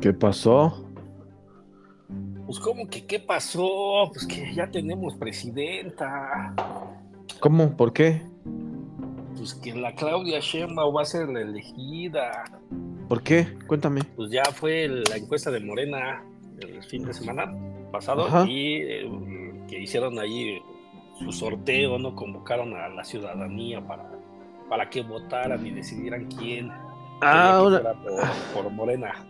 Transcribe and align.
¿Qué 0.00 0.12
pasó? 0.14 0.86
Pues 2.46 2.58
como 2.58 2.88
que 2.88 3.06
qué 3.06 3.20
pasó, 3.20 4.10
pues 4.12 4.26
que 4.26 4.54
ya 4.54 4.70
tenemos 4.70 5.14
presidenta. 5.14 6.54
¿Cómo? 7.38 7.76
¿Por 7.76 7.92
qué? 7.92 8.22
Pues 9.36 9.54
que 9.54 9.74
la 9.74 9.94
Claudia 9.94 10.40
Sheinbaum 10.40 10.96
va 10.96 11.02
a 11.02 11.04
ser 11.04 11.28
la 11.28 11.42
elegida. 11.42 12.44
¿Por 13.08 13.22
qué? 13.22 13.46
Cuéntame. 13.66 14.02
Pues 14.16 14.30
ya 14.30 14.44
fue 14.44 14.88
la 14.88 15.16
encuesta 15.16 15.50
de 15.50 15.60
Morena 15.60 16.24
el 16.60 16.82
fin 16.82 17.04
de 17.04 17.14
semana 17.14 17.52
pasado 17.92 18.46
y 18.46 18.76
eh, 18.82 19.10
que 19.68 19.80
hicieron 19.80 20.18
ahí 20.18 20.60
su 21.18 21.30
sorteo, 21.32 21.98
¿no? 21.98 22.14
Convocaron 22.14 22.74
a 22.74 22.88
la 22.88 23.04
ciudadanía 23.04 23.86
para, 23.86 24.10
para 24.68 24.88
que 24.88 25.02
votaran 25.02 25.66
y 25.66 25.70
decidieran 25.70 26.26
quién. 26.26 26.70
Ah, 27.20 27.62
una... 27.64 27.80
por, 28.54 28.70
Morena. 28.70 29.26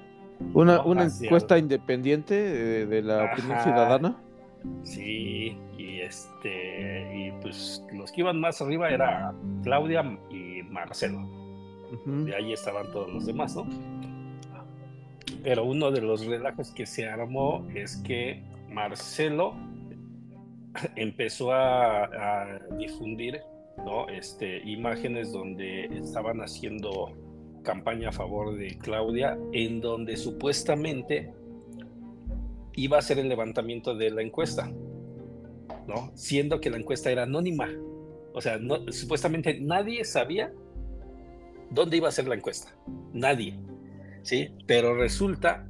Una, 0.55 0.83
una 0.83 1.05
encuesta 1.05 1.59
independiente 1.59 2.87
de, 2.87 3.03
la 3.03 3.33
opinión 3.33 3.61
ciudadana. 3.61 4.17
Sí, 4.83 5.57
y 5.79 6.01
este, 6.01 7.17
y 7.17 7.33
pues 7.41 7.85
los 7.93 8.11
que 8.13 8.23
iban 8.23 8.41
más 8.41 8.61
arriba 8.61 8.91
era 8.91 9.35
Claudia 9.63 10.03
y 10.31 10.63
Marcelo. 10.65 11.29
De 12.05 12.35
ahí 12.35 12.53
estaban 12.53 12.91
todos 12.93 13.13
los 13.13 13.27
demás, 13.27 13.57
¿no? 13.57 13.67
Pero 15.43 15.65
uno 15.65 15.91
de 15.91 16.01
los 16.01 16.27
relajos 16.27 16.71
que 16.71 16.87
se 16.87 17.09
armó 17.09 17.67
es 17.75 17.97
que 17.99 18.43
Marcelo 18.69 19.55
empezó 20.97 21.53
a, 21.53 22.59
difundir 22.79 23.41
¿no? 23.79 24.09
este, 24.09 24.59
imágenes 24.69 25.33
donde 25.33 25.87
estaban 25.87 26.41
haciendo 26.41 27.13
campaña 27.63 28.09
a 28.11 28.13
favor 28.13 28.57
de 28.57 28.77
Claudia, 28.79 29.39
en 29.53 29.81
donde 29.81 30.17
supuestamente 30.17 31.33
iba 32.75 32.99
a 32.99 33.03
ser 33.03 33.19
el 33.19 33.29
levantamiento 33.29 33.95
de 33.95 34.11
la 34.11 34.23
encuesta, 34.23 34.71
¿no? 35.87 36.13
Siendo 36.15 36.61
que 36.61 36.71
la 36.71 36.79
encuesta 36.79 37.11
era 37.11 37.25
anónima. 37.25 37.69
O 38.33 38.41
sea, 38.41 38.59
supuestamente 38.89 39.61
nadie 39.61 40.05
sabía 40.05 40.53
dónde 41.71 41.97
iba 41.97 42.09
a 42.09 42.13
ser 42.13 42.29
la 42.29 42.35
encuesta. 42.35 42.75
Nadie. 43.13 43.59
¿Sí? 44.23 44.51
Pero 44.67 44.95
resulta 44.95 45.67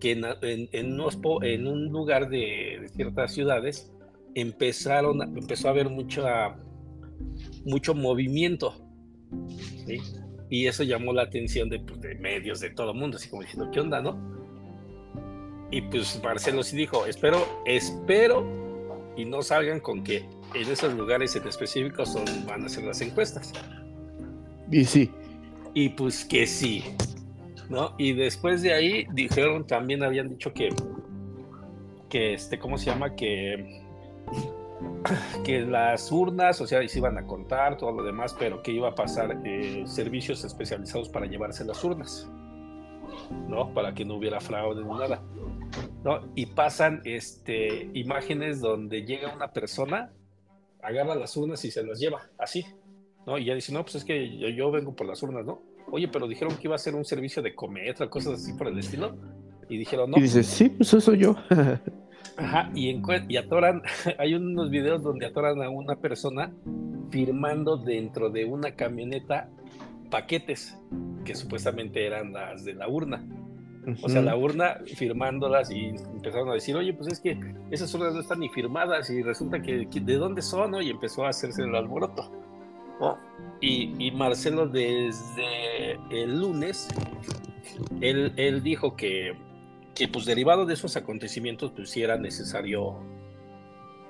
que 0.00 0.12
en, 0.12 1.68
un 1.68 1.88
lugar 1.88 2.30
de, 2.30 2.88
ciertas 2.94 3.32
ciudades 3.32 3.92
empezaron, 4.34 5.20
empezó 5.36 5.68
a 5.68 5.72
haber 5.72 5.90
mucha, 5.90 6.56
mucho 7.64 7.94
movimiento. 7.94 8.74
¿sí? 9.86 10.00
Y 10.50 10.66
eso 10.66 10.82
llamó 10.82 11.12
la 11.12 11.22
atención 11.22 11.68
de, 11.68 11.78
pues, 11.78 12.00
de 12.00 12.16
medios, 12.16 12.60
de 12.60 12.70
todo 12.70 12.90
el 12.90 12.98
mundo, 12.98 13.16
así 13.16 13.28
como 13.30 13.42
diciendo, 13.42 13.70
¿qué 13.72 13.80
onda, 13.80 14.02
no? 14.02 14.18
Y 15.70 15.82
pues 15.82 16.20
Marcelo 16.22 16.64
sí 16.64 16.76
dijo, 16.76 17.06
espero, 17.06 17.46
espero 17.64 18.44
y 19.16 19.24
no 19.24 19.42
salgan 19.42 19.78
con 19.78 20.02
que 20.02 20.24
en 20.54 20.68
esos 20.68 20.94
lugares 20.94 21.36
en 21.36 21.46
específico 21.46 22.04
son, 22.04 22.24
van 22.46 22.64
a 22.64 22.66
hacer 22.66 22.82
las 22.82 23.00
encuestas. 23.00 23.52
Y 24.70 24.84
sí. 24.84 25.10
Y 25.74 25.90
pues 25.90 26.24
que 26.24 26.46
sí. 26.46 26.82
¿No? 27.68 27.94
Y 27.98 28.14
después 28.14 28.62
de 28.62 28.72
ahí 28.72 29.06
dijeron, 29.12 29.64
también 29.64 30.02
habían 30.02 30.28
dicho 30.28 30.52
que, 30.52 30.70
que 32.08 32.34
este, 32.34 32.58
¿cómo 32.58 32.76
se 32.76 32.86
llama? 32.86 33.14
Que, 33.14 33.80
que 35.44 35.60
las 35.60 36.10
urnas, 36.12 36.60
o 36.60 36.66
sea, 36.66 36.86
se 36.86 36.98
iban 36.98 37.18
a 37.18 37.26
contar, 37.26 37.76
todo 37.76 37.92
lo 37.92 38.02
demás, 38.02 38.34
pero 38.38 38.62
que 38.62 38.72
iba 38.72 38.88
a 38.88 38.94
pasar 38.94 39.40
eh, 39.44 39.84
servicios 39.86 40.44
especializados 40.44 41.08
para 41.08 41.26
llevarse 41.26 41.64
las 41.64 41.82
urnas. 41.84 42.28
¿no? 43.48 43.72
Para 43.74 43.94
que 43.94 44.04
no 44.04 44.16
hubiera 44.16 44.40
fraude 44.40 44.82
ni 44.82 44.98
nada. 44.98 45.22
¿no? 46.04 46.20
Y 46.34 46.46
pasan 46.46 47.02
este, 47.04 47.90
imágenes 47.94 48.60
donde 48.60 49.04
llega 49.04 49.34
una 49.34 49.52
persona, 49.52 50.12
agarra 50.82 51.14
las 51.14 51.36
urnas 51.36 51.64
y 51.64 51.70
se 51.70 51.84
las 51.84 51.98
lleva, 51.98 52.28
así, 52.38 52.64
¿no? 53.26 53.38
Y 53.38 53.44
ya 53.44 53.54
dice, 53.54 53.72
no, 53.72 53.82
pues 53.82 53.96
es 53.96 54.04
que 54.04 54.54
yo, 54.54 54.70
vengo 54.70 54.94
por 54.94 55.06
las 55.06 55.22
urnas, 55.22 55.44
¿no? 55.44 55.62
Oye, 55.92 56.08
pero 56.08 56.26
dijeron 56.26 56.56
que 56.56 56.68
iba 56.68 56.74
a 56.74 56.78
ser 56.78 56.94
un 56.94 57.04
servicio 57.04 57.42
de 57.42 57.54
cometra, 57.54 58.08
cosas 58.08 58.34
así 58.34 58.52
por 58.54 58.68
el 58.68 58.78
estilo. 58.78 59.16
Y 59.68 59.76
dijeron, 59.76 60.10
no. 60.10 60.18
Y 60.18 60.22
dice, 60.22 60.42
sí, 60.42 60.68
pues 60.68 60.88
eso 60.88 61.00
soy 61.00 61.18
yo. 61.18 61.36
Ajá, 62.40 62.70
y, 62.74 63.00
y 63.28 63.36
atoran, 63.36 63.82
hay 64.18 64.34
unos 64.34 64.70
videos 64.70 65.02
donde 65.02 65.26
atoran 65.26 65.62
a 65.62 65.68
una 65.68 65.96
persona 65.96 66.52
firmando 67.10 67.76
dentro 67.76 68.30
de 68.30 68.44
una 68.44 68.74
camioneta 68.74 69.48
paquetes 70.10 70.76
que 71.24 71.34
supuestamente 71.34 72.06
eran 72.06 72.32
las 72.32 72.64
de 72.64 72.74
la 72.74 72.88
urna. 72.88 73.24
O 74.02 74.08
sea, 74.08 74.20
la 74.20 74.36
urna 74.36 74.78
firmándolas 74.94 75.70
y 75.70 75.86
empezaron 75.88 76.50
a 76.50 76.54
decir, 76.54 76.76
oye, 76.76 76.92
pues 76.92 77.12
es 77.12 77.20
que 77.20 77.38
esas 77.70 77.92
urnas 77.94 78.14
no 78.14 78.20
están 78.20 78.40
ni 78.40 78.48
firmadas 78.50 79.08
y 79.08 79.22
resulta 79.22 79.62
que, 79.62 79.86
de 79.86 80.14
dónde 80.16 80.42
son, 80.42 80.74
y 80.82 80.90
empezó 80.90 81.24
a 81.24 81.30
hacerse 81.30 81.62
el 81.62 81.74
alboroto. 81.74 82.30
Y, 83.60 84.10
Marcelo 84.12 84.66
desde 84.66 85.92
el 86.10 86.40
lunes, 86.40 86.88
él, 88.00 88.32
él 88.36 88.62
dijo 88.62 88.96
que, 88.96 89.34
que, 90.00 90.08
pues 90.08 90.24
derivado 90.24 90.64
de 90.64 90.74
esos 90.74 90.96
acontecimientos, 90.96 91.72
pues 91.72 91.90
sí 91.90 92.02
era 92.02 92.16
necesario 92.16 92.96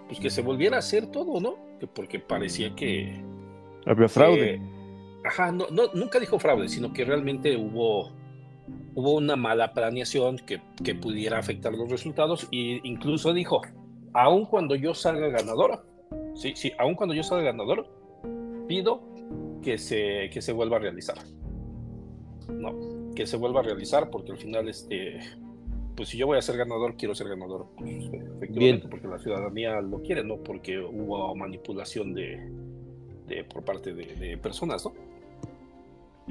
pues 0.06 0.20
que 0.20 0.30
se 0.30 0.40
volviera 0.40 0.76
a 0.76 0.78
hacer 0.78 1.06
todo, 1.06 1.40
¿no? 1.40 1.56
porque 1.94 2.18
parecía 2.18 2.74
que... 2.76 3.24
Había 3.86 4.08
fraude. 4.08 4.60
ajá, 5.24 5.50
no, 5.50 5.66
no, 5.70 5.92
nunca 5.94 6.20
dijo 6.20 6.38
fraude, 6.38 6.68
sino 6.68 6.92
que 6.92 7.04
realmente 7.04 7.56
hubo 7.56 8.12
hubo 8.94 9.14
una 9.14 9.34
mala 9.34 9.72
planeación 9.72 10.38
que, 10.38 10.60
que 10.84 10.94
pudiera 10.94 11.38
afectar 11.38 11.72
los 11.72 11.90
resultados 11.90 12.46
e 12.52 12.80
incluso 12.84 13.32
dijo, 13.32 13.62
aun 14.12 14.44
cuando 14.46 14.76
yo 14.76 14.94
salga 14.94 15.28
ganadora, 15.28 15.82
sí, 16.34 16.52
sí, 16.54 16.72
aun 16.78 16.94
cuando 16.94 17.14
yo 17.14 17.22
salga 17.22 17.44
ganador, 17.44 17.88
pido 18.68 19.02
que 19.62 19.78
se, 19.78 20.30
que 20.32 20.40
se 20.40 20.52
vuelva 20.52 20.76
a 20.76 20.80
realizar. 20.80 21.18
No, 22.48 23.12
que 23.14 23.26
se 23.26 23.36
vuelva 23.36 23.60
a 23.60 23.62
realizar 23.64 24.10
porque 24.10 24.32
al 24.32 24.38
final, 24.38 24.68
este, 24.68 25.20
pues 26.00 26.08
si 26.08 26.16
yo 26.16 26.26
voy 26.26 26.38
a 26.38 26.40
ser 26.40 26.56
ganador, 26.56 26.96
quiero 26.96 27.14
ser 27.14 27.28
ganador. 27.28 27.66
efectivamente, 27.76 28.88
porque 28.88 29.06
la 29.06 29.18
ciudadanía 29.18 29.82
lo 29.82 30.00
quiere, 30.00 30.24
no 30.24 30.38
porque 30.38 30.78
hubo 30.78 31.36
manipulación 31.36 32.14
de, 32.14 32.50
de 33.28 33.44
por 33.44 33.66
parte 33.66 33.92
de, 33.92 34.06
de 34.14 34.38
personas, 34.38 34.82
¿no? 34.86 34.94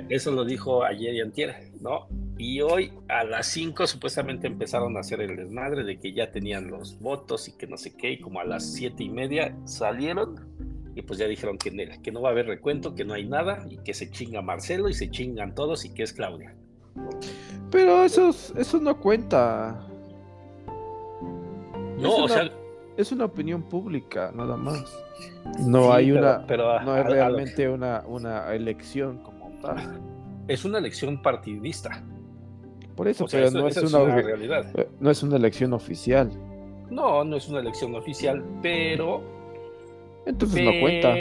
Eso 0.10 0.32
lo 0.32 0.44
dijo 0.44 0.84
ayer 0.84 1.14
y 1.14 1.22
antier, 1.22 1.72
¿no? 1.82 2.08
Y 2.40 2.62
hoy 2.62 2.92
a 3.10 3.24
las 3.24 3.46
5 3.46 3.86
supuestamente 3.86 4.48
empezaron 4.48 4.98
a 4.98 5.02
hacer 5.02 5.22
el 5.22 5.36
desmadre 5.36 5.84
de 5.84 6.00
que 6.00 6.14
ya 6.14 6.32
tenían 6.32 6.72
los 6.72 7.00
votos 7.00 7.48
y 7.48 7.56
que 7.56 7.68
no 7.68 7.78
sé 7.78 7.96
qué, 7.96 8.14
y 8.14 8.20
como 8.20 8.40
a 8.40 8.46
las 8.46 8.74
siete 8.74 9.04
y 9.04 9.10
media 9.10 9.56
salieron 9.66 10.50
y 10.96 11.04
pues 11.04 11.20
ya 11.20 11.28
dijeron 11.28 11.60
que, 11.60 12.00
que 12.02 12.12
no 12.12 12.24
va 12.24 12.30
a 12.30 12.32
haber 12.32 12.48
recuento, 12.48 12.96
que 12.96 13.06
no 13.06 13.14
hay 13.14 13.28
nada 13.28 13.68
y 13.70 13.78
que 13.78 13.94
se 13.94 14.10
chinga 14.10 14.42
Marcelo 14.42 14.90
y 14.90 14.96
se 14.96 15.12
chingan 15.12 15.54
todos 15.54 15.86
y 15.86 15.94
que 15.94 16.02
es 16.02 16.12
Claudia. 16.12 16.56
Pero 17.72 18.04
eso, 18.04 18.30
eso 18.30 18.80
no 18.80 19.00
cuenta. 19.00 19.86
No, 21.98 22.16
o 22.16 22.28
sea... 22.28 22.50
Es 22.98 23.14
una 23.14 23.24
opinión 23.24 23.64
pública, 23.64 24.30
nada 24.36 24.58
más. 24.58 24.94
No 25.58 25.94
hay 25.94 26.12
una... 26.12 26.46
Pero, 26.46 26.82
no 26.82 26.98
es 26.98 27.06
realmente 27.06 27.70
una, 27.70 28.04
una 28.06 28.54
elección 28.54 29.22
es 30.48 30.66
una 30.66 30.80
elección 30.80 31.22
partidista. 31.22 32.04
Por 32.96 33.08
eso, 33.08 33.26
pero 33.30 33.50
no 33.52 33.68
es, 33.68 33.78
una, 33.78 34.16
realidad. 34.16 34.66
Eh, 34.78 34.90
no 35.00 35.10
es 35.10 35.24
una 35.24 35.38
elección 35.38 35.74
oficial. 35.74 36.32
No, 36.90 37.24
no 37.24 37.38
es 37.38 37.48
una 37.48 37.60
elección 37.60 37.96
oficial, 37.96 38.44
pero. 38.62 39.22
Entonces 40.26 40.64
no 40.64 40.72
cuenta. 40.82 41.16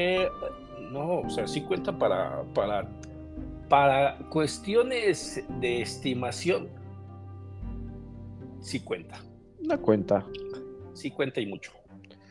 No, 0.90 1.20
o 1.20 1.30
sea, 1.30 1.46
sí 1.46 1.60
cuenta 1.60 1.96
para, 1.96 2.42
para, 2.54 2.88
para 3.68 4.18
cuestiones 4.30 5.44
de 5.60 5.82
estimación. 5.82 6.68
Sí 8.60 8.80
cuenta. 8.80 9.20
No 9.60 9.80
cuenta. 9.80 10.24
Sí 10.94 11.10
cuenta 11.10 11.40
y 11.40 11.46
mucho. 11.46 11.72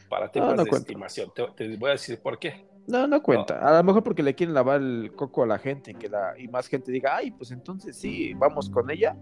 Para 0.10 0.32
temas 0.32 0.64
de 0.64 0.70
estimación. 0.70 1.32
te 1.56 1.76
voy 1.78 1.90
a 1.90 1.94
decir 1.94 2.20
por 2.22 2.40
qué. 2.40 2.66
No, 2.88 3.06
no 3.06 3.22
cuenta. 3.22 3.60
A 3.60 3.78
lo 3.78 3.84
mejor 3.84 4.02
porque 4.02 4.24
le 4.24 4.34
quieren 4.34 4.54
lavar 4.54 4.82
el 4.82 5.12
coco 5.14 5.44
a 5.44 5.46
la 5.46 5.60
gente 5.60 5.94
que 5.94 6.08
la, 6.08 6.34
y 6.40 6.48
más 6.48 6.68
gente 6.68 6.92
diga, 6.92 7.18
ay, 7.18 7.32
pues 7.32 7.52
entonces 7.52 7.98
sí, 7.98 8.34
vamos 8.34 8.70
con 8.70 8.90
ella. 8.90 9.16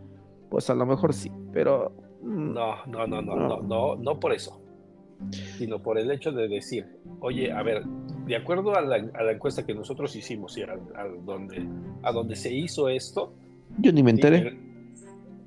Pues 0.50 0.69
a 0.69 0.75
lo 0.75 0.85
mejor 0.85 1.13
sí, 1.13 1.31
pero. 1.51 1.91
Mm, 2.21 2.53
no, 2.53 2.85
no, 2.85 3.07
no, 3.07 3.21
no, 3.23 3.35
no, 3.35 3.62
no, 3.62 3.95
no, 3.95 4.19
por 4.19 4.33
eso. 4.33 4.62
Sino 5.57 5.81
por 5.81 5.97
el 5.97 6.12
hecho 6.12 6.31
de 6.31 6.47
decir, 6.47 6.85
oye, 7.19 7.51
a 7.51 7.63
ver, 7.63 7.83
de 7.85 8.35
acuerdo 8.35 8.75
a 8.75 8.81
la, 8.81 8.97
encuesta 9.31 9.65
que 9.65 9.73
nosotros 9.73 10.15
hicimos 10.15 10.57
y 10.57 10.63
a, 10.63 10.77
donde, 11.25 11.67
a 12.03 12.12
donde 12.12 12.35
se 12.35 12.53
hizo 12.53 12.89
esto. 12.89 13.33
Yo 13.79 13.91
ni 13.91 14.03
me 14.03 14.12
enteré. 14.12 14.57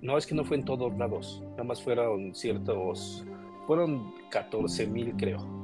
no, 0.00 0.16
es 0.16 0.26
que 0.26 0.34
no 0.34 0.44
fue 0.44 0.56
en 0.56 0.64
todos 0.64 0.96
lados. 0.96 1.42
Nada 1.50 1.64
más 1.64 1.82
fueron 1.82 2.34
ciertos. 2.34 3.24
Fueron 3.66 4.14
14 4.30 4.86
mil, 4.86 5.14
creo 5.16 5.58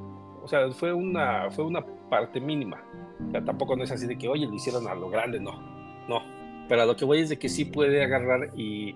o 0.44 0.48
sea, 0.48 0.70
fue 0.72 0.92
una, 0.92 1.50
fue 1.50 1.64
una 1.64 1.82
parte 2.10 2.38
mínima. 2.38 2.84
O 3.26 3.30
sea, 3.30 3.42
tampoco 3.42 3.76
no 3.76 3.82
es 3.82 3.90
así 3.90 4.06
de 4.06 4.18
que, 4.18 4.28
oye, 4.28 4.46
lo 4.46 4.54
hicieron 4.54 4.86
a 4.86 4.94
lo 4.94 5.08
grande, 5.08 5.40
no. 5.40 5.52
No. 6.06 6.22
Pero 6.68 6.82
a 6.82 6.86
lo 6.86 6.94
que 6.96 7.06
voy 7.06 7.20
es 7.20 7.30
de 7.30 7.38
que 7.38 7.48
sí 7.48 7.64
puede 7.64 8.04
agarrar 8.04 8.50
y, 8.54 8.94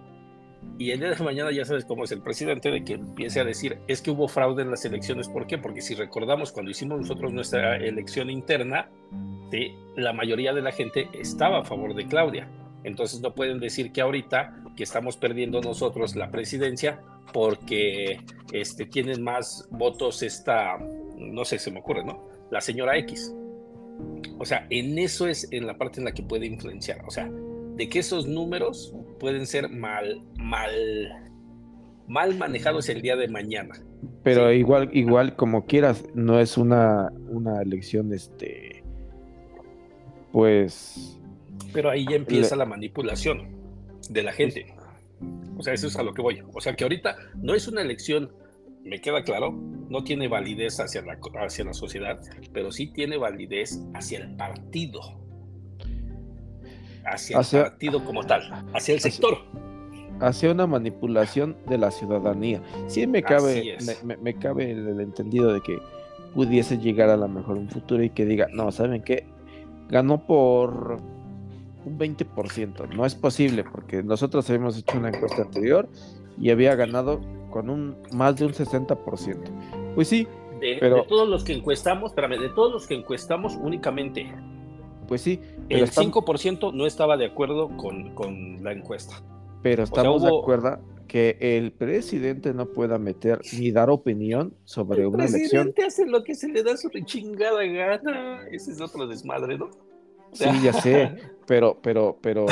Y 0.78 0.93
el 0.93 1.00
día 1.00 1.10
de 1.10 1.25
mañana 1.25 1.50
ya 1.50 1.64
sabes 1.64 1.84
cómo 1.84 2.05
es 2.05 2.12
el 2.12 2.22
presidente 2.22 2.70
de 2.70 2.84
que 2.84 2.94
empiece 2.94 3.40
a 3.40 3.44
decir, 3.44 3.78
es 3.88 4.00
que 4.00 4.10
hubo 4.10 4.28
fraude 4.28 4.62
en 4.62 4.70
las 4.70 4.84
elecciones. 4.84 5.28
¿Por 5.28 5.46
qué? 5.46 5.58
Porque 5.58 5.81
si 5.81 5.94
recordamos 5.94 6.52
cuando 6.52 6.70
hicimos 6.70 7.00
nosotros 7.00 7.32
nuestra 7.32 7.76
elección 7.76 8.31
interna, 8.31 8.88
la 9.96 10.12
mayoría 10.12 10.52
de 10.52 10.62
la 10.62 10.72
gente 10.72 11.08
estaba 11.12 11.60
a 11.60 11.64
favor 11.64 11.94
de 11.94 12.06
Claudia. 12.06 12.49
Entonces 12.84 13.20
no 13.20 13.34
pueden 13.34 13.58
decir 13.58 13.93
que 13.93 14.00
ahorita 14.00 14.55
que 14.76 14.84
estamos 14.84 15.16
perdiendo 15.16 15.60
nosotros 15.60 16.14
la 16.14 16.31
presidencia 16.31 17.00
porque 17.32 18.20
este, 18.52 18.87
tienen 18.87 19.22
más 19.22 19.69
votos 19.70 20.22
esta, 20.22 20.78
no 21.16 21.44
sé, 21.44 21.58
se 21.58 21.70
me 21.70 21.81
ocurre, 21.81 22.05
¿no? 22.05 22.28
La 22.50 22.60
señora 22.60 22.96
X. 22.99 23.34
O 24.38 24.44
sea, 24.44 24.66
en 24.70 24.99
eso 24.99 25.26
es 25.26 25.49
en 25.52 25.66
la 25.66 25.76
parte 25.76 26.00
en 26.00 26.05
la 26.05 26.12
que 26.12 26.22
puede 26.22 26.46
influenciar. 26.46 27.05
O 27.06 27.10
sea, 27.10 27.28
de 27.79 27.89
que 27.89 28.01
esos 28.01 28.27
números 28.27 28.93
pueden 29.21 29.47
ser 29.47 29.71
mal, 29.71 30.21
mal, 30.37 31.31
mal 32.09 32.37
manejados 32.37 32.89
el 32.89 33.01
día 33.01 33.15
de 33.15 33.29
mañana. 33.29 33.81
Pero 34.25 34.53
igual, 34.53 34.91
igual 34.93 35.37
como 35.37 35.65
quieras, 35.65 36.05
no 36.13 36.41
es 36.41 36.59
una, 36.59 37.13
una 37.29 37.63
elección, 37.63 38.13
este, 38.13 38.83
pues. 40.33 41.21
Pero 41.73 41.89
ahí 41.89 42.05
ya 42.11 42.17
empieza 42.17 42.57
la 42.57 42.67
manipulación 42.67 43.57
de 44.11 44.25
la 44.25 44.33
gente. 44.33 44.75
O 45.57 45.63
sea, 45.63 45.73
eso 45.73 45.87
es 45.87 45.97
a 45.97 46.03
lo 46.03 46.13
que 46.15 46.23
voy. 46.23 46.43
O 46.53 46.61
sea, 46.61 46.75
que 46.75 46.83
ahorita 46.83 47.17
no 47.37 47.55
es 47.55 47.69
una 47.69 47.81
elección, 47.81 48.33
me 48.83 49.01
queda 49.01 49.23
claro, 49.23 49.53
no 49.53 50.03
tiene 50.03 50.27
validez 50.27 50.81
hacia 50.81 51.03
la, 51.03 51.17
hacia 51.45 51.65
la 51.65 51.75
sociedad, 51.75 52.21
pero 52.53 52.73
sí 52.73 52.93
tiene 52.93 53.19
validez 53.19 53.81
hacia 53.95 54.19
el 54.19 54.35
partido 54.35 55.28
hacia, 57.12 57.38
el 57.38 57.64
partido 57.70 58.05
como 58.05 58.25
tal, 58.25 58.64
hacia 58.75 58.94
el 58.94 59.00
sector. 59.00 59.38
Hacia 60.20 60.50
una 60.50 60.66
manipulación 60.66 61.56
de 61.69 61.78
la 61.78 61.90
ciudadanía. 61.90 62.60
Sí 62.88 63.06
me 63.06 63.22
cabe, 63.22 63.78
me, 64.05 64.34
cabe 64.34 64.72
el, 64.72 65.00
entendido 65.00 65.52
de 65.52 65.60
que 65.60 65.78
pudiese 66.34 66.78
llegar 66.78 67.08
a 67.10 67.16
lo 67.16 67.28
mejor 67.28 67.56
un 67.56 67.69
futuro 67.69 68.02
y 68.02 68.10
que 68.10 68.25
diga, 68.26 68.49
no, 68.52 68.72
¿saben 68.72 69.02
qué? 69.02 69.26
Ganó 69.88 70.26
por 70.26 71.00
un 71.84 71.99
20%. 71.99 72.88
No 72.94 73.06
es 73.06 73.14
posible 73.14 73.64
porque 73.64 74.02
nosotros 74.02 74.49
habíamos 74.50 74.76
hecho 74.78 74.99
una 74.99 75.08
encuesta 75.08 75.43
anterior 75.43 75.88
y 76.40 76.50
había 76.50 76.75
ganado 76.75 77.20
con 77.50 77.70
un 77.70 77.96
más 78.12 78.37
de 78.37 78.46
un 78.46 78.52
60%. 78.52 79.94
Pues 79.94 80.08
sí, 80.08 80.26
pero... 80.81 80.96
de 80.96 81.02
todos 81.05 81.28
los 81.28 81.44
que 81.44 81.52
encuestamos, 81.52 82.10
espérame, 82.10 82.40
de 82.40 82.49
todos 82.50 82.72
los 82.72 82.87
que 82.87 82.94
encuestamos 82.94 83.56
únicamente 83.56 84.32
pues 85.08 85.22
sí. 85.22 85.40
el 85.70 85.90
5% 85.90 86.72
no 86.72 86.87
estaba 86.87 87.16
de 87.16 87.26
acuerdo 87.26 87.75
con, 87.76 88.62
la 88.62 88.72
encuesta. 88.72 89.20
Pero 89.62 89.82
estamos 89.82 90.22
de 90.22 90.28
acuerdo 90.28 90.78
que 91.08 91.38
el 91.40 91.72
presidente 91.72 92.52
no 92.52 92.66
pueda 92.66 92.99
meter 92.99 93.40
ni 93.58 93.72
dar 93.72 93.88
opinión 93.88 94.55
sobre 94.64 95.06
una 95.06 95.25
elección. 95.25 95.69
El 95.69 95.72
presidente 95.72 95.84
hace 95.84 96.06
lo 96.06 96.22
que 96.22 96.34
se 96.34 96.49
le 96.49 96.62
da 96.62 96.76
su 96.76 96.90
chingada 96.90 97.64
gana. 97.64 98.46
Ese 98.52 98.72
es 98.72 98.81
otro 98.81 99.06
desmadre, 99.06 99.58
¿no? 99.58 99.70
Sí, 100.32 100.44
ya 100.62 100.75
sé, 100.75 101.16
pero, 101.46 101.78
pero, 101.81 102.19
pero 102.20 102.44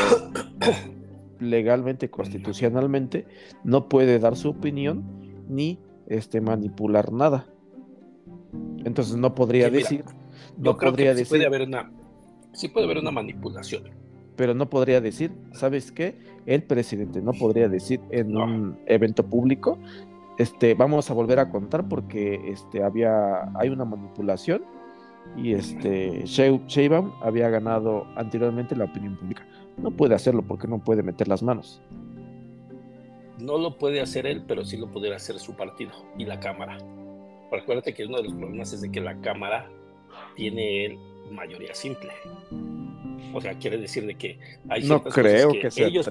legalmente, 1.38 2.08
constitucionalmente, 2.08 3.26
no 3.62 3.90
puede 3.90 4.18
dar 4.18 4.34
su 4.34 4.48
opinión 4.48 5.04
ni 5.48 5.78
este 6.06 6.40
manipular 6.40 7.12
nada. 7.12 7.46
Entonces 8.84 9.16
no 9.16 9.34
podría 9.34 9.68
decir, 9.68 10.04
no 10.56 10.78
podría 10.78 11.12
decir. 11.12 11.28
Puede 11.28 11.46
haber 11.46 11.62
una 11.62 11.92
sí 12.56 12.68
puede 12.68 12.86
haber 12.86 12.98
una 12.98 13.10
manipulación. 13.10 13.84
Pero 14.34 14.54
no 14.54 14.68
podría 14.68 15.00
decir, 15.00 15.32
¿sabes 15.52 15.92
qué? 15.92 16.18
El 16.46 16.62
presidente 16.62 17.22
no 17.22 17.32
podría 17.32 17.68
decir 17.68 18.00
en 18.10 18.36
un 18.36 18.78
evento 18.86 19.24
público, 19.24 19.78
este, 20.38 20.74
vamos 20.74 21.10
a 21.10 21.14
volver 21.14 21.38
a 21.38 21.50
contar 21.50 21.88
porque 21.88 22.40
este, 22.50 22.82
había, 22.82 23.50
hay 23.58 23.68
una 23.68 23.84
manipulación 23.84 24.62
y 25.36 25.52
este, 25.54 26.24
Sheinbaum 26.24 27.12
había 27.22 27.48
ganado 27.48 28.06
anteriormente 28.16 28.76
la 28.76 28.84
opinión 28.84 29.16
pública. 29.16 29.46
No 29.78 29.90
puede 29.90 30.14
hacerlo 30.14 30.42
porque 30.42 30.68
no 30.68 30.78
puede 30.78 31.02
meter 31.02 31.28
las 31.28 31.42
manos. 31.42 31.80
No 33.38 33.58
lo 33.58 33.76
puede 33.76 34.00
hacer 34.00 34.26
él, 34.26 34.44
pero 34.46 34.64
sí 34.64 34.76
lo 34.76 34.90
podría 34.90 35.16
hacer 35.16 35.38
su 35.38 35.54
partido 35.56 35.92
y 36.16 36.24
la 36.24 36.40
Cámara. 36.40 36.78
Recuérdate 37.50 37.94
que 37.94 38.06
uno 38.06 38.18
de 38.18 38.24
los 38.24 38.34
problemas 38.34 38.72
es 38.72 38.80
de 38.80 38.90
que 38.90 39.00
la 39.00 39.20
Cámara 39.20 39.70
tiene 40.36 40.98
mayoría 41.31 41.75
simple. 41.75 42.11
O 43.32 43.40
sea, 43.40 43.55
quiere 43.55 43.78
decir 43.78 44.06
de 44.06 44.14
que 44.14 44.38
hay 44.69 44.84
No 44.84 45.02
creo 45.02 45.52
que, 45.52 45.70
se 45.70 45.87
ellos 45.87 46.08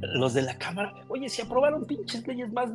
Los 0.00 0.34
de 0.34 0.42
la 0.42 0.56
Cámara, 0.58 0.94
oye, 1.08 1.28
si 1.28 1.42
aprobaron 1.42 1.84
pinches 1.84 2.26
leyes 2.26 2.52
más 2.52 2.70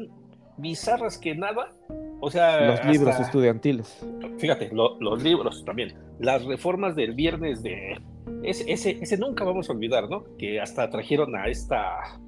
bizarras 0.58 1.18
que 1.18 1.36
nada. 1.36 1.74
O 2.20 2.32
sea, 2.32 2.68
los 2.68 2.86
libros 2.86 3.20
estudiantiles. 3.20 4.06
Fíjate, 4.38 4.72
los 4.72 5.24
libros 5.24 5.64
también. 5.66 5.96
Las 6.20 6.44
reformas 6.46 6.96
del 6.96 7.14
viernes 7.14 7.64
de. 7.64 8.00
Ese, 8.44 8.72
ese, 8.72 8.98
ese, 9.02 9.18
nunca 9.18 9.44
vamos 9.44 9.70
a 9.70 9.74
olvidar, 9.74 10.10
¿no? 10.10 10.24
Que 10.38 10.60
hasta 10.60 10.90
trajeron 10.90 11.36
a 11.36 11.48
esta. 11.48 12.20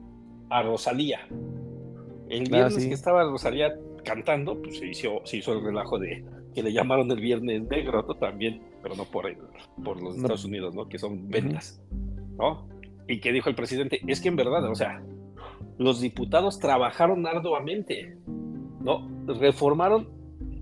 a 0.50 0.62
Rosalía. 0.64 1.20
El 2.30 2.44
ah, 2.48 2.58
viernes 2.58 2.86
que 2.86 2.94
estaba 2.94 3.24
Rosalía 3.24 3.74
cantando, 4.04 4.62
pues 4.62 4.78
se 4.78 4.88
hizo, 4.88 5.22
se 5.24 5.38
hizo 5.38 5.54
el 5.54 5.64
relajo 5.64 6.00
de 6.00 6.24
que 6.54 6.64
le 6.64 6.74
llamaron 6.74 7.12
el 7.12 7.20
Viernes 7.20 7.64
Negro 7.70 8.04
también, 8.16 8.62
pero 8.81 8.96
no 8.96 9.06
por, 9.06 9.26
por 9.84 10.02
los 10.02 10.16
Estados 10.16 10.46
Unidos, 10.46 10.76
¿no? 10.76 10.88
Que 10.88 11.00
son 11.00 11.30
ventas, 11.30 11.81
¿no? 12.38 12.68
Y 13.08 13.20
que 13.20 13.31
dijo 13.31 13.50
el 13.50 13.56
presidente, 13.56 14.02
es 14.08 14.22
que 14.22 14.30
en 14.30 14.36
verdad, 14.36 14.64
o 14.70 14.76
sea, 14.76 15.02
los 15.78 16.02
diputados 16.02 16.60
trabajaron 16.60 17.26
arduamente, 17.26 18.18
¿no? 18.81 19.10
Reformaron 19.28 20.10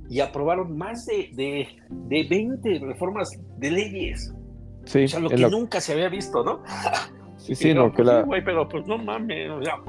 y 0.10 0.20
aprobaron 0.22 0.78
más 0.78 1.06
de, 1.06 1.30
de, 1.34 1.68
de 1.90 2.24
20 2.30 2.80
reformas 2.80 3.32
de 3.58 3.72
leyes. 3.72 4.34
Sí, 4.86 5.04
o 5.04 5.08
sea, 5.08 5.20
lo 5.20 5.30
que 5.30 5.50
nunca 5.50 5.82
se 5.82 5.94
había 5.94 6.08
visto, 6.08 6.44
¿no? 6.44 6.64
Sí, 7.38 7.56
sí, 7.56 7.74
no, 7.74 7.92
que 7.92 8.04
la... 8.04 8.26
pero 8.46 8.68
pues 8.70 8.88
no 8.88 8.98
mames, 8.98 9.50
o 9.52 9.64
sea, 9.64 9.82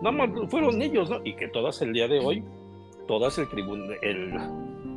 no 0.00 0.48
fueron 0.48 0.80
ellos, 0.80 1.10
¿no? 1.10 1.20
Y 1.24 1.34
que 1.34 1.48
todas 1.48 1.82
el 1.82 1.92
día 1.92 2.06
de 2.06 2.20
hoy, 2.20 2.44
todas 3.08 3.38
el 3.38 3.48
tribunal, 3.48 3.96
el, 4.02 4.32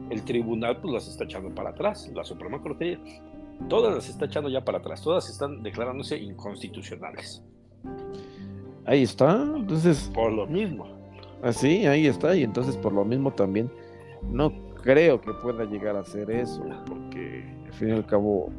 el 0.10 0.24
tribunal 0.24 0.80
pues 0.82 0.94
las 0.94 1.08
está 1.08 1.24
echando 1.26 1.54
para 1.54 1.72
atrás, 1.72 2.10
la 2.14 2.24
Suprema 2.24 2.62
Corte 2.62 3.00
todas 3.68 3.96
las 3.96 4.10
está 4.10 4.26
echando 4.26 4.50
ya 4.50 4.64
para 4.64 4.78
atrás, 4.78 5.02
todas 5.02 5.30
están 5.30 5.64
declarándose 5.64 6.18
inconstitucionales. 6.18 7.44
Ahí 8.86 9.04
está, 9.04 9.42
entonces... 9.44 10.10
Por 10.14 10.32
lo 10.32 10.46
mismo. 10.48 10.88
Así, 11.42 11.86
ahí 11.86 12.08
está, 12.08 12.36
y 12.36 12.44
entonces 12.44 12.78
por 12.78 12.94
lo 12.94 13.04
mismo 13.04 13.32
también 13.32 13.72
no 14.24 14.52
creo 14.76 15.20
que 15.20 15.34
pueda 15.34 15.66
llegar 15.66 15.96
a 15.96 16.00
hacer 16.00 16.32
eso, 16.32 16.64
porque 16.86 17.44
al 17.66 17.74
fin 17.74 17.90
y 17.90 17.92
al 17.92 18.06
cabo 18.06 18.50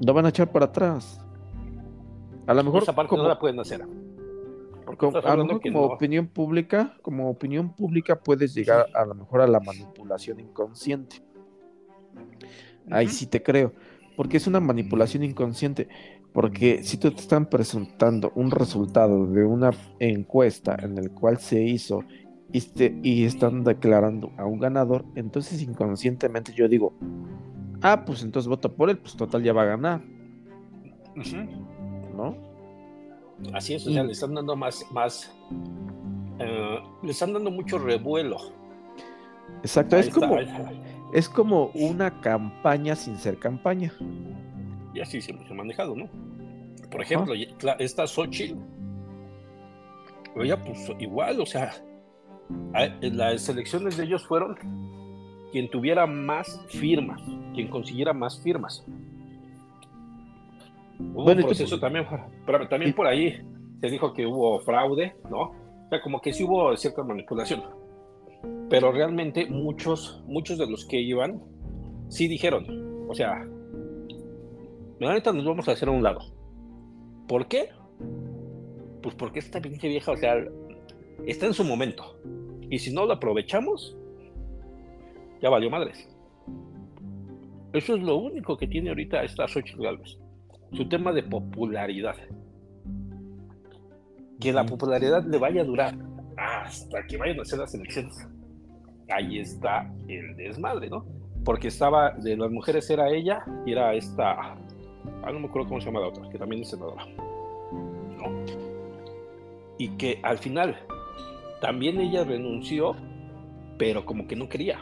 lo 0.00 0.14
van 0.14 0.26
a 0.26 0.28
echar 0.30 0.50
para 0.50 0.66
atrás. 0.66 1.20
A 2.46 2.54
lo 2.54 2.64
mejor... 2.64 2.82
Esa 2.82 2.94
parte 2.94 3.16
no 3.16 3.28
la 3.28 3.38
pueden 3.38 3.60
hacer 3.60 3.82
como, 4.96 5.60
como 5.60 5.82
opinión 5.82 6.26
pública, 6.26 6.96
como 7.02 7.28
opinión 7.28 7.74
pública 7.74 8.18
puedes 8.18 8.54
llegar 8.54 8.86
a 8.94 9.04
lo 9.04 9.14
mejor 9.14 9.40
a 9.40 9.46
la 9.46 9.60
manipulación 9.60 10.40
inconsciente. 10.40 11.22
Ahí 12.90 13.08
sí 13.08 13.26
te 13.26 13.42
creo, 13.42 13.72
porque 14.16 14.38
es 14.38 14.46
una 14.46 14.60
manipulación 14.60 15.22
inconsciente, 15.24 15.88
porque 16.32 16.82
si 16.82 16.96
tú 16.96 17.10
te 17.10 17.20
están 17.20 17.46
presentando 17.46 18.32
un 18.34 18.50
resultado 18.50 19.26
de 19.26 19.44
una 19.44 19.70
encuesta 19.98 20.76
en 20.80 20.96
el 20.98 21.10
cual 21.10 21.38
se 21.38 21.62
hizo 21.62 22.04
y, 22.52 22.62
y 23.02 23.24
están 23.24 23.64
declarando 23.64 24.32
a 24.38 24.46
un 24.46 24.58
ganador, 24.58 25.04
entonces 25.16 25.60
inconscientemente 25.62 26.52
yo 26.54 26.68
digo, 26.68 26.94
ah, 27.82 28.04
pues 28.06 28.22
entonces 28.22 28.48
vota 28.48 28.68
por 28.68 28.88
él, 28.90 28.98
pues 28.98 29.16
total 29.16 29.42
ya 29.42 29.52
va 29.52 29.62
a 29.62 29.66
ganar. 29.66 30.02
¿No? 32.16 32.47
Así 33.52 33.74
es, 33.74 33.86
o 33.86 33.92
sea, 33.92 34.02
le 34.02 34.12
están 34.12 34.34
dando 34.34 34.56
más, 34.56 34.84
más, 34.90 35.32
eh, 36.38 36.78
le 37.02 37.10
están 37.10 37.32
dando 37.32 37.50
mucho 37.50 37.78
revuelo. 37.78 38.36
Exacto, 39.62 39.96
es 39.96 40.10
como, 40.10 40.38
es 41.12 41.28
como 41.28 41.66
una 41.74 42.20
campaña 42.20 42.94
sin 42.96 43.16
ser 43.16 43.38
campaña. 43.38 43.92
Y 44.94 45.00
así 45.00 45.20
siempre 45.20 45.46
se 45.46 45.52
ha 45.52 45.56
manejado, 45.56 45.94
¿no? 45.94 46.08
Por 46.90 47.02
ejemplo, 47.02 47.34
esta 47.78 48.06
Xochitl, 48.06 48.58
ella 50.36 50.62
pues 50.62 50.90
igual, 50.98 51.40
o 51.40 51.46
sea, 51.46 51.72
las 53.00 53.48
elecciones 53.48 53.96
de 53.96 54.04
ellos 54.04 54.26
fueron 54.26 54.56
quien 55.52 55.70
tuviera 55.70 56.06
más 56.06 56.60
firmas, 56.68 57.20
quien 57.54 57.68
consiguiera 57.68 58.12
más 58.12 58.40
firmas. 58.40 58.84
Hubo 60.98 61.24
bueno, 61.24 61.42
un 61.42 61.46
proceso 61.46 61.78
también, 61.78 62.06
pero 62.44 62.68
también 62.68 62.92
por 62.94 63.06
ahí 63.06 63.36
se 63.80 63.88
dijo 63.88 64.12
que 64.12 64.26
hubo 64.26 64.60
fraude, 64.60 65.14
¿no? 65.30 65.42
O 65.42 65.88
sea, 65.88 66.00
como 66.02 66.20
que 66.20 66.32
sí 66.32 66.44
hubo 66.44 66.76
cierta 66.76 67.02
manipulación. 67.02 67.62
Pero 68.68 68.92
realmente 68.92 69.46
muchos, 69.46 70.22
muchos 70.26 70.58
de 70.58 70.68
los 70.68 70.84
que 70.86 71.00
iban, 71.00 71.42
sí 72.08 72.28
dijeron, 72.28 73.06
o 73.08 73.14
sea, 73.14 73.46
ahorita 75.00 75.32
nos 75.32 75.44
vamos 75.44 75.68
a 75.68 75.72
hacer 75.72 75.88
a 75.88 75.92
un 75.92 76.02
lado. 76.02 76.20
¿Por 77.26 77.46
qué? 77.46 77.70
pues 79.02 79.14
porque 79.14 79.38
esta 79.38 79.60
pinche 79.60 79.88
vieja, 79.88 80.12
o 80.12 80.16
sea, 80.16 80.34
está 81.26 81.46
en 81.46 81.54
su 81.54 81.64
momento. 81.64 82.20
Y 82.70 82.78
si 82.78 82.92
no 82.92 83.06
lo 83.06 83.14
aprovechamos, 83.14 83.96
ya 85.40 85.50
valió 85.50 85.70
madres. 85.70 86.08
Eso 87.72 87.96
es 87.96 88.02
lo 88.02 88.16
único 88.16 88.56
que 88.56 88.66
tiene 88.66 88.90
ahorita 88.90 89.22
esta 89.22 89.46
Xochitl 89.46 89.82
Galvez. 89.82 90.18
Su 90.72 90.88
tema 90.88 91.12
de 91.12 91.22
popularidad. 91.22 92.16
Que 94.40 94.52
la 94.52 94.64
popularidad 94.64 95.24
le 95.24 95.38
vaya 95.38 95.62
a 95.62 95.64
durar 95.64 95.94
hasta 96.36 97.04
que 97.06 97.16
vayan 97.16 97.38
a 97.38 97.42
hacer 97.42 97.58
las 97.58 97.74
elecciones. 97.74 98.28
Ahí 99.10 99.38
está 99.38 99.90
el 100.06 100.36
desmadre, 100.36 100.88
¿no? 100.90 101.04
Porque 101.44 101.68
estaba, 101.68 102.12
de 102.12 102.36
las 102.36 102.50
mujeres 102.50 102.88
era 102.90 103.08
ella 103.08 103.44
y 103.64 103.72
era 103.72 103.94
esta, 103.94 104.32
ah, 104.32 104.56
no 105.32 105.40
me 105.40 105.48
acuerdo 105.48 105.68
cómo 105.68 105.80
se 105.80 105.86
llama 105.86 106.00
la 106.00 106.08
otra, 106.08 106.28
que 106.28 106.38
también 106.38 106.62
es 106.62 106.70
senadora. 106.70 107.04
¿no? 108.18 108.44
Y 109.78 109.88
que 109.96 110.20
al 110.22 110.38
final 110.38 110.76
también 111.60 112.00
ella 112.00 112.24
renunció, 112.24 112.94
pero 113.78 114.04
como 114.04 114.26
que 114.26 114.36
no 114.36 114.48
quería. 114.48 114.78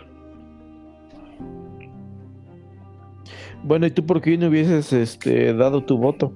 Bueno, 3.63 3.87
¿y 3.87 3.91
tú 3.91 4.07
por 4.07 4.21
qué 4.21 4.39
no 4.39 4.49
hubieses 4.49 4.93
este, 4.93 5.53
dado 5.55 5.85
tu 5.85 5.99
voto? 5.99 6.33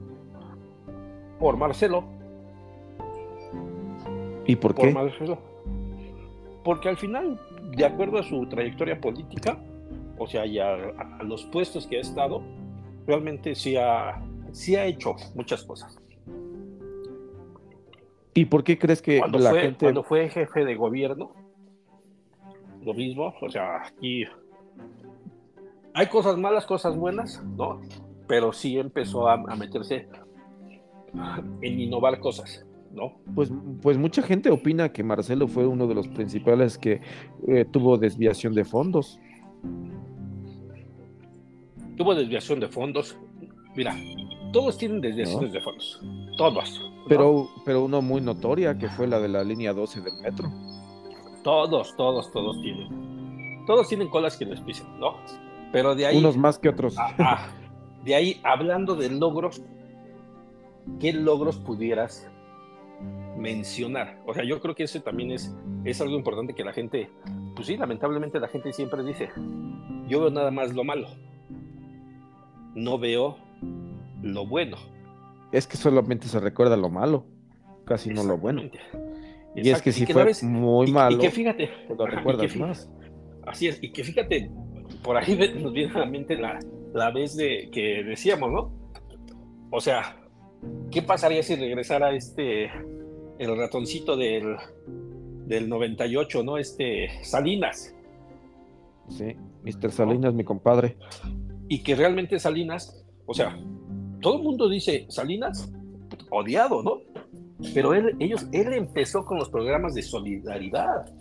Por 1.39 1.57
Marcelo. 1.57 2.05
¿Y 4.47 4.57
por, 4.57 4.75
por 4.75 4.87
qué? 4.87 4.93
Marcelo. 4.93 5.39
Porque 6.65 6.89
al 6.89 6.97
final, 6.97 7.41
de 7.77 7.85
acuerdo 7.85 8.19
a 8.19 8.23
su 8.23 8.47
trayectoria 8.47 9.01
política, 9.01 9.59
o 10.19 10.27
sea, 10.27 10.45
ya 10.45 10.75
a, 10.75 11.23
los 11.23 11.45
puestos 11.47 11.87
que 11.87 11.99
ha 11.99 12.01
estado, 12.01 12.43
realmente 13.07 13.55
sí 13.55 13.77
ha, 13.77 14.23
sí 14.53 14.77
ha 14.77 14.85
hecho 14.85 15.15
muchas 15.35 15.65
cosas. 15.65 15.99
¿Y 18.35 18.45
por 18.45 18.63
qué 18.63 18.79
crees 18.79 19.03
que 19.03 19.19
cuando 19.19 19.39
la 19.39 19.51
fue, 19.51 19.61
gente... 19.63 19.87
Cuando 19.87 20.03
fue 20.03 20.29
jefe 20.29 20.65
de 20.65 20.75
gobierno, 20.75 21.33
lo 22.83 22.95
mismo, 22.95 23.35
o 23.41 23.49
sea, 23.49 23.83
aquí 23.83 24.25
hay 25.95 26.07
cosas 26.07 26.37
malas, 26.37 26.67
cosas 26.67 26.97
buenas, 26.97 27.43
¿no? 27.57 27.81
Pero 28.27 28.53
sí 28.53 28.79
empezó 28.79 29.29
a, 29.29 29.37
meterse 29.57 30.09
en 31.63 31.81
innovar 31.81 32.21
cosas, 32.21 32.65
¿no? 32.93 33.15
Pues, 33.35 33.53
pues 33.83 33.99
mucha 33.99 34.23
gente 34.23 34.51
opina 34.51 34.93
que 34.93 35.03
Marcelo 35.03 35.49
fue 35.49 35.67
uno 35.67 35.87
de 35.87 35.95
los 35.95 36.09
principales 36.09 36.79
que 36.79 37.01
eh, 37.49 37.65
tuvo 37.71 37.99
desviación 37.99 38.55
de 38.55 38.65
fondos. 38.65 39.19
Tuvo 41.97 42.15
desviación 42.15 42.61
de 42.61 42.69
fondos. 42.69 43.19
Mira, 43.75 43.95
todos 44.53 44.79
tienen 44.79 45.01
desviaciones 45.01 45.53
de 45.53 45.61
fondos. 45.61 46.01
Todos. 46.37 46.91
Pero, 47.09 47.49
pero 47.65 47.85
uno 47.85 48.01
muy 48.01 48.21
notoria 48.21 48.79
que 48.79 48.89
fue 48.89 49.07
la 49.07 49.19
de 49.19 49.29
la 49.29 49.43
línea 49.43 49.73
12 49.73 50.01
del 50.01 50.15
metro. 50.23 50.51
Todos, 51.43 51.97
todos, 51.97 52.31
todos 52.31 52.61
tienen. 52.63 53.65
Todos 53.67 53.89
tienen 53.89 54.09
colas 54.09 54.37
que 54.37 54.45
les 54.45 54.61
pisen, 54.61 54.87
¿no? 54.99 55.17
Pero 55.73 55.95
de 55.95 56.07
ahí. 56.07 56.19
Unos 56.19 56.37
más 56.37 56.59
que 56.59 56.69
otros. 56.69 56.97
de 58.05 58.15
ahí, 58.15 58.41
hablando 58.43 58.97
de 58.97 59.11
logros, 59.11 59.63
¿qué 60.99 61.13
logros 61.13 61.59
pudieras 61.59 62.29
mencionar? 63.37 64.21
O 64.27 64.35
sea, 64.35 64.45
yo 64.45 64.61
creo 64.61 64.75
que 64.75 64.85
eso 64.85 65.01
también 65.01 65.31
es, 65.33 65.55
es 65.85 66.01
algo 66.01 66.17
importante 66.17 66.55
que 66.55 66.65
la 66.65 66.73
gente, 66.73 67.11
pues 67.55 67.67
sí, 67.67 67.77
lamentablemente 67.77 68.41
la 68.41 68.49
gente 68.49 68.73
siempre 68.73 69.03
dice, 69.05 69.31
yo 70.09 70.21
veo 70.21 70.31
nada 70.31 70.51
más 70.51 70.75
lo 70.75 70.85
malo, 70.85 71.09
no 72.75 72.99
veo 72.99 73.37
lo 74.23 74.47
bueno. 74.47 74.77
Es 75.53 75.67
que 75.67 75.77
solamente 75.77 76.29
se 76.29 76.41
recuerda 76.41 76.77
lo 76.77 76.91
malo, 76.91 77.27
casi 77.85 78.11
no 78.11 78.25
lo 78.25 78.39
bueno. 78.39 78.63
Y 79.55 79.71
es 79.71 79.83
que 79.83 79.93
si 79.93 80.07
fue 80.07 80.33
muy 80.43 80.93
malo, 80.93 81.17
y 81.17 81.19
que 81.19 81.31
fíjate, 81.31 81.71
lo 81.97 82.07
recuerdas 82.07 82.55
más. 82.57 82.91
Así 83.47 83.69
es, 83.69 83.83
y 83.83 83.91
que 83.91 84.05
fíjate, 84.05 84.51
por 85.03 85.17
ahí 85.17 85.37
nos 85.61 85.73
viene 85.73 85.93
a 85.95 85.99
la 86.01 86.07
mente 86.07 86.37
la, 86.37 87.11
vez 87.11 87.37
de 87.37 87.69
que 87.73 88.05
decíamos, 88.05 88.51
¿no? 88.51 88.73
O 89.71 89.81
sea, 89.81 90.17
¿qué 90.91 91.03
pasaría 91.03 91.43
si 91.43 91.57
regresara 91.57 92.13
este, 92.13 92.71
el 93.39 93.57
ratoncito 93.57 94.17
del, 94.17 94.57
del 95.47 95.69
98, 95.69 96.43
¿no? 96.43 96.59
Este, 96.59 97.09
Salinas. 97.23 97.95
Sí, 99.09 99.37
Mr. 99.65 99.91
Salinas, 99.91 100.35
mi 100.35 100.45
compadre. 100.45 100.97
Y 101.69 101.83
que 101.83 101.95
realmente 101.95 102.39
Salinas, 102.39 103.05
o 103.27 103.35
sea, 103.35 103.57
todo 104.21 104.37
el 104.37 104.43
mundo 104.43 104.69
dice, 104.69 105.07
Salinas, 105.09 105.73
odiado, 106.31 106.83
¿no? 106.83 107.01
Pero 107.75 107.95
él, 107.95 108.17
ellos, 108.19 108.47
él 108.53 108.73
empezó 108.73 109.25
con 109.25 109.39
los 109.39 109.51
programas 109.51 109.95
de 109.95 110.03
solidaridad. 110.03 111.13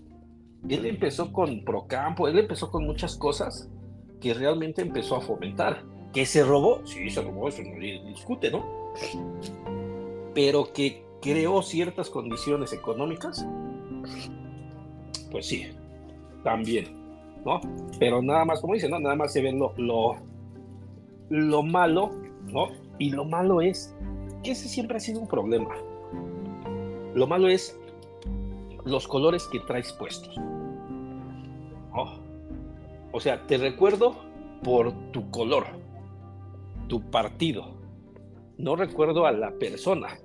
Él 0.68 0.86
empezó 0.86 1.32
con 1.32 1.64
Procampo, 1.64 2.28
él 2.28 2.40
empezó 2.40 2.70
con 2.70 2.86
muchas 2.86 3.16
cosas 3.16 3.70
que 4.20 4.34
realmente 4.34 4.82
empezó 4.82 5.16
a 5.16 5.22
fomentar. 5.22 5.84
¿Que 6.14 6.26
se 6.26 6.44
robó? 6.44 6.82
Sí, 6.86 7.10
se 7.10 7.22
robó, 7.22 7.48
eso 7.48 7.62
no 7.64 7.80
discute, 8.08 8.52
¿no? 8.52 8.66
Pero 10.34 10.74
que 10.74 11.04
creó 11.22 11.62
ciertas 11.62 12.10
condiciones 12.10 12.74
económicas, 12.74 13.46
pues 15.32 15.46
sí, 15.46 15.68
también, 16.44 16.86
¿no? 17.46 17.62
Pero 18.00 18.22
nada 18.22 18.46
más, 18.46 18.60
como 18.60 18.74
dicen, 18.74 18.92
¿no? 18.92 19.00
Nada 19.00 19.16
más 19.16 19.32
se 19.34 19.42
ve 19.42 19.52
lo, 19.52 19.74
lo, 19.78 20.16
lo 21.30 21.64
malo, 21.64 22.12
¿no? 22.48 22.70
Y 22.98 23.12
lo 23.12 23.26
malo 23.26 23.62
es 23.62 23.96
que 24.44 24.52
ese 24.52 24.68
siempre 24.68 24.98
ha 24.98 25.00
sido 25.00 25.22
un 25.22 25.28
problema. 25.28 25.76
Lo 27.14 27.28
malo 27.28 27.48
es 27.48 27.80
los 28.90 29.08
colores 29.08 29.48
que 29.48 29.60
traes 29.60 29.94
puestos. 29.94 30.36
O 33.12 33.20
sea, 33.20 33.46
te 33.48 33.58
recuerdo 33.58 34.16
por 34.64 34.94
tu 35.12 35.30
color, 35.32 35.66
tu 36.88 37.10
partido. 37.10 37.78
No 38.58 38.76
recuerdo 38.76 39.26
a 39.26 39.32
la 39.32 39.52
persona. 39.52 40.20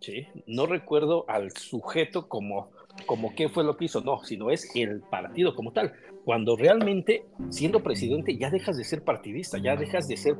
¿sí? 0.00 0.26
No 0.46 0.66
recuerdo 0.66 1.24
al 1.28 1.52
sujeto 1.52 2.28
como, 2.28 2.70
como 3.06 3.34
qué 3.34 3.48
fue 3.48 3.64
lo 3.64 3.76
que 3.76 3.86
hizo, 3.86 4.00
no, 4.00 4.22
sino 4.24 4.50
es 4.50 4.74
el 4.74 5.00
partido 5.00 5.54
como 5.54 5.72
tal. 5.72 5.92
Cuando 6.24 6.56
realmente, 6.56 7.24
siendo 7.48 7.82
presidente, 7.82 8.36
ya 8.36 8.50
dejas 8.50 8.76
de 8.76 8.84
ser 8.84 9.04
partidista, 9.04 9.58
ya 9.58 9.76
dejas 9.76 10.06
de 10.06 10.16
ser 10.16 10.36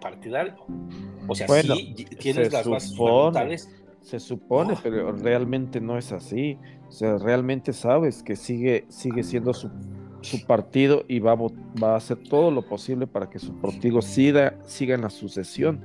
partidario. 0.00 0.56
O 1.26 1.34
sea, 1.34 1.48
sí 1.48 1.94
tienes 2.18 2.52
las 2.52 2.68
bases 2.68 2.94
fundamentales 2.94 3.70
se 4.04 4.20
supone, 4.20 4.74
pero 4.82 5.12
realmente 5.12 5.80
no 5.80 5.96
es 5.96 6.12
así. 6.12 6.58
O 6.88 6.92
sea, 6.92 7.16
realmente 7.16 7.72
sabes 7.72 8.22
que 8.22 8.36
sigue, 8.36 8.84
sigue 8.88 9.22
siendo 9.22 9.54
su, 9.54 9.70
partido 10.46 11.04
y 11.08 11.18
va 11.20 11.32
a, 11.32 11.36
va 11.36 11.94
a 11.94 11.96
hacer 11.96 12.18
todo 12.18 12.50
lo 12.50 12.62
posible 12.62 13.06
para 13.06 13.28
que 13.28 13.38
su 13.38 13.58
partido 13.60 14.02
siga, 14.02 14.58
siga 14.66 14.94
en 14.94 15.00
la 15.00 15.10
sucesión. 15.10 15.80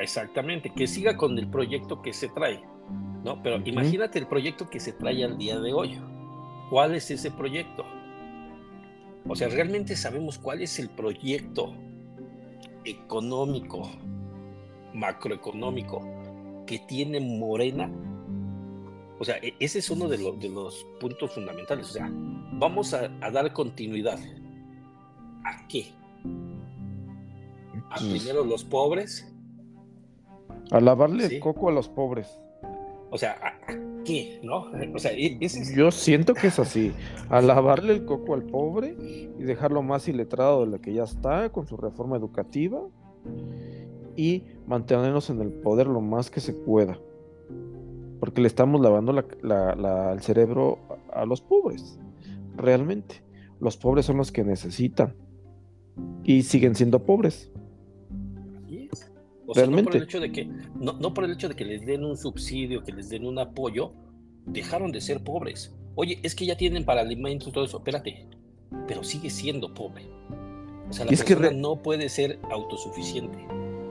Exactamente, 0.00 0.72
que 0.74 0.86
siga 0.86 1.16
con 1.16 1.38
el 1.38 1.48
proyecto 1.48 2.00
que 2.00 2.14
se 2.14 2.28
trae. 2.28 2.62
¿no? 3.22 3.42
Pero 3.42 3.60
imagínate 3.64 4.18
el 4.18 4.26
proyecto 4.26 4.68
que 4.70 4.80
se 4.80 4.92
trae 4.92 5.22
al 5.22 5.36
día 5.36 5.60
de 5.60 5.72
hoy. 5.72 6.00
¿Cuál 6.70 6.94
es 6.94 7.10
ese 7.10 7.30
proyecto? 7.30 7.84
O 9.28 9.36
sea, 9.36 9.48
realmente 9.48 9.96
sabemos 9.96 10.38
cuál 10.38 10.62
es 10.62 10.78
el 10.78 10.88
proyecto 10.88 11.74
económico, 12.84 13.88
macroeconómico 14.94 16.21
que 16.72 16.78
tiene 16.86 17.20
Morena, 17.20 17.90
o 19.18 19.24
sea, 19.26 19.36
e, 19.42 19.54
ese 19.60 19.80
es 19.80 19.90
uno 19.90 20.08
de, 20.08 20.16
de 20.16 20.48
los 20.48 20.86
puntos 20.98 21.30
fundamentales. 21.32 21.90
O 21.90 21.92
sea, 21.92 22.10
vamos 22.54 22.94
a, 22.94 23.08
dar 23.08 23.52
continuidad. 23.52 24.18
¿A 25.44 25.68
qué? 25.68 25.92
A 27.90 27.96
pues 27.96 28.22
primero 28.22 28.42
los 28.42 28.64
pobres. 28.64 29.30
A 30.70 30.80
lavarle 30.80 31.26
el 31.26 31.40
coco 31.40 31.68
a 31.68 31.72
los 31.72 31.90
pobres. 31.90 32.38
O 33.10 33.18
sea, 33.18 33.32
¿a, 33.32 33.74
qué? 34.02 34.40
¿No? 34.42 34.70
O 34.94 34.98
sea, 34.98 35.12
e, 35.12 35.38
Yo 35.76 35.90
siento 35.90 36.32
que 36.32 36.46
es 36.46 36.58
así. 36.58 36.94
A 37.28 37.42
lavarle 37.42 37.92
el 37.92 38.06
coco 38.06 38.32
al 38.32 38.44
pobre 38.44 38.96
y 39.38 39.42
dejarlo 39.42 39.82
más 39.82 40.08
iletrado 40.08 40.64
de 40.64 40.68
lo 40.68 40.80
que 40.80 40.94
ya 40.94 41.02
está 41.02 41.50
con 41.50 41.66
su 41.66 41.76
reforma 41.76 42.16
educativa 42.16 42.80
y 44.16 44.44
mantenernos 44.66 45.30
en 45.30 45.40
el 45.40 45.50
poder 45.50 45.86
lo 45.86 46.00
más 46.00 46.30
que 46.30 46.40
se 46.40 46.52
pueda. 46.52 46.98
Porque 48.20 48.40
le 48.40 48.46
estamos 48.46 48.80
lavando 48.80 49.12
el 49.12 50.20
cerebro 50.20 50.78
a, 51.12 51.26
los 51.26 51.40
pobres, 51.40 51.98
realmente. 52.56 53.22
Los 53.60 53.76
pobres 53.76 54.06
son 54.06 54.16
los 54.16 54.30
que 54.32 54.44
necesitan 54.44 55.14
y 56.24 56.42
siguen 56.42 56.74
siendo 56.74 57.00
pobres. 57.04 57.50
realmente. 59.54 59.82
no 59.82 59.84
por 59.84 59.96
el 59.96 60.02
hecho 60.02 60.20
de 60.20 60.32
que, 60.32 60.48
no, 60.74 61.14
por 61.14 61.24
el 61.24 61.32
hecho 61.32 61.48
de 61.48 61.56
que 61.56 61.64
les 61.64 61.84
den 61.84 62.04
un 62.04 62.16
subsidio, 62.16 62.84
que 62.84 62.92
les 62.92 63.08
den 63.08 63.26
un 63.26 63.38
apoyo, 63.38 63.92
dejaron 64.46 64.92
de 64.92 65.00
ser 65.00 65.22
pobres. 65.22 65.74
Oye, 65.94 66.20
es 66.22 66.34
que 66.34 66.46
ya 66.46 66.56
tienen 66.56 66.84
para 66.84 67.00
alimentos 67.00 67.48
y 67.48 67.52
todo 67.52 67.64
eso. 67.64 67.78
Espérate, 67.78 68.26
pero 68.86 69.02
sigue 69.04 69.30
siendo 69.30 69.74
pobre. 69.74 70.06
O 70.88 70.92
sea, 70.92 71.04
la 71.04 71.10
persona 71.10 71.50
no 71.50 71.76
puede 71.82 72.08
ser 72.08 72.38
autosuficiente. 72.50 73.38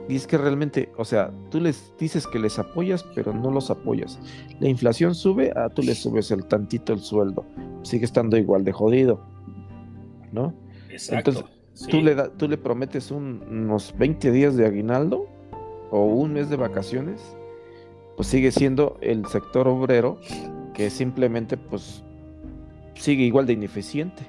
Y 0.08 0.16
es 0.16 0.26
que 0.26 0.36
realmente, 0.36 0.90
o 0.96 1.04
sea, 1.04 1.32
tú 1.50 1.60
les 1.60 1.92
dices 1.98 2.26
que 2.26 2.38
les 2.38 2.58
apoyas, 2.58 3.04
pero 3.14 3.32
no 3.32 3.50
los 3.50 3.70
apoyas. 3.70 4.18
La 4.60 4.68
inflación 4.68 5.14
sube, 5.14 5.52
a 5.56 5.68
tú 5.68 5.82
le 5.82 5.94
subes 5.94 6.30
el 6.30 6.44
tantito 6.46 6.92
el 6.92 7.00
sueldo. 7.00 7.44
Sigue 7.82 8.04
estando 8.04 8.36
igual 8.36 8.64
de 8.64 8.72
jodido. 8.72 9.20
¿No? 10.32 10.54
Exacto. 10.90 11.30
Entonces, 11.30 11.88
tú, 11.88 12.00
le 12.00 12.16
tú 12.36 12.48
le 12.48 12.58
prometes 12.58 13.10
unos 13.10 13.94
20 13.96 14.32
días 14.32 14.56
de 14.56 14.66
aguinaldo 14.66 15.26
o 15.90 16.04
un 16.04 16.32
mes 16.32 16.50
de 16.50 16.56
vacaciones, 16.56 17.20
pues 18.16 18.28
sigue 18.28 18.50
siendo 18.50 18.98
el 19.00 19.26
sector 19.26 19.68
obrero 19.68 20.18
que 20.74 20.90
simplemente 20.90 21.56
pues 21.56 22.02
sigue 22.94 23.24
igual 23.24 23.46
de 23.46 23.52
ineficiente. 23.52 24.24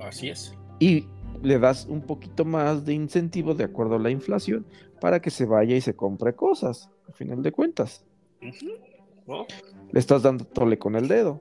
Así 0.00 0.28
es. 0.28 0.54
Y 0.78 1.06
le 1.42 1.58
das 1.58 1.86
un 1.86 2.02
poquito 2.02 2.44
más 2.44 2.84
de 2.84 2.94
incentivo 2.94 3.54
de 3.54 3.64
acuerdo 3.64 3.96
a 3.96 3.98
la 3.98 4.10
inflación 4.10 4.66
para 5.00 5.20
que 5.20 5.30
se 5.30 5.44
vaya 5.44 5.76
y 5.76 5.80
se 5.80 5.94
compre 5.94 6.34
cosas, 6.34 6.90
al 7.06 7.14
final 7.14 7.42
de 7.42 7.52
cuentas. 7.52 8.04
Le 8.40 9.98
estás 9.98 10.22
dando 10.22 10.44
tole 10.44 10.78
con 10.78 10.96
el 10.96 11.08
dedo. 11.08 11.40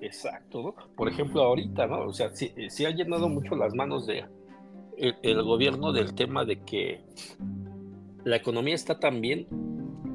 Exacto, 0.00 0.62
¿no? 0.62 0.74
Por 0.96 1.08
ejemplo, 1.08 1.42
ahorita, 1.42 1.86
¿no? 1.86 2.06
O 2.06 2.12
sea, 2.12 2.30
sí, 2.34 2.52
ha 2.84 2.90
llenado 2.90 3.28
mucho 3.28 3.54
las 3.54 3.74
manos 3.74 4.06
de 4.06 4.24
el, 4.96 5.42
gobierno 5.42 5.92
del 5.92 6.14
tema 6.14 6.44
de 6.44 6.60
que 6.60 7.00
la 8.24 8.36
economía 8.36 8.74
está 8.74 8.98
tan 8.98 9.20
bien 9.20 9.46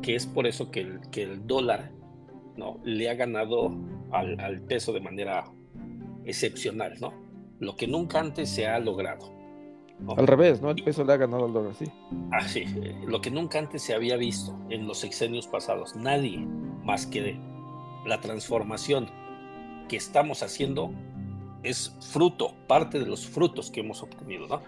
que 0.01 0.15
es 0.15 0.25
por 0.25 0.45
eso 0.45 0.71
que 0.71 0.81
el, 0.81 0.99
que 1.09 1.23
el 1.23 1.47
dólar 1.47 1.91
¿no? 2.55 2.79
le 2.83 3.09
ha 3.09 3.15
ganado 3.15 3.75
al, 4.11 4.39
al 4.39 4.61
peso 4.61 4.93
de 4.93 5.01
manera 5.01 5.45
excepcional, 6.25 6.95
¿no? 6.99 7.26
Lo 7.59 7.75
que 7.75 7.87
nunca 7.87 8.19
antes 8.19 8.49
se 8.49 8.67
ha 8.67 8.79
logrado. 8.79 9.35
Al 10.15 10.27
revés, 10.27 10.61
¿no? 10.61 10.69
El 10.69 10.83
peso 10.83 11.03
le 11.03 11.13
ha 11.13 11.17
ganado 11.17 11.45
al 11.45 11.53
dólar, 11.53 11.73
sí. 11.73 11.85
Ah, 12.31 12.47
sí, 12.47 12.65
eh, 12.83 12.95
lo 13.07 13.19
que 13.19 13.31
nunca 13.31 13.57
antes 13.57 13.81
se 13.81 13.95
había 13.95 14.15
visto 14.15 14.55
en 14.69 14.87
los 14.87 14.99
sexenios 14.99 15.47
pasados. 15.47 15.95
Nadie 15.95 16.37
más 16.83 17.07
que 17.07 17.39
la 18.05 18.21
transformación 18.21 19.07
que 19.89 19.97
estamos 19.97 20.43
haciendo 20.43 20.91
es 21.63 21.95
fruto, 21.99 22.53
parte 22.67 22.99
de 22.99 23.07
los 23.07 23.25
frutos 23.25 23.71
que 23.71 23.79
hemos 23.79 24.03
obtenido, 24.03 24.47
¿no? 24.47 24.61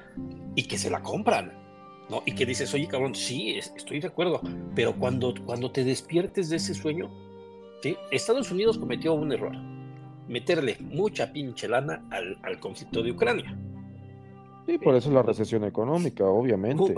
Y 0.55 0.63
que 0.63 0.79
se 0.79 0.89
la 0.89 1.01
compran, 1.01 1.53
¿no? 2.10 2.24
Y 2.25 2.34
que 2.34 2.48
dices, 2.48 2.74
oye, 2.74 2.88
cabrón, 2.88 3.13
sí, 3.13 3.51
estoy 3.51 4.00
de 4.00 4.08
acuerdo, 4.08 4.41
pero 4.74 4.96
cuando, 4.96 5.34
cuando 5.46 5.72
te 5.72 5.84
despiertes 5.84 6.50
de 6.50 6.55
ese 6.55 6.74
sueño, 6.74 7.12
¿sí? 7.84 7.96
Estados 8.10 8.50
Unidos 8.50 8.79
cometió 8.79 9.13
un 9.13 9.31
error 9.31 9.55
meterle 10.30 10.78
mucha 10.80 11.34
pinche 11.34 11.68
lana 11.68 12.06
al, 12.12 12.60
conflicto 12.60 13.04
de 13.04 13.12
Ucrania. 13.12 13.58
Sí, 14.66 14.78
por 14.78 14.96
eso 14.96 15.12
la 15.12 15.24
recesión 15.24 15.64
económica, 15.66 16.24
obviamente. 16.26 16.96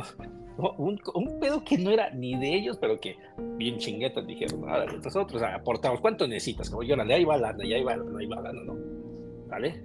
Un, 0.78 1.00
pedo 1.40 1.64
que 1.64 1.78
no 1.78 1.90
era 1.90 2.12
ni 2.12 2.38
de 2.38 2.54
ellos, 2.54 2.78
pero 2.80 3.00
que 3.00 3.18
bien 3.58 3.78
chinguetas 3.78 4.28
dijeron, 4.28 4.62
nosotros 5.04 5.42
aportamos, 5.42 6.02
¿cuánto 6.02 6.28
necesitas? 6.28 6.70
Como 6.70 6.84
yo, 6.84 6.96
ahí 7.02 7.24
va 7.24 7.38
lana, 7.38 7.66
y 7.66 7.74
ahí 7.74 7.84
va 7.84 7.96
lana, 7.96 8.20
ahí 8.20 8.28
va 8.28 8.42
lana, 8.42 8.62
¿no? 8.64 8.78
¿Vale? 9.48 9.84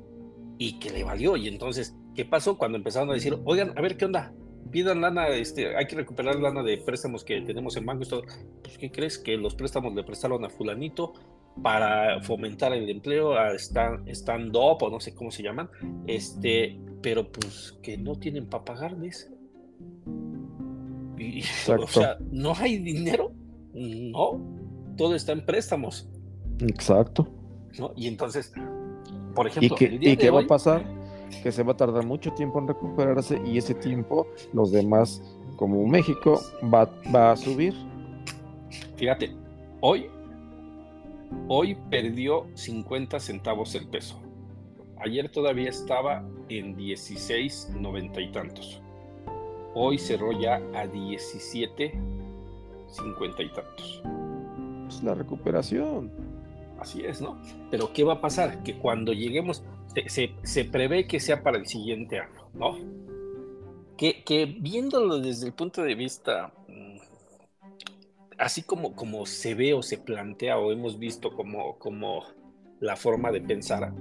Y 0.59 0.79
que 0.79 0.91
le 0.91 1.05
valió, 1.05 1.37
y 1.37 1.49
entonces, 1.49 1.97
¿qué 2.15 2.25
pasó 2.25 2.59
cuando 2.59 2.77
empezaron 2.77 3.11
a 3.11 3.15
decir, 3.15 3.39
oigan, 3.45 3.73
a 3.79 3.81
ver 3.81 3.97
qué 3.97 4.05
onda? 4.05 4.35
pidan 4.71 5.01
lana, 5.01 5.29
este, 5.29 5.77
hay 5.77 5.87
que 5.87 5.97
recuperar 5.97 6.37
lana 6.37 6.63
de 6.63 6.79
préstamos 6.79 7.25
que 7.25 7.41
tenemos 7.43 7.77
en 7.77 7.87
banco 7.87 8.05
y 8.05 8.09
todo. 8.09 8.23
Pues, 8.63 8.77
¿qué 8.79 8.91
crees? 8.91 9.19
Que 9.19 9.37
los 9.37 9.55
préstamos 9.55 9.95
le 9.95 10.05
prestaron 10.05 10.45
a 10.45 10.51
fulanito, 10.51 11.15
para 11.63 12.21
fomentar 12.23 12.73
el 12.73 12.89
empleo, 12.91 13.35
a 13.35 13.55
stand, 13.55 14.09
stand 14.09 14.55
up 14.55 14.83
o 14.83 14.91
no 14.91 15.01
sé 15.01 15.15
cómo 15.15 15.31
se 15.31 15.43
llaman, 15.43 15.69
este, 16.07 16.79
pero 17.03 17.31
pues 17.31 17.79
que 17.83 17.97
no 17.97 18.15
tienen 18.17 18.47
para 18.47 18.65
pagarles. 18.65 19.33
o 21.79 21.87
sea, 21.87 22.19
no 22.31 22.55
hay 22.55 22.79
dinero, 22.79 23.33
no, 23.73 24.41
todo 24.97 25.15
está 25.15 25.33
en 25.33 25.45
préstamos. 25.45 26.09
Exacto. 26.61 27.29
¿no? 27.79 27.93
Y 27.97 28.07
entonces, 28.07 28.53
por 29.35 29.47
ejemplo, 29.47 29.77
¿y 29.81 30.17
qué, 30.17 30.31
va 30.31 30.41
a 30.41 30.47
pasar? 30.47 30.85
Que 31.43 31.51
se 31.53 31.63
va 31.63 31.73
a 31.73 31.77
tardar 31.77 32.07
mucho 32.07 32.33
tiempo 32.33 32.59
en 32.59 32.69
recuperarse 32.69 33.41
y 33.45 33.59
ese 33.59 33.75
tiempo 33.75 34.27
los 34.53 34.73
demás, 34.73 35.23
como 35.57 35.87
México, 35.87 36.41
va, 36.73 36.91
va 37.15 37.33
a 37.33 37.37
subir. 37.37 37.75
Fíjate, 38.97 39.35
hoy 39.81 40.09
Hoy 41.49 41.77
perdió 41.91 42.47
50 42.55 43.21
centavos 43.21 43.75
el 43.75 43.89
peso. 43.89 44.21
Ayer 44.99 45.31
todavía 45.31 45.71
estaba 45.71 46.25
en 46.49 46.77
16.90 46.77 48.29
y 48.29 48.33
tantos. 48.33 48.83
Hoy 49.75 49.99
cerró 49.99 50.33
ya 50.33 50.57
a 50.57 50.87
17.50 50.87 53.45
y 53.45 53.53
tantos. 53.53 54.03
Es 54.89 55.03
la 55.03 55.15
recuperación. 55.15 56.11
Así 56.81 57.05
es, 57.05 57.21
¿no? 57.21 57.39
Pero 57.71 57.93
¿qué 57.93 58.05
va 58.05 58.15
a 58.15 58.21
pasar? 58.21 58.63
Que 58.63 58.77
cuando 58.77 59.13
lleguemos, 59.13 59.63
se, 60.07 60.33
se, 60.43 60.65
prevé 60.65 61.07
que 61.07 61.21
sea 61.21 61.43
para 61.43 61.59
el 61.59 61.67
siguiente 61.67 62.21
año, 62.21 62.49
¿no? 62.55 62.79
Que, 63.97 64.25
que 64.25 64.47
viéndolo 64.47 65.19
desde 65.19 65.47
el 65.47 65.53
punto 65.53 65.83
de 65.83 65.95
vista 65.95 66.53
así 68.39 68.63
como, 68.63 68.95
como 68.95 69.27
se 69.27 69.55
ve 69.55 69.75
o 69.75 69.83
se 69.83 69.99
plantea 69.99 70.59
o 70.59 70.73
hemos 70.73 70.99
visto 70.99 71.33
como, 71.35 71.79
como 71.79 72.23
la 72.81 72.97
forma 72.97 73.33
de 73.33 73.41
pensar, 73.41 73.93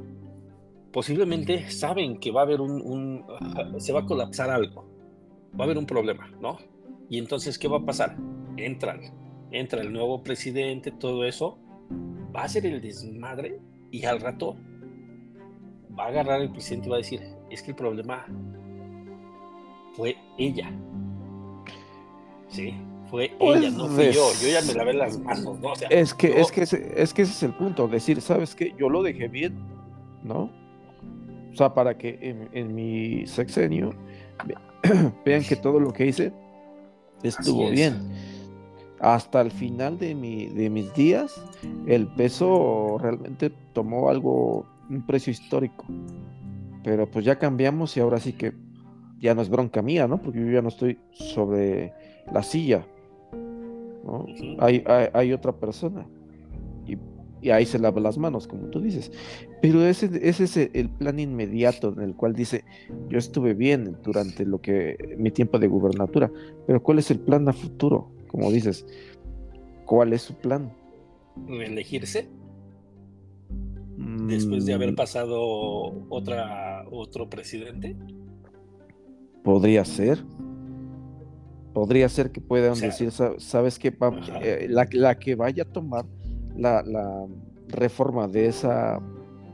posiblemente 0.91 1.69
saben 1.71 2.19
que 2.19 2.31
va 2.31 2.41
a 2.41 2.43
haber 2.43 2.61
un, 2.61 3.25
se 3.77 3.93
va 3.93 4.01
a 4.01 4.05
colapsar 4.05 4.49
algo, 4.49 4.85
va 5.53 5.61
a 5.61 5.63
haber 5.63 5.77
un 5.77 5.85
problema, 5.85 6.29
¿no? 6.41 6.57
Y 7.09 7.19
entonces, 7.19 7.57
¿qué 7.57 7.67
va 7.67 7.77
a 7.77 7.85
pasar? 7.85 8.17
Entran, 8.57 9.01
entra 9.51 9.81
el 9.81 9.93
nuevo 9.93 10.23
presidente, 10.23 10.91
todo 10.91 11.25
eso, 11.25 11.57
va 12.35 12.43
a 12.43 12.49
ser 12.49 12.65
el 12.65 12.81
desmadre 12.81 13.59
y 13.91 14.05
al 14.05 14.19
rato 14.19 14.57
va 15.97 16.05
a 16.05 16.07
agarrar 16.07 16.41
el 16.41 16.51
presidente 16.51 16.87
y 16.87 16.89
va 16.89 16.95
a 16.95 16.99
decir, 16.99 17.21
es 17.49 17.61
que 17.61 17.71
el 17.71 17.77
problema 17.77 18.25
fue 19.93 20.17
ella. 20.37 20.71
¿Sí? 22.47 22.73
Fue 23.09 23.31
pues 23.37 23.61
ella, 23.61 23.71
no 23.71 23.87
fui 23.87 24.11
yo. 24.11 24.29
Yo 24.41 24.47
ya 24.49 24.61
me 24.61 24.73
lavé 24.73 24.93
las 24.93 25.19
manos, 25.19 25.59
¿no? 25.59 25.73
es 25.89 26.13
que, 26.13 26.39
es 26.39 26.51
que, 26.51 26.63
ese, 26.63 26.93
es 26.95 27.13
que 27.13 27.21
ese 27.23 27.31
es 27.31 27.43
el 27.43 27.53
punto, 27.53 27.87
decir, 27.87 28.21
¿sabes 28.21 28.55
qué? 28.55 28.73
Yo 28.77 28.89
lo 28.89 29.03
dejé 29.03 29.27
bien, 29.27 29.57
¿no? 30.23 30.49
O 31.51 31.57
sea, 31.57 31.73
para 31.73 31.97
que 31.97 32.49
en, 32.51 32.75
mi 32.75 33.25
sexenio 33.27 33.93
vean 35.25 35.43
que 35.43 35.55
todo 35.55 35.79
lo 35.79 35.93
que 35.93 36.07
hice 36.07 36.33
estuvo 37.23 37.69
bien. 37.69 37.95
Hasta 38.99 39.41
el 39.41 39.51
final 39.51 39.97
de, 39.97 40.15
mi, 40.15 40.47
de 40.47 40.69
mis 40.69 40.93
días, 40.93 41.41
el 41.85 42.07
peso 42.07 42.97
realmente 42.99 43.51
tomó 43.73 44.09
algo, 44.09 44.65
un 44.89 45.05
precio 45.05 45.31
histórico. 45.31 45.85
Pero 46.83 47.09
pues 47.09 47.23
ya 47.23 47.37
cambiamos 47.37 47.95
y 47.95 47.99
ahora 48.01 48.19
sí 48.19 48.33
que 48.33 48.53
ya 49.19 49.33
no 49.33 49.41
es 49.41 49.49
bronca 49.49 49.81
mía, 49.81 50.07
¿no? 50.07 50.21
Porque 50.21 50.39
yo 50.39 50.51
ya 50.51 50.61
no 50.61 50.69
estoy 50.69 50.99
sobre 51.11 51.93
la 52.33 52.43
silla 52.43 52.85
hay, 54.59 54.83
hay, 55.13 55.33
otra 55.33 55.51
persona. 55.53 56.07
Y, 56.87 56.97
ahí 57.49 57.65
se 57.65 57.77
lava 57.77 58.01
las 58.01 58.17
manos, 58.17 58.47
como 58.47 58.67
tú 58.67 58.81
dices. 58.81 59.11
Pero 59.61 59.85
ese, 59.85 60.09
ese 60.21 60.43
es 60.45 60.57
el 60.57 60.89
plan 60.89 61.19
inmediato 61.19 61.93
en 61.93 62.01
el 62.01 62.15
cual 62.15 62.33
dice, 62.33 62.63
yo 63.09 63.19
estuve 63.19 63.53
bien 63.53 63.97
durante 64.03 64.45
lo 64.45 64.59
que 64.61 65.15
mi 65.17 65.29
tiempo 65.29 65.59
de 65.59 65.67
gubernatura, 65.67 66.31
pero 66.65 66.81
¿cuál 66.81 66.99
es 66.99 67.11
el 67.11 67.19
plan 67.19 67.47
a 67.47 67.53
futuro? 67.53 68.09
Como 68.27 68.51
dices, 68.51 68.85
¿cuál 69.85 70.13
es 70.13 70.23
su 70.23 70.33
plan? 70.35 70.71
¿Elegirse? 71.47 72.27
Después 73.97 74.65
de 74.65 74.73
haber 74.73 74.91
mm. 74.91 74.95
pasado 74.95 75.39
otra, 76.09 76.85
otro 76.91 77.29
presidente. 77.29 77.95
Podría 79.43 79.85
ser 79.85 80.23
podría 81.75 82.07
ser 82.07 82.31
que 82.31 82.39
puedan 82.39 82.79
decir, 82.79 83.11
sabes 83.11 83.77
que 83.77 83.93
eh, 84.41 84.67
la, 84.69 85.19
que 85.19 85.35
vaya 85.35 85.63
a 85.63 85.65
tomar 85.65 86.05
la, 86.55 86.81
reforma 87.67 88.29
de 88.29 88.47
esa, 88.47 89.01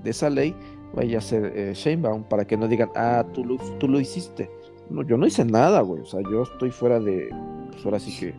de 0.03 0.10
esa 0.12 0.29
ley 0.29 0.53
vaya 0.93 1.17
a 1.17 1.21
ser 1.21 1.51
eh, 1.55 1.73
Sheinbaum 1.73 2.23
para 2.25 2.45
que 2.45 2.57
no 2.57 2.67
digan, 2.67 2.91
ah, 2.95 3.25
tú 3.34 3.43
lo, 3.43 3.57
tú 3.79 3.88
lo 3.88 3.99
hiciste. 3.99 4.51
No, 4.91 5.01
yo 5.01 5.17
no 5.17 5.25
hice 5.25 5.43
nada, 5.45 5.81
güey. 5.81 6.01
O 6.01 6.05
sea, 6.05 6.19
yo 6.29 6.43
estoy 6.43 6.69
fuera 6.69 6.99
de, 6.99 7.29
pues 7.71 7.84
ahora 7.86 7.99
sí 7.99 8.15
que, 8.19 8.36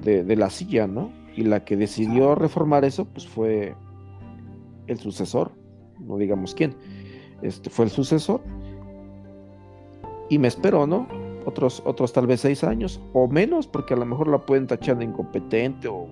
de, 0.00 0.24
de 0.24 0.36
la 0.36 0.48
silla, 0.48 0.86
¿no? 0.86 1.12
Y 1.36 1.42
la 1.42 1.64
que 1.64 1.76
decidió 1.76 2.34
reformar 2.34 2.86
eso, 2.86 3.04
pues 3.04 3.26
fue 3.26 3.74
el 4.86 4.98
sucesor, 4.98 5.52
no 6.00 6.16
digamos 6.16 6.54
quién. 6.54 6.74
Este 7.42 7.68
fue 7.68 7.84
el 7.84 7.90
sucesor. 7.90 8.40
Y 10.30 10.38
me 10.38 10.48
espero, 10.48 10.86
¿no? 10.86 11.06
Otros, 11.44 11.82
otros 11.84 12.12
tal 12.12 12.26
vez 12.26 12.40
seis 12.40 12.64
años 12.64 13.00
o 13.12 13.28
menos, 13.28 13.66
porque 13.66 13.94
a 13.94 13.96
lo 13.96 14.06
mejor 14.06 14.28
la 14.28 14.38
pueden 14.38 14.66
tachar 14.66 14.98
de 14.98 15.04
incompetente 15.04 15.88
o 15.88 16.08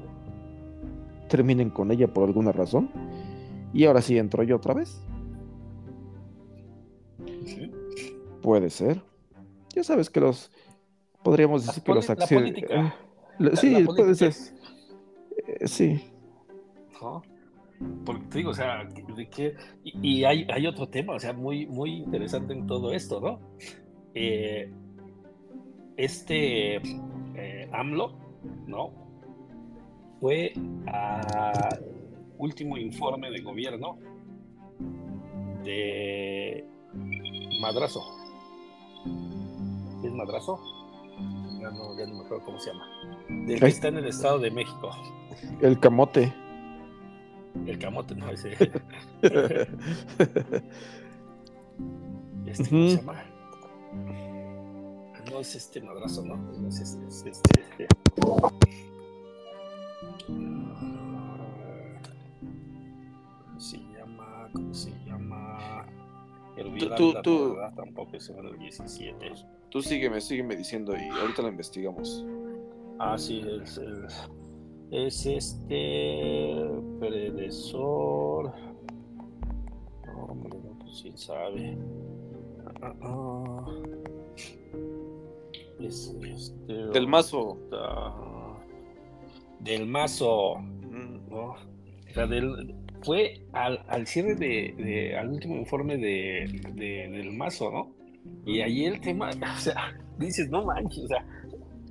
terminen 1.29 1.71
con 1.71 1.91
ella 1.91 2.09
por 2.09 2.29
alguna 2.29 2.53
razón. 2.53 2.91
Y 3.73 3.85
ahora 3.85 4.03
sí 4.03 4.19
entro 4.19 4.43
yo 4.43 4.57
otra 4.57 4.75
vez. 4.75 5.01
Puede 8.43 8.71
ser. 8.71 9.03
Ya 9.75 9.85
sabes 9.85 10.11
que 10.11 10.21
los, 10.21 10.51
podríamos 11.23 11.67
decir 11.67 11.83
que 11.83 11.95
los 11.95 12.11
acciones. 12.11 12.55
sí, 13.55 13.85
puede 13.85 14.15
ser. 14.15 14.35
Eh, 15.47 15.69
sí. 15.69 16.03
Porque 18.05 18.27
te 18.27 18.39
digo, 18.39 18.51
o 18.51 18.55
sea, 18.55 18.85
de 18.85 19.29
que, 19.29 19.55
y, 19.85 20.25
hay, 20.25 20.47
hay, 20.53 20.67
otro 20.67 20.89
tema, 20.89 21.15
o 21.15 21.21
sea, 21.21 21.33
muy, 21.33 21.67
muy 21.67 21.93
interesante 21.93 22.53
en 22.53 22.67
todo 22.67 22.93
esto, 22.93 23.21
¿no? 23.21 23.41
Eh, 24.15 24.71
este 26.05 26.77
eh, 27.35 27.69
AMLO, 27.73 28.13
¿no? 28.67 28.93
Fue 30.21 30.53
a 30.87 31.69
último 32.39 32.77
informe 32.77 33.31
de 33.31 33.41
gobierno 33.43 33.99
de 35.65 36.65
Madrazo. 37.61 38.03
¿Es 40.03 40.13
Madrazo? 40.13 40.59
Ya 41.61 41.71
no, 41.71 41.99
ya 41.99 42.07
no 42.07 42.15
me 42.15 42.25
acuerdo 42.25 42.45
cómo 42.47 42.59
se 42.59 42.71
llama. 42.71 42.87
Del 43.47 43.61
que 43.61 43.67
está 43.67 43.89
en 43.89 43.99
el 43.99 44.07
Estado 44.07 44.39
de 44.39 44.51
México. 44.51 44.91
El 45.61 45.79
camote. 45.79 46.33
El 47.67 47.79
camote, 47.79 48.15
no, 48.15 48.31
ese. 48.31 48.53
este, 52.47 52.71
¿Cómo 52.71 52.89
se 52.89 52.97
llama? 52.97 53.23
No 55.31 55.41
es 55.41 55.55
este 55.55 55.81
madrazo, 55.81 56.25
no. 56.25 56.37
No 56.37 56.69
es 56.69 56.81
este. 56.81 57.07
Es 57.07 57.25
este, 57.25 57.61
este. 57.61 57.87
¿Cómo 63.47 63.61
se 63.61 63.79
llama? 63.79 64.51
¿Cómo 64.53 64.75
se 64.75 64.91
llama? 65.07 65.87
El 66.57 66.79
tú, 66.79 66.91
tú, 66.97 67.15
tú, 67.23 67.57
tampoco 67.77 68.17
es 68.17 68.29
el 68.31 68.59
17. 68.59 69.33
Tú 69.71 69.81
sígueme, 69.81 70.21
sígueme 70.21 70.57
diciendo 70.57 70.95
y 70.97 71.09
ahorita 71.09 71.43
lo 71.43 71.49
investigamos. 71.49 72.25
Ah, 72.99 73.17
sí, 73.17 73.41
es 73.63 73.79
el 73.79 74.07
es 74.91 75.25
este 75.25 76.67
predecesor. 76.99 78.53
Hombre, 80.29 80.59
no, 80.59 80.79
pues 80.81 81.01
quién 81.03 81.17
sabe. 81.17 81.79
Ah, 82.83 83.65
ah. 85.81 85.87
Es 85.87 86.15
este. 86.23 86.73
Del 86.73 87.09
mazo. 87.09 87.59
del 89.61 89.87
mazo. 89.87 90.61
¿no? 91.31 91.37
O 91.37 92.13
sea, 92.13 92.27
del, 92.27 92.75
fue 93.03 93.47
al, 93.53 93.85
al 93.89 94.07
cierre 94.07 94.35
de, 94.35 94.75
de, 94.77 95.17
al 95.17 95.29
último 95.29 95.57
informe 95.57 95.97
de, 95.97 96.61
de, 96.75 97.09
del 97.09 97.33
mazo, 97.33 97.71
¿no? 97.71 97.95
Y 98.45 98.61
ahí 98.61 98.85
el 98.85 99.01
tema, 99.01 99.31
o 99.57 99.61
sea, 99.61 99.97
dices, 100.19 100.51
no 100.51 100.65
manches, 100.65 101.05
o 101.05 101.09
sea, 101.09 101.25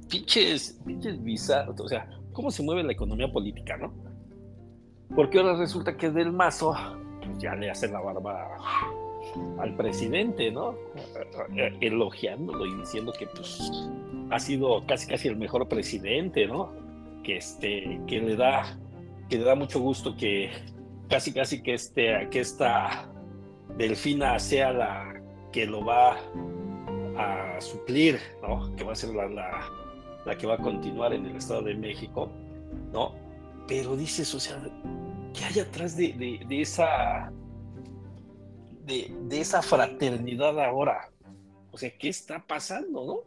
pinches, 0.09 0.79
pinches 0.85 1.21
bizarros, 1.23 1.79
o 1.79 1.87
sea, 1.87 2.09
cómo 2.33 2.51
se 2.51 2.63
mueve 2.63 2.83
la 2.83 2.91
economía 2.91 3.31
política, 3.31 3.77
¿no? 3.77 3.93
Porque 5.15 5.39
ahora 5.39 5.57
resulta 5.57 5.97
que 5.97 6.11
del 6.11 6.31
mazo, 6.31 6.75
pues 7.25 7.39
ya 7.39 7.55
le 7.55 7.69
hace 7.69 7.87
la 7.87 7.99
barba 7.99 8.49
al 9.59 9.75
presidente, 9.75 10.51
¿no? 10.51 10.75
Elogiándolo 11.81 12.65
y 12.65 12.75
diciendo 12.75 13.13
que 13.17 13.27
pues 13.27 13.71
ha 14.29 14.39
sido 14.39 14.85
casi 14.85 15.07
casi 15.07 15.27
el 15.27 15.37
mejor 15.37 15.67
presidente, 15.67 16.47
¿no? 16.47 16.71
Que 17.23 17.37
este, 17.37 17.99
que 18.07 18.21
le 18.21 18.35
da, 18.35 18.77
que 19.29 19.37
le 19.37 19.43
da 19.43 19.55
mucho 19.55 19.79
gusto 19.79 20.15
que 20.15 20.51
casi 21.09 21.33
casi 21.33 21.61
que 21.61 21.73
este, 21.73 22.27
que 22.29 22.39
esta 22.39 23.09
Delfina 23.77 24.37
sea 24.39 24.71
la 24.71 25.21
que 25.51 25.65
lo 25.65 25.83
va 25.83 26.17
a 27.17 27.61
suplir, 27.61 28.19
¿no? 28.41 28.75
Que 28.75 28.83
va 28.83 28.93
a 28.93 28.95
ser 28.95 29.13
la, 29.15 29.27
la 30.25 30.37
que 30.37 30.47
va 30.47 30.55
a 30.55 30.57
continuar 30.57 31.13
en 31.13 31.25
el 31.25 31.35
Estado 31.35 31.63
de 31.63 31.75
México, 31.75 32.31
¿no? 32.91 33.15
Pero 33.67 33.95
dices, 33.95 34.33
o 34.33 34.39
sea, 34.39 34.57
¿qué 35.33 35.45
hay 35.45 35.59
atrás 35.59 35.95
de, 35.95 36.39
esa 36.49 37.31
de, 38.89 39.39
esa 39.39 39.61
fraternidad 39.61 40.59
ahora? 40.59 41.09
O 41.71 41.77
sea, 41.77 41.91
¿qué 41.97 42.09
está 42.09 42.39
pasando, 42.45 43.05
no? 43.05 43.19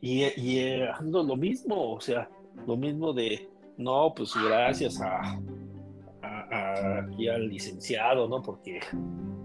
Y, 0.00 0.24
y 0.24 0.80
ando 0.82 1.22
lo 1.22 1.36
mismo, 1.36 1.94
o 1.94 2.00
sea, 2.00 2.28
lo 2.66 2.76
mismo 2.76 3.12
de, 3.12 3.48
no, 3.76 4.12
pues 4.14 4.32
gracias 4.34 5.00
a, 5.00 5.38
aquí 7.02 7.28
al 7.28 7.48
licenciado, 7.48 8.28
¿no? 8.28 8.42
Porque 8.42 8.80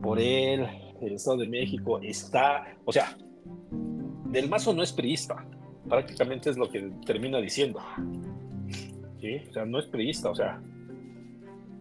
por 0.02 0.20
él 0.20 0.66
el 1.02 1.14
Estado 1.14 1.38
de 1.38 1.48
México 1.48 2.00
está, 2.02 2.76
o 2.86 2.92
sea, 2.92 3.18
Del 4.26 4.50
Mazo 4.50 4.74
no 4.74 4.84
es 4.84 4.94
priista, 4.94 5.46
prácticamente 5.88 6.50
es 6.50 6.58
lo 6.58 6.70
que 6.70 6.92
termina 7.06 7.40
diciendo. 7.40 7.80
O 7.80 9.54
sea, 9.54 9.66
no 9.66 9.80
es 9.80 9.86
priista, 9.86 10.30
o 10.30 10.36
sea, 10.36 10.62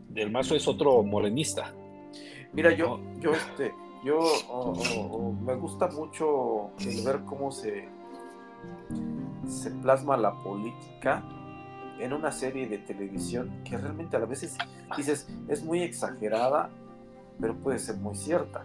Del 0.09 0.31
Mazo 0.31 0.55
es 0.55 0.66
otro 0.66 1.03
morenista. 1.03 1.75
Mira, 2.52 2.72
yo, 2.72 3.00
yo, 3.18 3.32
este, 3.32 3.74
yo 4.04 4.20
me 5.42 5.54
gusta 5.54 5.88
mucho 5.88 6.70
el 6.80 7.04
ver 7.04 7.20
cómo 7.24 7.52
se, 7.52 7.88
se 9.46 9.70
plasma 9.70 10.16
la 10.16 10.34
política 10.42 11.22
en 12.00 12.12
una 12.12 12.32
serie 12.32 12.66
de 12.66 12.78
televisión 12.78 13.62
que 13.62 13.76
realmente 13.76 14.16
a 14.16 14.20
veces 14.20 14.56
dices 14.96 15.28
es 15.48 15.62
muy 15.62 15.82
exagerada, 15.82 16.70
pero 17.38 17.54
puede 17.54 17.78
ser 17.78 17.96
muy 17.96 18.16
cierta. 18.16 18.64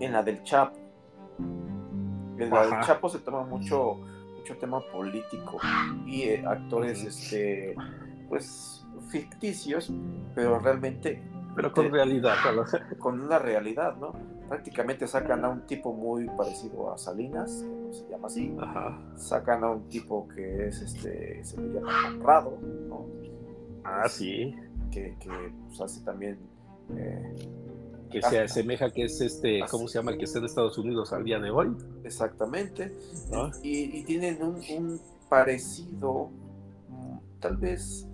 En 0.00 0.12
la 0.12 0.22
del 0.22 0.42
Chapo. 0.44 0.76
El 2.38 2.50
Chapo 2.84 3.08
se 3.08 3.18
toma 3.18 3.44
mucho, 3.44 3.98
mucho 4.36 4.56
tema 4.58 4.80
político 4.92 5.58
y 6.06 6.22
eh, 6.22 6.44
actores, 6.46 7.02
este, 7.04 7.74
pues, 8.28 8.86
ficticios, 9.10 9.92
pero 10.34 10.58
realmente... 10.58 11.22
Pero 11.54 11.72
con 11.72 11.90
realidad. 11.90 12.34
Con 12.98 13.20
una 13.20 13.38
realidad, 13.38 13.96
¿no? 13.96 14.12
Prácticamente 14.48 15.06
sacan 15.06 15.44
a 15.44 15.48
un 15.48 15.66
tipo 15.66 15.92
muy 15.92 16.26
parecido 16.26 16.92
a 16.92 16.98
Salinas, 16.98 17.64
que 17.86 17.94
se 17.94 18.08
llama 18.08 18.26
así. 18.26 18.56
Sacan 19.16 19.64
a 19.64 19.70
un 19.70 19.88
tipo 19.88 20.28
que 20.28 20.68
es, 20.68 20.80
este, 20.82 21.44
se 21.44 21.60
le 21.60 21.74
llama 21.74 21.92
honrado, 22.08 22.58
¿no? 22.88 23.06
Ah, 23.84 24.08
sí. 24.08 24.54
Que, 24.90 25.16
que 25.18 25.30
pues, 25.66 25.80
hace 25.80 26.04
también... 26.04 26.38
Eh, 26.96 27.34
que 28.10 28.22
se 28.22 28.40
asemeja 28.40 28.90
que 28.90 29.04
es 29.04 29.20
este, 29.20 29.60
¿cómo 29.68 29.88
se 29.88 29.98
llama? 29.98 30.12
El 30.12 30.18
que 30.18 30.24
está 30.24 30.38
en 30.38 30.44
Estados 30.44 30.78
Unidos 30.78 31.12
al 31.12 31.24
día 31.24 31.40
de 31.40 31.50
hoy. 31.50 31.74
Exactamente. 32.04 32.92
Y, 33.62 34.04
tienen 34.04 34.40
un, 34.42 35.00
parecido, 35.28 36.30
mm, 36.88 37.40
tal 37.40 37.56
vez 37.56 38.06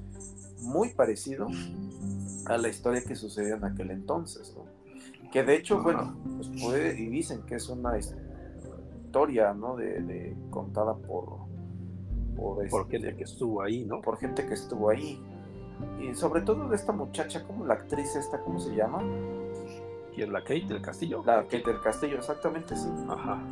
muy 0.63 0.91
parecido 0.91 1.49
a 2.47 2.57
la 2.57 2.69
historia 2.69 3.03
que 3.03 3.15
sucedió 3.15 3.57
en 3.57 3.65
aquel 3.65 3.91
entonces, 3.91 4.55
¿no? 4.57 4.65
Que 5.31 5.45
de 5.45 5.57
hecho, 5.57 5.83
bueno, 5.83 6.17
pues 6.37 6.51
puede, 6.61 7.01
y 7.01 7.07
dicen 7.07 7.43
que 7.43 7.57
es 7.57 7.69
una 7.69 7.97
historia, 7.99 9.55
¿no? 9.55 9.77
De, 9.77 10.37
contada 10.51 10.95
por... 10.95 11.49
Por, 12.37 12.67
por 12.69 12.89
gente 12.89 13.09
este, 13.09 13.19
que 13.19 13.25
estuvo 13.25 13.61
ahí, 13.61 13.85
¿no? 13.85 14.01
Por 14.01 14.17
gente 14.17 14.47
que 14.47 14.55
estuvo 14.55 14.89
ahí. 14.89 15.21
Y 16.01 16.15
sobre 16.15 16.41
todo 16.41 16.69
de 16.69 16.77
esta 16.77 16.93
muchacha, 16.93 17.45
como 17.45 17.67
la 17.67 17.75
actriz 17.75 18.17
esta, 18.17 18.41
¿cómo 18.41 18.59
se 18.59 18.75
llama? 18.75 19.03
¿Quién 20.15 20.33
la 20.33 20.41
Kate 20.41 20.67
del 20.67 20.81
Castillo? 20.81 21.23
La 21.25 21.43
Kate 21.43 21.65
del 21.65 21.81
Castillo, 21.81 22.17
exactamente, 22.17 22.77
sí. 22.77 22.89
Ajá. 23.09 23.43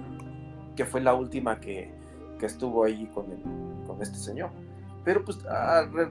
Que 0.74 0.84
fue 0.84 1.00
la 1.00 1.14
última 1.14 1.60
que, 1.60 1.92
estuvo 2.40 2.84
ahí 2.84 3.06
con, 3.12 3.26
con 3.86 4.00
este 4.00 4.16
señor. 4.16 4.50
Pero 5.04 5.24
pues 5.24 5.38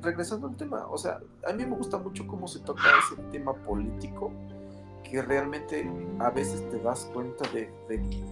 regresando 0.02 0.48
al 0.48 0.56
tema, 0.56 0.88
o 0.88 0.98
sea, 0.98 1.20
a 1.48 1.54
mí 1.54 1.66
me 1.66 1.76
gusta 1.76 1.98
mucho 1.98 2.26
cómo 2.26 2.48
se 2.48 2.60
toca 2.62 2.82
ese 3.00 3.22
tema 3.32 3.54
político, 3.54 4.32
que 5.04 5.22
realmente 5.22 5.90
a 6.20 6.30
veces 6.32 6.68
te 6.70 6.80
das 6.80 7.10
cuenta 7.14 7.48
de, 7.52 7.72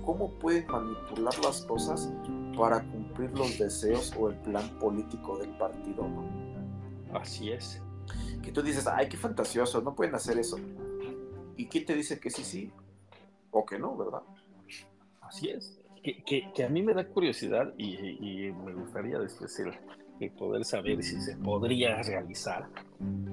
cómo 0.04 0.32
pueden 0.40 0.68
manipular 0.68 1.34
las 1.44 1.62
cosas 1.62 2.12
para 2.58 2.82
cumplir 2.84 3.32
los 3.38 3.58
deseos 3.58 4.14
o 4.20 4.30
el 4.30 4.36
plan 4.38 4.68
político 4.80 5.38
del 5.38 5.56
partido, 5.58 6.08
¿no? 6.08 7.20
Así 7.20 7.52
es. 7.52 7.82
Que 8.42 8.52
tú 8.52 8.62
dices, 8.62 8.88
ay, 8.88 9.08
qué 9.08 9.18
fantasioso, 9.18 9.82
no 9.82 9.96
pueden 9.96 10.16
hacer 10.16 10.38
eso. 10.38 10.58
¿Y 11.58 11.68
quién 11.68 11.86
te 11.86 11.96
dice 11.96 12.20
que 12.20 12.30
sí, 12.30 12.44
sí 12.44 12.72
o 13.52 13.66
que 13.66 13.80
no, 13.80 13.96
verdad? 13.96 14.22
Así 15.22 15.50
es. 15.50 15.80
Que, 16.04 16.64
a 16.64 16.70
mí 16.70 16.84
me 16.84 16.94
da 16.94 17.08
curiosidad 17.08 17.74
y, 17.78 18.52
me 18.52 18.74
gustaría 18.74 19.18
después 19.18 19.58
el, 19.60 19.74
poder 20.38 20.66
saber 20.66 21.04
si 21.04 21.20
se 21.22 21.38
podría 21.38 22.02
realizar. 22.02 22.70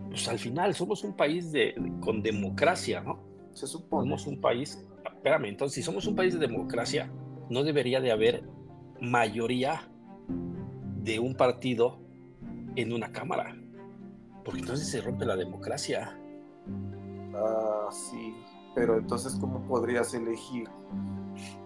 Pues 0.09 0.29
al 0.29 0.39
final 0.39 0.75
somos 0.75 1.05
un 1.05 1.15
país 1.15 1.53
de, 1.53 1.75
con 2.01 2.23
democracia, 2.23 3.01
¿no? 3.01 3.21
Se 3.53 3.67
supone. 3.67 4.05
Somos 4.05 4.27
un 4.27 4.41
país, 4.41 4.85
espérame, 5.05 5.47
entonces 5.47 5.77
si 5.77 5.83
somos 5.83 6.07
un 6.07 6.17
país 6.17 6.35
de 6.35 6.41
democracia, 6.41 7.11
no 7.49 7.63
debería 7.65 8.01
de 8.01 8.11
haber 8.11 8.45
mayoría 9.01 9.89
de 11.03 11.19
un 11.19 11.35
partido 11.35 12.01
en 12.77 12.93
una 12.93 13.13
cámara, 13.13 13.57
porque 14.45 14.61
entonces 14.61 14.89
se 14.89 15.01
rompe 15.01 15.25
la 15.25 15.37
democracia. 15.37 16.19
Ah, 17.35 17.89
sí. 17.91 18.35
pero 18.75 18.99
entonces, 18.99 19.37
¿cómo 19.41 19.67
podrías 19.67 20.15
elegir 20.15 20.69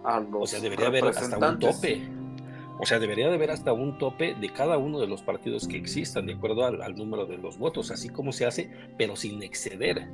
a 0.05 0.21
los 0.21 0.43
O 0.43 0.47
sea, 0.47 0.61
debería 0.61 0.87
haber 0.87 1.05
hasta 1.05 1.37
un 1.39 1.59
tope. 1.59 2.09
O 2.79 2.85
sea, 2.85 2.99
debería 2.99 3.29
de 3.29 3.35
haber 3.35 3.51
hasta 3.51 3.73
un 3.73 3.97
tope 3.97 4.35
de 4.35 4.51
cada 4.51 4.77
uno 4.77 4.99
de 5.01 5.07
los 5.07 5.23
partidos 5.23 5.67
que 5.67 5.77
existan, 5.77 6.27
de 6.27 6.35
acuerdo 6.35 6.65
al, 6.65 6.95
número 6.95 7.25
de 7.25 7.39
los 7.39 7.59
votos, 7.59 7.91
así 7.91 8.11
como 8.11 8.33
se 8.33 8.45
hace, 8.45 8.71
pero 8.99 9.17
sin 9.17 9.43
exceder. 9.43 10.09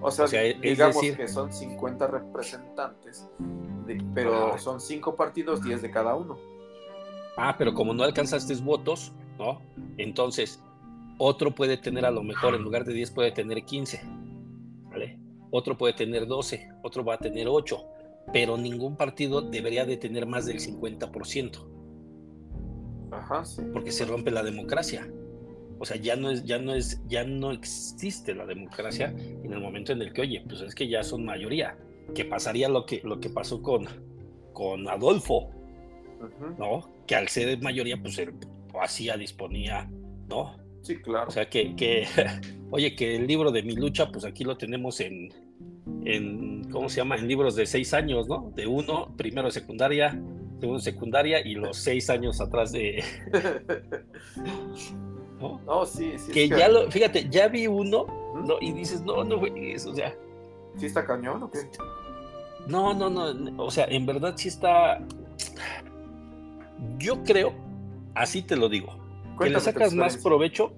O 0.00 0.10
sea, 0.10 0.26
digamos 0.26 1.00
que 1.00 1.28
son 1.28 1.52
50 1.52 2.06
representantes, 2.06 3.28
pero 4.14 4.58
son 4.58 4.80
5 4.80 5.16
partidos, 5.16 5.62
10 5.62 5.80
de 5.80 5.90
cada 5.90 6.14
uno. 6.14 6.38
Ah, 7.36 7.56
pero 7.56 7.72
como 7.72 7.94
no 7.94 8.04
alcanzaste 8.04 8.54
votos, 8.56 9.12
¿no? 9.38 9.62
Entonces, 9.96 10.62
otro 11.18 11.54
puede 11.54 11.76
tener 11.76 12.04
a 12.04 12.10
lo 12.10 12.22
mejor, 12.22 12.54
en 12.54 12.62
lugar 12.62 12.84
de 12.84 12.92
10, 12.92 13.10
puede 13.12 13.32
tener 13.32 13.64
15. 13.64 14.02
¿Vale? 14.90 15.18
Otro 15.50 15.76
puede 15.78 15.94
tener 15.94 16.26
12, 16.26 16.68
otro 16.82 17.04
va 17.04 17.14
a 17.14 17.18
tener 17.18 17.48
8, 17.48 17.82
pero 18.32 18.56
ningún 18.56 18.96
partido 18.96 19.40
debería 19.40 19.84
de 19.84 19.96
tener 19.96 20.26
más 20.26 20.46
del 20.46 20.60
50%. 20.60 21.73
Ajá, 23.24 23.44
sí. 23.44 23.62
Porque 23.72 23.90
se 23.90 24.04
rompe 24.04 24.30
la 24.30 24.42
democracia. 24.42 25.08
O 25.78 25.84
sea, 25.84 25.96
ya 25.96 26.16
no 26.16 26.30
es, 26.30 26.44
ya 26.44 26.58
no 26.58 26.74
es, 26.74 27.00
ya 27.08 27.24
no 27.24 27.50
existe 27.50 28.34
la 28.34 28.46
democracia 28.46 29.14
en 29.18 29.52
el 29.52 29.60
momento 29.60 29.92
en 29.92 30.02
el 30.02 30.12
que, 30.12 30.22
oye, 30.22 30.44
pues 30.46 30.60
es 30.60 30.74
que 30.74 30.88
ya 30.88 31.02
son 31.02 31.24
mayoría. 31.24 31.76
Que 32.14 32.24
pasaría 32.24 32.68
lo 32.68 32.84
que, 32.84 33.00
lo 33.02 33.18
que 33.18 33.30
pasó 33.30 33.62
con, 33.62 33.86
con 34.52 34.88
Adolfo, 34.88 35.50
¿no? 36.58 36.88
Que 37.06 37.16
al 37.16 37.28
ser 37.28 37.60
mayoría, 37.60 37.96
pues 38.00 38.18
él 38.18 38.34
hacía, 38.80 39.16
disponía, 39.16 39.90
¿no? 40.28 40.56
Sí, 40.82 40.96
claro. 40.96 41.28
O 41.28 41.30
sea, 41.30 41.48
que, 41.48 41.74
que, 41.74 42.06
oye, 42.70 42.94
que 42.94 43.16
el 43.16 43.26
libro 43.26 43.50
de 43.50 43.62
mi 43.62 43.74
lucha, 43.74 44.10
pues 44.12 44.24
aquí 44.24 44.44
lo 44.44 44.56
tenemos 44.56 45.00
en, 45.00 45.30
en, 46.04 46.70
¿cómo 46.70 46.88
se 46.88 46.98
llama? 46.98 47.16
En 47.16 47.26
libros 47.26 47.56
de 47.56 47.66
seis 47.66 47.94
años, 47.94 48.28
¿no? 48.28 48.52
De 48.54 48.66
uno, 48.66 49.14
primero 49.16 49.50
secundaria, 49.50 50.20
segundo 50.64 50.80
secundaria 50.80 51.46
y 51.46 51.54
los 51.54 51.76
seis 51.76 52.08
años 52.08 52.40
atrás 52.40 52.72
de... 52.72 53.04
¿no? 55.40 55.84
sí, 55.84 56.14
sí. 56.18 56.32
Que 56.32 56.48
ya 56.48 56.68
lo, 56.68 56.90
fíjate, 56.90 57.28
ya 57.28 57.48
vi 57.48 57.66
uno, 57.66 58.06
¿no? 58.46 58.56
Y 58.60 58.72
dices, 58.72 59.02
no, 59.02 59.22
no 59.24 59.38
fue 59.38 59.52
eso, 59.74 59.90
o 59.90 59.94
sea. 59.94 60.14
¿Sí 60.78 60.86
está 60.86 61.04
cañón 61.04 61.42
o 61.42 61.50
qué? 61.50 61.58
No, 62.66 62.94
no, 62.94 63.10
no, 63.10 63.62
o 63.62 63.70
sea, 63.70 63.84
en 63.90 64.06
verdad 64.06 64.32
sí 64.36 64.48
está. 64.48 65.00
Yo 66.96 67.22
creo, 67.22 67.52
así 68.14 68.40
te 68.40 68.56
lo 68.56 68.70
digo, 68.70 68.98
que 69.38 69.50
le 69.50 69.60
sacas 69.60 69.92
más 69.92 70.16
provecho, 70.16 70.72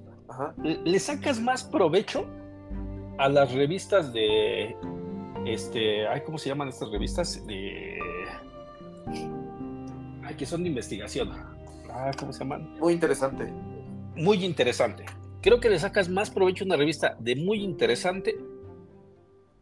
le 0.64 0.99
sacas 0.99 1.40
más 1.40 1.62
provecho 1.62 2.27
a 3.18 3.29
las 3.29 3.53
revistas 3.53 4.12
de, 4.12 4.77
este, 5.46 6.09
ay, 6.09 6.22
¿cómo 6.27 6.38
se 6.38 6.49
llaman 6.49 6.68
estas 6.68 6.90
revistas? 6.90 7.46
De, 7.46 8.01
que 10.37 10.46
son 10.46 10.62
de 10.62 10.68
investigación. 10.68 11.31
Ah, 11.90 12.11
¿cómo 12.18 12.33
se 12.33 12.40
llaman? 12.40 12.79
Muy 12.79 12.92
interesante 12.92 13.53
muy 14.16 14.44
interesante. 14.44 15.05
Creo 15.42 15.61
que 15.61 15.70
le 15.70 15.79
sacas 15.79 16.09
más 16.09 16.31
provecho 16.31 16.64
a 16.64 16.66
una 16.66 16.77
revista 16.77 17.16
de 17.20 17.37
muy 17.37 17.62
interesante 17.62 18.37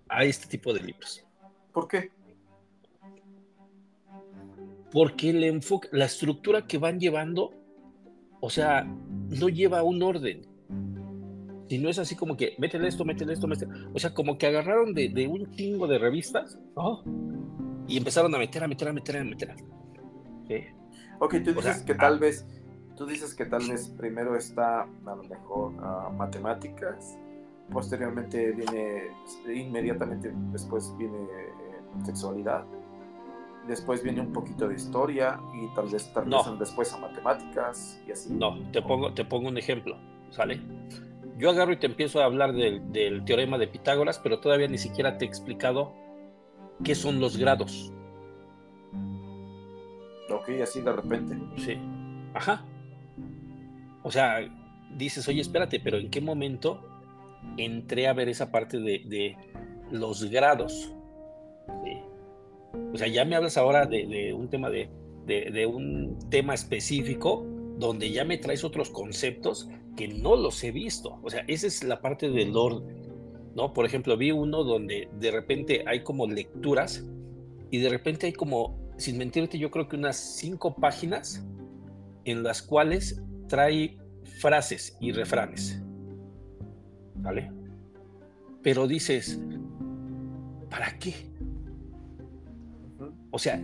a 0.08 0.24
este 0.24 0.46
tipo 0.46 0.72
de 0.72 0.80
libros. 0.80 1.24
¿Por 1.72 1.88
qué? 1.88 2.10
Porque 4.92 5.30
el 5.30 5.42
enfoque, 5.44 5.88
la 5.92 6.04
estructura 6.04 6.66
que 6.66 6.78
van 6.78 7.00
llevando, 7.00 7.52
o 8.40 8.48
sea, 8.48 8.84
no 8.84 9.48
lleva 9.48 9.82
un 9.82 10.02
orden. 10.02 10.46
Si 11.68 11.78
no 11.78 11.88
es 11.88 11.98
así 11.98 12.14
como 12.14 12.36
que, 12.36 12.54
métele 12.58 12.88
esto, 12.88 13.04
métele 13.04 13.32
esto, 13.32 13.48
métele. 13.48 13.72
O 13.92 13.98
sea, 13.98 14.14
como 14.14 14.38
que 14.38 14.46
agarraron 14.46 14.94
de, 14.94 15.26
un 15.26 15.50
chingo 15.56 15.88
de 15.88 15.98
revistas, 15.98 16.58
Y 17.88 17.96
empezaron 17.96 18.34
a 18.34 18.38
meter, 18.38 18.62
a 18.62 18.68
meter, 18.68 18.88
a 18.88 18.92
meter, 18.92 19.16
a 19.16 19.24
meter. 19.24 19.54
Ok, 21.18 21.36
tú 21.44 21.54
dices 21.54 21.82
que 21.82 21.94
tal 21.94 22.18
vez 22.18 22.46
Tú 22.96 23.06
dices 23.06 23.34
que 23.34 23.44
tal 23.44 23.68
vez 23.68 23.88
primero 23.88 24.36
está 24.36 24.82
a 24.82 25.14
lo 25.16 25.24
mejor 25.24 25.72
matemáticas, 26.12 27.18
posteriormente 27.72 28.52
viene, 28.52 29.08
inmediatamente 29.52 30.32
después 30.52 30.94
viene 30.96 31.18
eh, 31.18 31.50
sexualidad, 32.04 32.64
después 33.66 34.02
viene 34.02 34.20
un 34.20 34.32
poquito 34.32 34.68
de 34.68 34.76
historia 34.76 35.40
y 35.54 35.74
tal 35.74 35.88
vez 35.88 36.12
terminan 36.14 36.56
después 36.58 36.92
a 36.92 36.98
matemáticas 36.98 38.00
y 38.06 38.12
así. 38.12 38.32
No, 38.32 38.60
te 38.70 38.80
pongo, 38.80 39.12
te 39.12 39.24
pongo 39.24 39.48
un 39.48 39.58
ejemplo, 39.58 39.96
¿sale? 40.30 40.60
Yo 41.36 41.50
agarro 41.50 41.72
y 41.72 41.78
te 41.78 41.86
empiezo 41.86 42.20
a 42.20 42.26
hablar 42.26 42.52
del, 42.52 42.92
del 42.92 43.24
teorema 43.24 43.58
de 43.58 43.66
Pitágoras, 43.66 44.20
pero 44.20 44.38
todavía 44.38 44.68
ni 44.68 44.78
siquiera 44.78 45.18
te 45.18 45.24
he 45.24 45.28
explicado 45.28 45.92
qué 46.84 46.94
son 46.94 47.18
los 47.18 47.36
grados. 47.36 47.92
Ok, 50.44 50.60
así 50.60 50.82
de 50.82 50.92
repente. 50.92 51.38
Sí. 51.56 51.78
Ajá. 52.34 52.66
O 54.02 54.10
sea, 54.10 54.40
dices, 54.94 55.26
oye, 55.28 55.40
espérate, 55.40 55.80
pero 55.80 55.96
¿en 55.96 56.10
qué 56.10 56.20
momento 56.20 56.82
entré 57.56 58.08
a 58.08 58.12
ver 58.12 58.28
esa 58.28 58.50
parte 58.50 58.78
de, 58.78 59.36
los 59.90 60.24
grados? 60.30 60.92
O 62.92 62.98
sea, 62.98 63.08
ya 63.08 63.24
me 63.24 63.36
hablas 63.36 63.56
ahora 63.56 63.86
de, 63.86 64.34
un 64.34 64.48
tema 64.50 64.68
de, 64.68 64.90
de, 65.24 65.66
un 65.66 66.18
tema 66.28 66.52
específico 66.52 67.42
donde 67.78 68.10
ya 68.10 68.24
me 68.24 68.36
traes 68.36 68.64
otros 68.64 68.90
conceptos 68.90 69.68
que 69.96 70.08
no 70.08 70.36
los 70.36 70.62
he 70.62 70.72
visto. 70.72 71.18
O 71.22 71.30
sea, 71.30 71.44
esa 71.48 71.66
es 71.66 71.82
la 71.82 72.02
parte 72.02 72.28
del 72.28 72.54
orden, 72.54 73.08
¿no? 73.54 73.72
Por 73.72 73.86
ejemplo, 73.86 74.16
vi 74.18 74.30
uno 74.30 74.62
donde 74.62 75.08
de 75.18 75.30
repente 75.30 75.84
hay 75.86 76.02
como 76.02 76.26
lecturas 76.26 77.02
y 77.70 77.78
de 77.78 77.88
repente 77.88 78.26
hay 78.26 78.32
como, 78.34 78.83
sin 78.96 79.18
mentirte, 79.18 79.58
yo 79.58 79.70
creo 79.70 79.88
que 79.88 79.96
unas 79.96 80.16
cinco 80.16 80.74
páginas 80.74 81.44
en 82.24 82.42
las 82.42 82.62
cuales 82.62 83.22
trae 83.48 83.98
frases 84.40 84.96
y 85.00 85.12
refranes. 85.12 85.80
¿Vale? 87.16 87.50
Pero 88.62 88.86
dices, 88.86 89.40
¿para 90.70 90.98
qué? 90.98 91.14
O 93.30 93.38
sea, 93.38 93.60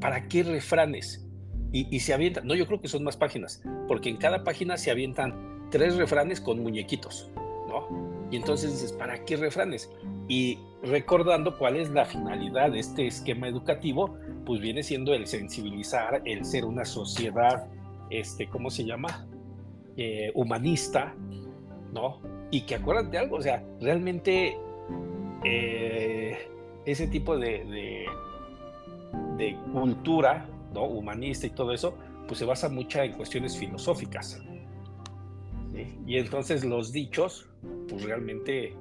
¿para 0.00 0.28
qué 0.28 0.42
refranes? 0.42 1.26
Y, 1.74 2.00
se 2.00 2.12
avientan, 2.12 2.46
no, 2.46 2.54
yo 2.54 2.66
creo 2.66 2.82
que 2.82 2.88
son 2.88 3.02
más 3.02 3.16
páginas, 3.16 3.62
porque 3.88 4.10
en 4.10 4.18
cada 4.18 4.44
página 4.44 4.76
se 4.76 4.90
avientan 4.90 5.70
tres 5.70 5.96
refranes 5.96 6.38
con 6.38 6.62
muñequitos, 6.62 7.30
¿no? 7.66 8.28
Y 8.30 8.36
entonces 8.36 8.72
dices, 8.72 8.92
¿para 8.92 9.24
qué 9.24 9.38
refranes? 9.38 9.90
Y 10.28 10.58
recordando 10.82 11.56
cuál 11.56 11.76
es 11.76 11.88
la 11.88 12.04
finalidad 12.04 12.72
de 12.72 12.80
este 12.80 13.06
esquema 13.06 13.48
educativo, 13.48 14.18
pues 14.44 14.60
viene 14.60 14.82
siendo 14.82 15.14
el 15.14 15.26
sensibilizar, 15.26 16.22
el 16.24 16.44
ser 16.44 16.64
una 16.64 16.84
sociedad, 16.84 17.66
este, 18.10 18.48
¿cómo 18.48 18.70
se 18.70 18.84
llama? 18.84 19.26
Eh, 19.96 20.30
humanista, 20.34 21.14
¿no? 21.92 22.20
Y 22.50 22.62
que 22.62 22.76
acuérdate 22.76 23.18
algo, 23.18 23.36
o 23.36 23.42
sea, 23.42 23.64
realmente 23.80 24.56
eh, 25.44 26.48
ese 26.84 27.06
tipo 27.08 27.38
de, 27.38 28.06
de, 29.36 29.56
cultura, 29.72 30.48
¿no? 30.72 30.84
Humanista 30.84 31.46
y 31.46 31.50
todo 31.50 31.72
eso, 31.72 31.96
pues 32.26 32.38
se 32.38 32.44
basa 32.44 32.68
mucho 32.68 33.00
en 33.02 33.12
cuestiones 33.12 33.56
filosóficas. 33.56 34.40
Y 36.06 36.18
entonces 36.18 36.64
los 36.64 36.92
dichos, 36.92 37.48
pues 37.88 38.02
realmente 38.02 38.74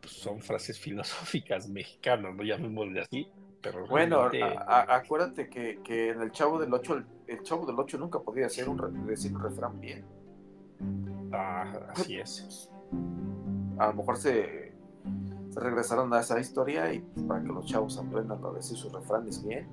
pues, 0.00 0.12
son 0.12 0.40
frases 0.40 0.78
filosóficas 0.80 1.68
mexicanas, 1.68 2.34
¿no? 2.34 2.42
Llamémosle 2.42 3.00
así. 3.00 3.26
Pero 3.64 3.86
bueno, 3.86 4.30
acuérdate 4.68 5.48
que, 5.48 6.10
en 6.10 6.20
el 6.20 6.30
Chavo 6.30 6.58
del 6.58 6.72
Ocho, 6.72 7.02
el, 7.26 7.42
Chavo 7.42 7.64
del 7.64 7.78
Ocho 7.78 7.98
nunca 7.98 8.20
podía 8.20 8.44
decir 8.44 8.68
un, 8.68 9.06
decir 9.06 9.34
un 9.34 9.42
refrán 9.42 9.80
bien. 9.80 10.04
Ah, 11.32 11.72
así 11.88 12.18
es. 12.18 12.70
A 13.78 13.88
lo 13.88 13.94
mejor 13.94 14.18
se, 14.18 14.74
se 15.48 15.60
regresaron 15.60 16.12
a 16.12 16.20
esa 16.20 16.38
historia 16.38 16.92
y 16.92 17.00
para 17.26 17.40
que 17.40 17.48
los 17.48 17.66
chavos 17.66 17.98
aprendan 17.98 18.44
a 18.44 18.50
decir 18.50 18.76
sus 18.76 18.92
refranes 18.92 19.44
bien. 19.44 19.66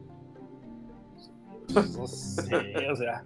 No 1.73 2.07
sé, 2.07 2.89
o 2.89 2.95
sea, 2.95 3.23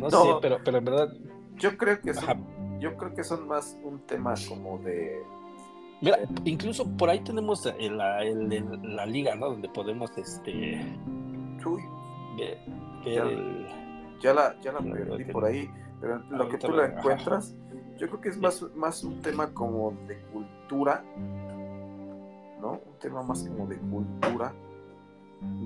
no, 0.00 0.10
sé, 0.10 0.16
pero, 0.40 0.58
pero 0.64 0.78
en 0.78 0.84
verdad. 0.84 1.12
Yo 1.56 1.76
creo 1.76 2.00
que 2.00 2.14
son, 2.14 2.80
yo 2.80 2.96
creo 2.96 3.14
que 3.14 3.24
son 3.24 3.46
más 3.46 3.78
un 3.82 4.00
tema 4.06 4.34
como 4.48 4.78
de. 4.78 5.22
Mira, 6.02 6.18
incluso 6.44 6.84
por 6.96 7.08
ahí 7.08 7.20
tenemos 7.20 7.64
la, 7.64 8.24
la 8.24 9.06
liga, 9.06 9.36
¿no? 9.36 9.50
Donde 9.50 9.68
podemos, 9.68 10.10
este. 10.18 10.84
Uy, 11.64 11.82
ver, 12.36 12.58
ya, 13.04 13.22
el, 13.22 13.66
ya, 14.20 14.34
la, 14.34 14.60
ya 14.60 14.72
la 14.72 14.80
perdí 14.80 15.24
por 15.26 15.44
ahí. 15.44 15.70
Pero 16.00 16.18
lo 16.30 16.48
que 16.48 16.58
tú 16.58 16.72
lo 16.72 16.84
encuentras, 16.84 17.54
yo 17.98 18.08
creo 18.08 18.20
que 18.20 18.30
es 18.30 18.36
más, 18.36 18.62
más 18.74 19.04
un 19.04 19.22
tema 19.22 19.54
como 19.54 19.92
de 20.08 20.20
cultura, 20.32 21.04
¿no? 22.60 22.80
Un 22.84 22.98
tema 23.00 23.22
más 23.22 23.44
como 23.44 23.68
de 23.68 23.78
cultura 23.78 24.52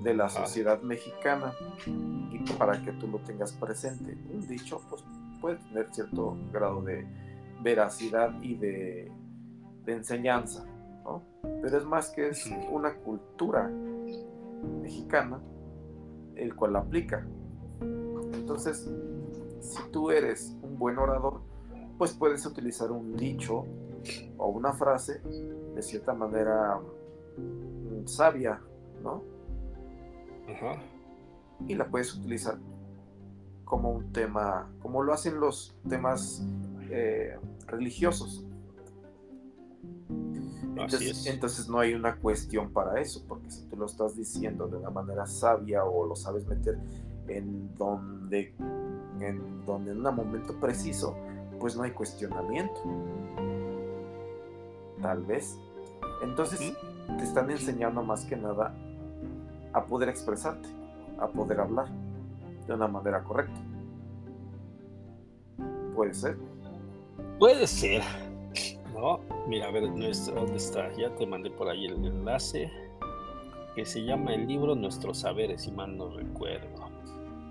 de 0.02 0.14
la 0.14 0.28
sociedad 0.28 0.82
mexicana 0.82 1.54
y 1.86 2.38
para 2.58 2.82
que 2.82 2.92
tú 2.92 3.08
lo 3.08 3.20
tengas 3.20 3.52
presente. 3.52 4.18
Un 4.30 4.46
dicho, 4.46 4.82
pues 4.90 5.02
puede 5.40 5.56
tener 5.56 5.88
cierto 5.94 6.36
grado 6.52 6.82
de 6.82 7.06
veracidad 7.62 8.34
y 8.42 8.54
de, 8.56 9.10
enseñanza, 9.92 10.64
¿no? 11.04 11.22
Pero 11.62 11.78
es 11.78 11.84
más 11.84 12.10
que 12.10 12.28
es 12.28 12.50
una 12.70 12.94
cultura 12.94 13.70
mexicana 14.82 15.40
el 16.36 16.54
cual 16.54 16.74
la 16.74 16.80
aplica. 16.80 17.26
Entonces, 18.32 18.90
si 19.60 19.82
tú 19.90 20.10
eres 20.10 20.56
un 20.62 20.78
buen 20.78 20.98
orador, 20.98 21.40
pues 21.98 22.12
puedes 22.12 22.44
utilizar 22.46 22.90
un 22.90 23.16
dicho 23.16 23.64
o 24.36 24.48
una 24.48 24.72
frase 24.72 25.20
de 25.74 25.82
cierta 25.82 26.14
manera 26.14 26.78
mm, 27.36 28.06
sabia, 28.06 28.60
¿no? 29.02 29.22
Ajá. 30.48 30.80
Y 31.66 31.74
la 31.74 31.88
puedes 31.88 32.14
utilizar 32.14 32.58
como 33.64 33.90
un 33.90 34.12
tema, 34.12 34.70
como 34.80 35.02
lo 35.02 35.12
hacen 35.12 35.40
los 35.40 35.76
temas 35.88 36.46
eh, 36.90 37.36
religiosos. 37.66 38.45
Entonces, 40.82 41.26
entonces, 41.26 41.68
no 41.68 41.78
hay 41.78 41.94
una 41.94 42.16
cuestión 42.16 42.70
para 42.70 43.00
eso, 43.00 43.24
porque 43.26 43.50
si 43.50 43.62
tú 43.62 43.76
lo 43.76 43.86
estás 43.86 44.16
diciendo 44.16 44.66
de 44.68 44.76
una 44.76 44.90
manera 44.90 45.26
sabia 45.26 45.84
o 45.84 46.06
lo 46.06 46.14
sabes 46.14 46.46
meter 46.46 46.78
en 47.28 47.74
donde, 47.76 48.54
en 49.20 49.64
donde 49.64 49.92
en 49.92 50.06
un 50.06 50.14
momento 50.14 50.54
preciso, 50.60 51.16
pues 51.58 51.76
no 51.76 51.82
hay 51.82 51.92
cuestionamiento. 51.92 52.80
Tal 55.00 55.22
vez. 55.24 55.58
Entonces 56.22 56.74
te 57.18 57.24
están 57.24 57.50
enseñando 57.50 58.02
más 58.02 58.24
que 58.24 58.36
nada 58.36 58.74
a 59.72 59.84
poder 59.84 60.08
expresarte, 60.08 60.68
a 61.18 61.26
poder 61.26 61.60
hablar 61.60 61.88
de 62.66 62.74
una 62.74 62.88
manera 62.88 63.22
correcta. 63.22 63.60
Puede 65.94 66.14
ser. 66.14 66.36
Puede 67.38 67.66
ser. 67.66 68.02
No, 68.96 69.20
mira, 69.46 69.68
a 69.68 69.70
ver, 69.70 69.90
nuestro, 69.90 70.36
¿dónde 70.36 70.56
está? 70.56 70.90
Ya 70.94 71.14
te 71.14 71.26
mandé 71.26 71.50
por 71.50 71.68
ahí 71.68 71.84
el 71.84 72.02
enlace 72.02 72.70
que 73.74 73.84
se 73.84 74.02
llama 74.02 74.32
el 74.32 74.46
libro 74.46 74.74
Nuestros 74.74 75.18
Saberes, 75.18 75.64
si 75.64 75.70
mal 75.70 75.98
no 75.98 76.08
recuerdo. 76.08 76.88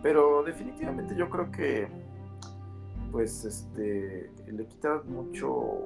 Pero 0.01 0.41
definitivamente 0.41 1.15
yo 1.15 1.29
creo 1.29 1.51
que, 1.51 1.87
pues, 3.11 3.45
este, 3.45 4.31
le 4.47 4.65
quita 4.65 5.03
mucho, 5.05 5.83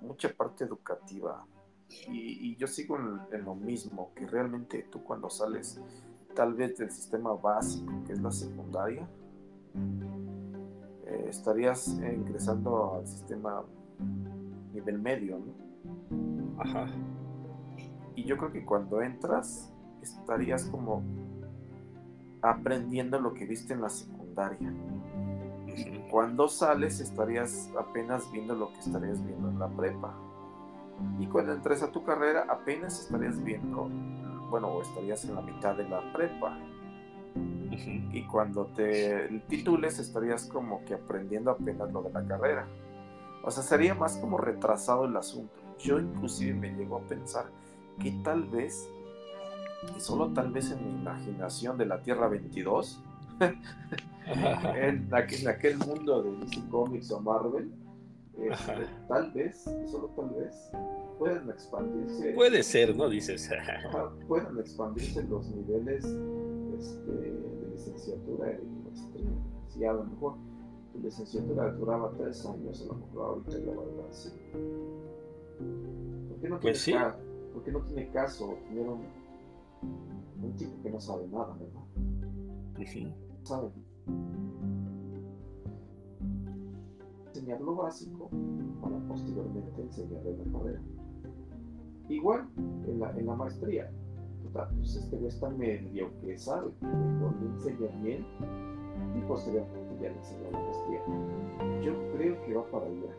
mucha 0.00 0.30
parte 0.30 0.64
educativa. 0.64 1.46
Y, 2.08 2.56
yo 2.56 2.66
sigo 2.66 2.98
en, 2.98 3.44
lo 3.44 3.54
mismo, 3.54 4.10
que 4.16 4.26
realmente 4.26 4.88
tú 4.90 5.04
cuando 5.04 5.30
sales 5.30 5.80
tal 6.34 6.54
vez 6.54 6.76
del 6.76 6.90
sistema 6.90 7.32
básico, 7.34 7.92
que 8.04 8.14
es 8.14 8.20
la 8.20 8.32
secundaria, 8.32 9.08
eh, 11.08 11.26
estarías 11.28 11.88
ingresando 11.88 12.96
al 12.96 13.06
sistema 13.06 13.64
nivel 14.74 14.98
medio, 14.98 15.38
¿no? 15.38 16.62
Ajá. 16.62 16.86
Y 18.14 18.24
yo 18.24 18.36
creo 18.36 18.52
que 18.52 18.64
cuando 18.64 19.00
entras, 19.00 19.72
estarías 20.02 20.64
como 20.66 21.02
aprendiendo 22.42 23.18
lo 23.20 23.32
que 23.32 23.46
viste 23.46 23.72
en 23.72 23.80
la 23.80 23.88
secundaria. 23.88 24.72
Cuando 26.10 26.48
sales, 26.48 27.00
estarías 27.00 27.70
apenas 27.78 28.30
viendo 28.32 28.54
lo 28.54 28.72
que 28.72 28.80
estarías 28.80 29.24
viendo 29.24 29.48
en 29.48 29.58
la 29.58 29.68
prepa. 29.68 30.14
Y 31.18 31.26
cuando 31.26 31.52
entres 31.52 31.82
a 31.82 31.92
tu 31.92 32.02
carrera, 32.04 32.46
apenas 32.48 33.00
estarías 33.00 33.42
viendo, 33.42 33.88
bueno, 34.50 34.68
o 34.68 34.82
estarías 34.82 35.24
en 35.24 35.36
la 35.36 35.42
mitad 35.42 35.76
de 35.76 35.88
la 35.88 36.12
prepa 36.12 36.58
y 38.12 38.22
cuando 38.26 38.66
te 38.66 39.42
titules 39.48 39.98
estarías 39.98 40.46
como 40.46 40.84
que 40.84 40.94
aprendiendo 40.94 41.50
apenas 41.50 41.92
lo 41.92 42.02
de 42.02 42.12
la 42.12 42.24
carrera. 42.26 42.66
O 43.44 43.50
sea, 43.50 43.62
sería 43.62 43.94
más 43.94 44.16
como 44.16 44.38
retrasado 44.38 45.04
el 45.04 45.16
asunto. 45.16 45.54
Yo 45.78 45.98
inclusive 45.98 46.54
me 46.54 46.74
llego 46.74 46.96
a 46.96 47.00
pensar 47.02 47.46
que 48.00 48.10
tal 48.24 48.44
vez, 48.44 48.88
y 49.96 50.00
solo 50.00 50.32
tal 50.32 50.50
vez 50.50 50.70
en 50.72 50.84
mi 50.84 51.00
imaginación 51.00 51.78
de 51.78 51.86
la 51.86 52.02
Tierra 52.02 52.28
22, 52.28 53.02
en, 54.76 55.08
aquel, 55.14 55.78
mundo 55.78 56.22
de 56.22 56.36
DC 56.38 56.68
Comics 56.68 57.10
o 57.12 57.20
Marvel, 57.20 57.70
este, 58.36 58.86
tal 59.08 59.30
vez, 59.32 59.62
solo 59.62 60.10
tal 60.16 60.30
vez, 60.30 60.70
puedan 61.18 61.48
expandirse. 61.50 62.32
Puede 62.32 62.62
ser, 62.62 62.96
¿no? 62.96 63.08
Dices. 63.08 63.48
puedan 64.26 64.58
expandirse 64.58 65.22
los 65.24 65.48
niveles 65.48 66.04
este, 66.78 67.34
licenciatura 67.72 68.52
y 68.52 68.66
maestría. 68.84 69.30
Si 69.68 69.84
a 69.84 69.92
lo 69.92 70.04
mejor 70.04 70.34
tu 70.92 71.00
licenciatura 71.00 71.72
duraba 71.72 72.10
tres 72.16 72.44
años, 72.46 72.82
a 72.82 72.86
lo 72.86 72.94
mejor 72.94 73.22
ahorita 73.22 73.58
ya 73.58 73.74
va 73.74 73.82
a 73.82 73.86
durar 73.86 74.08
así. 74.10 74.30
¿Por 76.28 76.40
qué 76.40 76.48
no 76.48 76.60
pues 76.60 76.84
tiene, 76.84 77.00
caso, 77.00 77.18
¿por 77.52 77.62
qué 77.64 77.72
no 77.72 77.80
tiene 77.80 78.10
caso 78.10 78.58
tener 78.68 78.88
un, 78.88 79.02
un, 80.42 80.56
tipo 80.56 80.82
que 80.82 80.90
no 80.90 81.00
sabe 81.00 81.26
nada, 81.28 81.56
verdad? 81.58 82.86
Sí. 82.86 83.12
Sabe. 83.42 83.70
Enseñar 87.26 87.60
lo 87.60 87.76
básico 87.76 88.30
para 88.80 88.98
posteriormente 89.08 89.82
enseñarle 89.82 90.36
la 90.36 90.58
carrera. 90.58 90.82
Igual 92.08 92.48
en 92.86 93.00
la, 93.00 93.10
en 93.18 93.26
la 93.26 93.34
maestría 93.34 93.90
pues 94.52 94.96
este 94.96 95.16
güey 95.16 95.28
está 95.28 95.48
medio 95.50 96.10
que 96.20 96.38
sabe, 96.38 96.70
mejor 96.80 97.34
le 97.40 97.46
enseña 97.48 97.88
bien 98.02 98.26
y 99.16 99.20
posteriormente 99.26 99.94
ya 100.02 100.10
le 100.10 100.16
enseña 100.16 100.50
la 100.50 100.58
maestría. 100.58 101.00
Yo 101.82 101.92
creo 102.16 102.44
que 102.44 102.54
va 102.54 102.64
para 102.64 102.86
allá. 102.86 103.12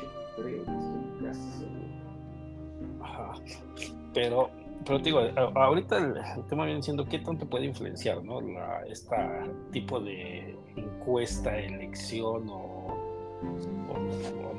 Yo 0.00 0.42
creo 0.42 0.64
que 0.64 0.70
estoy 0.70 1.24
casi 1.24 1.50
seguro. 1.58 3.02
Ajá. 3.02 3.34
Pero, 4.12 4.50
pero 4.84 4.98
digo, 4.98 5.20
ahorita 5.54 5.98
el, 5.98 6.44
tema 6.48 6.66
viene 6.66 6.82
siendo 6.82 7.04
qué 7.04 7.18
tanto 7.18 7.46
puede 7.46 7.66
influenciar, 7.66 8.22
¿no? 8.24 8.40
La, 8.40 8.82
esta 8.86 9.44
tipo 9.72 10.00
de 10.00 10.56
encuesta, 10.76 11.56
elección 11.58 12.48
o, 12.48 12.94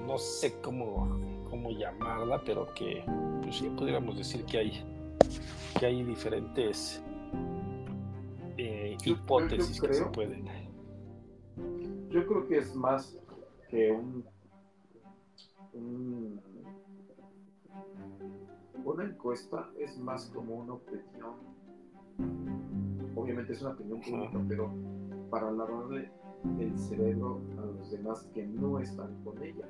no 0.08 0.18
sé 0.18 0.54
cómo, 0.62 1.08
cómo 1.50 1.72
llamarla, 1.72 2.42
pero 2.46 2.68
que 2.74 3.04
pues 3.42 3.58
sí 3.58 3.70
podríamos 3.76 4.18
decir 4.18 4.46
que 4.46 4.58
hay 4.60 4.95
que 5.80 5.86
hay 5.86 6.04
diferentes 6.04 7.04
eh, 8.58 8.98
hipótesis 9.04 9.82
que 9.82 9.94
se 9.94 10.06
pueden. 10.06 10.46
Yo 12.10 12.26
creo 12.26 12.48
que 12.48 12.58
es 12.60 12.74
más 12.76 13.18
que 13.70 13.92
un, 13.92 14.24
una 18.86 19.04
encuesta 19.04 19.70
es 19.78 19.98
más 19.98 20.32
como 20.34 20.56
una 20.56 20.74
opinión. 20.74 21.36
Obviamente 23.16 23.54
es 23.54 23.62
una 23.62 23.72
opinión 23.72 24.00
pública, 24.02 24.46
pero 24.48 24.72
para 25.30 25.52
lavarle 25.52 26.10
el 26.60 26.78
cerebro 26.78 27.42
a 27.58 27.66
los 27.66 27.92
demás 27.92 28.30
que 28.34 28.46
no 28.46 28.80
están 28.80 29.22
con 29.24 29.42
ella. 29.44 29.68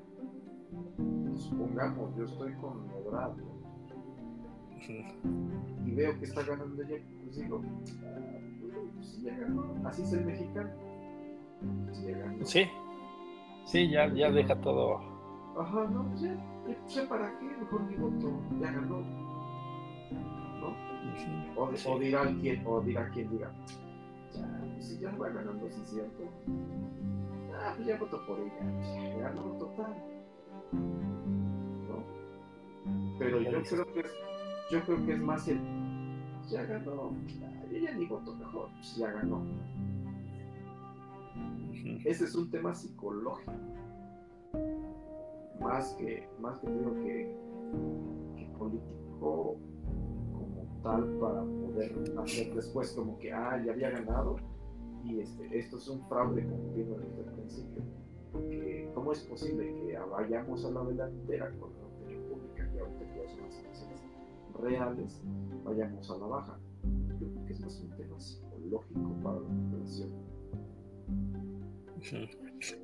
Supongamos, 1.36 2.16
yo 2.16 2.26
estoy 2.26 2.54
con 2.56 2.90
Ebrard 2.92 3.38
y 5.86 5.92
veo 5.92 6.18
que 6.20 6.26
está 6.26 6.44
ganando 6.44 6.84
ya, 6.84 6.98
pues 7.24 7.38
digo, 7.38 7.62
pues 8.96 9.22
ya 9.22 9.36
ganó, 9.38 9.76
así 9.88 10.04
es 10.04 10.14
el 10.14 10.26
mexicano. 10.26 10.70
Pues 12.38 12.50
sí, 12.50 12.66
sí, 13.66 13.90
ya, 13.90 14.14
ya 14.14 14.32
deja 14.32 14.60
todo. 14.62 15.00
Ajá, 15.58 15.88
no, 15.88 16.04
pues 16.10 16.22
ya, 16.22 16.36
ya, 16.88 17.08
para 17.08 17.40
qué, 17.40 17.46
mejor 17.46 17.84
mi 17.84 17.96
voto, 17.96 18.40
ya 18.60 18.72
ganó. 18.72 19.02
¿No? 20.60 20.76
O, 21.56 21.70
o, 21.70 22.00
dirá 22.00 22.26
quien, 22.42 22.62
o 22.66 22.82
dirá 22.82 23.10
quien 23.10 23.30
diga, 23.30 23.52
ya, 24.34 24.60
pues 24.74 24.86
si 24.86 25.00
ya 25.00 25.12
va 25.16 25.30
ganando, 25.30 25.70
sí 25.70 25.82
es 25.82 25.90
cierto. 25.90 26.24
Ah, 27.58 27.74
pues 27.76 27.88
ya 27.88 27.98
voto 27.98 28.26
por 28.28 28.40
ella, 28.40 29.18
ya 29.18 29.30
ganó 29.30 29.44
total. 29.58 29.96
¿No? 30.74 32.04
Pero 33.18 33.40
yo 33.40 33.64
creo 33.64 33.94
que 33.94 34.00
es 34.02 34.35
yo 34.70 34.84
creo 34.84 35.06
que 35.06 35.14
es 35.14 35.20
más 35.20 35.48
el 35.48 35.60
ya 36.50 36.64
ganó, 36.64 37.12
yo 37.72 37.78
ya 37.78 37.94
ni 37.94 38.06
voto 38.06 38.36
mejor, 38.36 38.70
pues 38.76 38.96
ya 38.98 39.12
ganó. 39.12 39.44
Ese 42.04 42.26
es 42.26 42.36
un 42.36 42.50
tema 42.50 42.74
psicológico. 42.74 43.52
Más 45.60 45.94
que, 45.94 46.28
más 46.40 46.60
que 46.60 46.70
digo 46.70 46.94
que, 46.96 47.36
que 48.38 48.46
político 48.58 49.58
como 50.34 50.82
tal 50.84 51.04
para 51.20 51.42
poder 51.42 52.20
hacer 52.20 52.54
después 52.54 52.92
como 52.92 53.18
que 53.18 53.32
ah 53.32 53.62
ya 53.66 53.72
había 53.72 53.90
ganado 53.90 54.36
y 55.04 55.20
este, 55.20 55.58
esto 55.58 55.78
es 55.78 55.88
un 55.88 56.08
fraude 56.08 56.44
como 56.44 56.74
vino 56.74 56.96
desde 56.98 57.22
el 57.22 57.34
principio. 57.34 57.84
Porque 58.32 58.92
¿cómo 58.94 59.12
es 59.12 59.22
posible 59.22 59.66
que 59.66 59.98
vayamos 59.98 60.66
a 60.66 60.72
la 60.72 60.84
delantera 60.84 61.50
con 61.60 61.72
la 61.74 61.86
opinión 61.86 62.24
pública 62.30 62.70
que 62.72 62.80
ahorita 62.80 63.16
ya 63.16 63.30
son 63.30 63.42
las 63.44 63.56
reales, 64.62 65.22
vayamos 65.64 66.10
a 66.10 66.18
la 66.18 66.26
baja. 66.26 66.60
Yo 67.20 67.28
creo 67.30 67.46
que 67.46 67.54
es 67.54 67.60
más 67.62 67.80
un 67.82 67.90
tema 67.98 68.20
psicológico 68.20 69.16
para 69.24 69.40
la 69.40 69.48
población. 69.48 70.10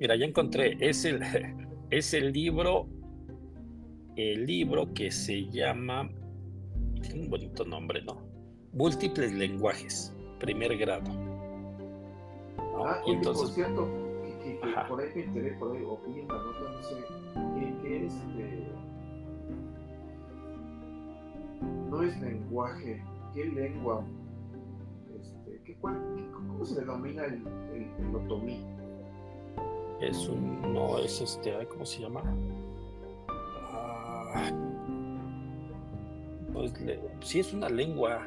Mira, 0.00 0.16
ya 0.16 0.24
encontré, 0.26 0.76
es 0.80 1.04
el, 1.04 1.22
es 1.90 2.14
el 2.14 2.32
libro 2.32 2.88
el 4.16 4.46
libro 4.46 4.92
que 4.92 5.10
se 5.10 5.46
llama, 5.50 6.10
tiene 7.00 7.22
un 7.22 7.30
bonito 7.30 7.64
nombre, 7.64 8.02
¿no? 8.02 8.22
Múltiples 8.72 9.32
lenguajes, 9.32 10.14
primer 10.38 10.76
grado. 10.76 11.10
Ah, 12.84 13.00
y 13.06 13.12
entonces, 13.12 13.44
por 13.44 13.54
cierto, 13.54 13.88
que, 14.42 14.60
por 14.88 15.00
ahí 15.00 15.08
me 15.14 15.22
enteré, 15.24 15.52
por 15.52 15.76
ahí, 15.76 15.82
o 15.84 16.00
en 16.06 16.28
la 16.28 16.34
nota, 16.34 16.72
no 16.72 16.82
sé, 16.82 16.94
¿qué, 17.82 18.06
es 18.06 18.36
de... 18.36 18.81
No 21.90 22.02
es 22.02 22.20
lenguaje, 22.20 23.02
¿qué 23.34 23.44
lengua? 23.46 24.04
Este, 25.20 25.60
¿qué, 25.64 25.76
cuál, 25.76 25.96
¿Cómo 26.32 26.64
se 26.64 26.80
denomina 26.80 27.24
el, 27.24 27.46
el, 27.74 27.90
el 27.98 28.16
otomí? 28.16 28.64
Es 30.00 30.28
un, 30.28 30.72
no, 30.72 30.98
es 30.98 31.20
este, 31.20 31.66
¿cómo 31.68 31.86
se 31.86 32.00
llama? 32.00 32.22
Pues 36.52 36.72
sí 37.20 37.40
es 37.40 37.52
una 37.52 37.68
lengua. 37.68 38.26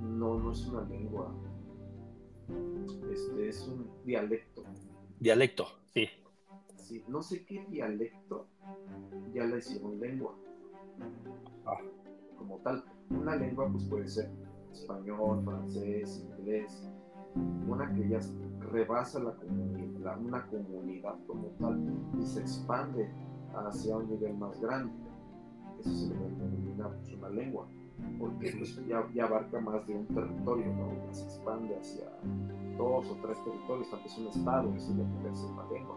No, 0.00 0.38
no 0.38 0.52
es 0.52 0.66
una 0.66 0.82
lengua. 0.84 1.32
Este 3.12 3.48
es 3.48 3.66
un 3.68 3.90
dialecto. 4.04 4.62
Dialecto, 5.20 5.66
sí. 5.92 6.08
Sí, 6.76 7.04
no 7.08 7.22
sé 7.22 7.44
qué 7.44 7.64
dialecto 7.68 8.46
ya 9.34 9.44
la 9.44 9.58
hicieron 9.58 10.00
lengua. 10.00 10.34
Ah. 11.66 11.78
Como 12.38 12.58
tal. 12.58 12.84
Una 13.10 13.36
lengua 13.36 13.68
pues 13.70 13.84
puede 13.84 14.08
ser 14.08 14.30
español, 14.72 15.42
francés, 15.44 16.24
inglés. 16.38 16.88
Una 17.68 17.92
que 17.92 18.08
ya 18.08 18.20
rebasa 18.72 19.20
la 19.20 19.34
una 20.14 20.46
comunidad 20.46 21.16
como 21.26 21.48
tal 21.58 21.80
y 22.18 22.24
se 22.24 22.40
expande 22.40 23.10
hacia 23.54 23.96
un 23.96 24.08
nivel 24.08 24.36
más 24.36 24.60
grande. 24.60 24.92
Eso 25.80 25.90
se 25.90 26.08
le 26.08 26.14
denomina 26.14 26.88
pues, 26.88 27.12
una 27.14 27.28
lengua, 27.30 27.66
porque 28.18 28.54
pues, 28.56 28.76
ya, 28.86 29.06
ya, 29.14 29.24
abarca 29.24 29.60
más 29.60 29.86
de 29.86 29.94
un 29.94 30.06
territorio, 30.06 30.66
¿no? 30.74 31.12
se 31.12 31.24
expande 31.24 31.76
hacia 31.76 32.10
dos 32.78 33.10
o 33.10 33.16
tres 33.22 33.42
territorios, 33.44 33.90
tal 33.90 34.02
vez 34.02 34.18
un 34.18 34.26
estado, 34.28 34.74
eso 34.74 34.94
ya 34.96 35.04
puede 35.04 35.34
ser 35.34 35.50
una 35.50 35.70
lengua. 35.70 35.96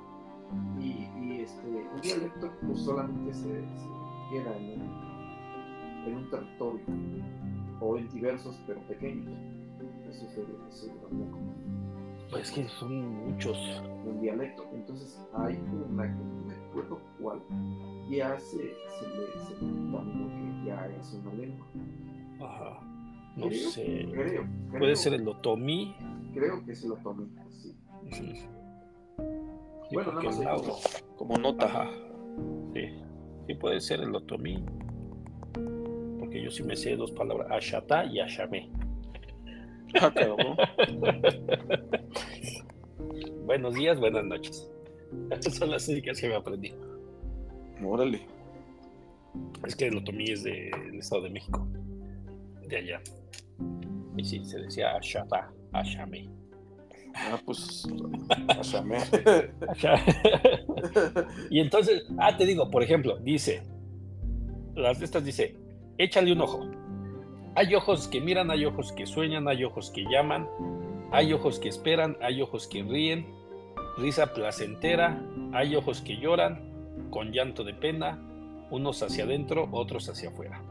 Y, 0.79 1.09
y 1.19 1.41
este, 1.41 1.67
un 1.67 2.01
dialecto 2.01 2.51
pues, 2.65 2.79
solamente 2.79 3.33
se, 3.33 3.63
queda 4.29 4.55
en 4.57 4.81
un, 4.81 6.07
en 6.07 6.15
un 6.15 6.29
territorio 6.29 6.85
o 7.81 7.97
en 7.97 8.09
diversos 8.09 8.61
pero 8.67 8.81
pequeños. 8.87 9.33
Eso 10.09 10.27
se, 10.29 10.45
se 10.69 10.87
denomina 10.87 11.31
como 11.31 11.53
pues 12.29 12.51
que 12.51 12.67
son 12.67 13.25
muchos. 13.25 13.57
Un 14.05 14.21
dialecto. 14.21 14.63
Entonces 14.73 15.19
hay 15.33 15.55
una 15.91 16.03
que 16.03 16.23
no 16.23 16.45
me 16.45 16.53
acuerdo 16.53 16.99
cuál. 17.19 17.41
Ya 18.09 18.39
se, 18.39 18.57
se 18.57 19.07
le 19.07 19.45
se 19.45 19.55
que 19.55 20.65
ya 20.65 20.85
es 20.87 21.13
una 21.13 21.33
lengua. 21.33 21.67
Ajá. 22.39 22.79
No 23.35 23.49
sé. 23.49 24.07
Creo, 24.11 24.47
Puede 24.77 24.95
ser 24.95 25.13
el 25.13 25.27
otomí. 25.27 25.95
Creo 26.33 26.63
que 26.65 26.71
es 26.73 26.83
el 26.83 26.91
otomí, 26.91 27.27
sí. 27.49 27.75
bueno, 29.91 30.13
nada 30.13 30.57
más 30.57 31.03
como 31.17 31.37
nota. 31.37 31.89
Sí. 32.73 33.08
Sí 33.49 33.55
puede 33.55 33.81
ser 33.81 34.01
el 34.01 34.15
otomí. 34.15 34.63
Porque 36.19 36.39
yo 36.39 36.51
sí 36.51 36.61
me 36.61 36.75
sé 36.75 36.95
dos 36.95 37.11
palabras, 37.11 37.49
ashata 37.49 38.05
y 38.05 38.19
ashame. 38.19 38.69
Ah, 39.99 40.13
Buenos 43.45 43.73
días, 43.73 43.99
buenas 43.99 44.23
noches. 44.23 44.69
Esas 45.31 45.55
son 45.57 45.71
las 45.71 45.87
únicas 45.87 46.21
que 46.21 46.29
me 46.29 46.35
aprendí. 46.35 46.75
Órale. 47.83 48.21
Es 49.65 49.75
que 49.75 49.87
el 49.87 49.97
otomí 49.97 50.25
es 50.25 50.43
del 50.43 50.99
Estado 50.99 51.23
de 51.23 51.31
México. 51.31 51.67
De 52.67 52.77
allá. 52.77 53.01
Y 54.15 54.25
sí, 54.25 54.45
se 54.45 54.59
decía 54.59 54.95
Ashata, 54.95 55.51
Ashame. 55.71 56.29
Ah, 57.13 57.39
pues. 57.45 57.87
Ashame. 58.47 58.99
y 61.49 61.59
entonces, 61.59 62.05
ah, 62.17 62.37
te 62.37 62.45
digo, 62.45 62.69
por 62.69 62.83
ejemplo, 62.83 63.17
dice. 63.17 63.63
Las 64.75 64.99
de 64.99 65.05
estas 65.05 65.25
dice: 65.25 65.55
échale 65.97 66.31
un 66.31 66.41
ojo. 66.41 66.69
Hay 67.55 67.73
ojos 67.75 68.07
que 68.07 68.21
miran, 68.21 68.51
hay 68.51 68.65
ojos 68.65 68.91
que 68.91 69.05
sueñan, 69.05 69.47
hay 69.47 69.63
ojos 69.63 69.91
que 69.91 70.03
llaman, 70.03 70.47
hay 71.11 71.33
ojos 71.33 71.59
que 71.59 71.67
esperan, 71.67 72.15
hay 72.21 72.41
ojos 72.41 72.67
que 72.67 72.83
ríen, 72.83 73.27
risa 73.97 74.33
placentera, 74.33 75.21
hay 75.51 75.75
ojos 75.75 76.01
que 76.01 76.17
lloran, 76.17 77.07
con 77.09 77.31
llanto 77.31 77.63
de 77.63 77.73
pena, 77.73 78.19
unos 78.69 79.01
hacia 79.01 79.23
adentro, 79.23 79.67
otros 79.71 80.07
hacia 80.09 80.29
afuera. 80.29 80.61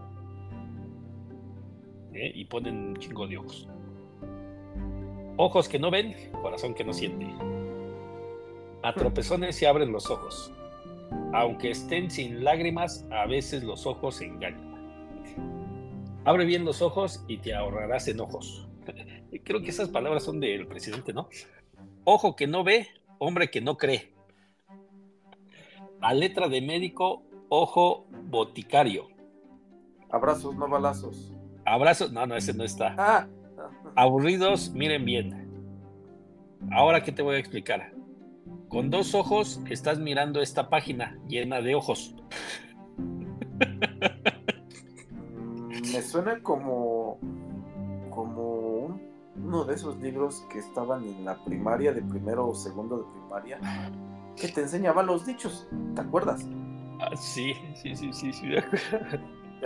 ¿Eh? 2.14 2.32
Y 2.34 2.44
ponen 2.46 2.88
un 2.88 2.96
chingo 2.96 3.26
de 3.26 3.38
ojos. 3.38 3.68
Ojos 5.40 5.68
que 5.68 5.78
no 5.78 5.92
ven, 5.92 6.16
corazón 6.42 6.74
que 6.74 6.82
no 6.82 6.92
siente. 6.92 7.32
A 8.82 8.92
tropezones 8.92 9.54
se 9.54 9.68
abren 9.68 9.92
los 9.92 10.10
ojos. 10.10 10.52
Aunque 11.32 11.70
estén 11.70 12.10
sin 12.10 12.42
lágrimas, 12.42 13.06
a 13.12 13.24
veces 13.26 13.62
los 13.62 13.86
ojos 13.86 14.20
engañan. 14.20 14.74
Abre 16.24 16.44
bien 16.44 16.64
los 16.64 16.82
ojos 16.82 17.24
y 17.28 17.38
te 17.38 17.54
ahorrarás 17.54 18.08
enojos. 18.08 18.66
Creo 19.44 19.62
que 19.62 19.70
esas 19.70 19.88
palabras 19.90 20.24
son 20.24 20.40
del 20.40 20.66
presidente, 20.66 21.12
¿no? 21.12 21.28
Ojo 22.02 22.34
que 22.34 22.48
no 22.48 22.64
ve, 22.64 22.88
hombre 23.18 23.48
que 23.48 23.60
no 23.60 23.76
cree. 23.76 24.12
A 26.00 26.14
letra 26.14 26.48
de 26.48 26.60
médico, 26.62 27.22
ojo 27.48 28.06
boticario. 28.24 29.06
Abrazos, 30.10 30.56
no 30.56 30.68
balazos. 30.68 31.32
Abrazos, 31.64 32.10
no, 32.10 32.26
no, 32.26 32.34
ese 32.34 32.54
no 32.54 32.64
está. 32.64 32.96
Ah. 32.98 33.28
Aburridos, 33.96 34.70
miren 34.72 35.04
bien. 35.04 35.48
Ahora, 36.70 37.02
¿qué 37.02 37.12
te 37.12 37.22
voy 37.22 37.36
a 37.36 37.38
explicar? 37.38 37.92
Con 38.68 38.90
dos 38.90 39.14
ojos 39.14 39.60
estás 39.70 39.98
mirando 39.98 40.40
esta 40.40 40.68
página 40.68 41.18
llena 41.28 41.60
de 41.60 41.74
ojos. 41.74 42.14
me 45.92 46.02
suena 46.02 46.40
como, 46.42 47.18
como 48.10 49.00
uno 49.36 49.64
de 49.64 49.74
esos 49.74 49.96
libros 49.98 50.44
que 50.50 50.58
estaban 50.58 51.04
en 51.04 51.24
la 51.24 51.42
primaria, 51.44 51.92
de 51.92 52.02
primero 52.02 52.48
o 52.48 52.54
segundo 52.54 52.98
de 52.98 53.04
primaria, 53.12 53.58
que 54.36 54.48
te 54.48 54.62
enseñaba 54.62 55.02
los 55.02 55.24
dichos, 55.24 55.66
¿te 55.94 56.00
acuerdas? 56.00 56.46
Ah, 57.00 57.16
sí, 57.16 57.54
sí, 57.74 57.94
sí, 57.94 58.12
sí, 58.12 58.32
sí. 58.32 58.48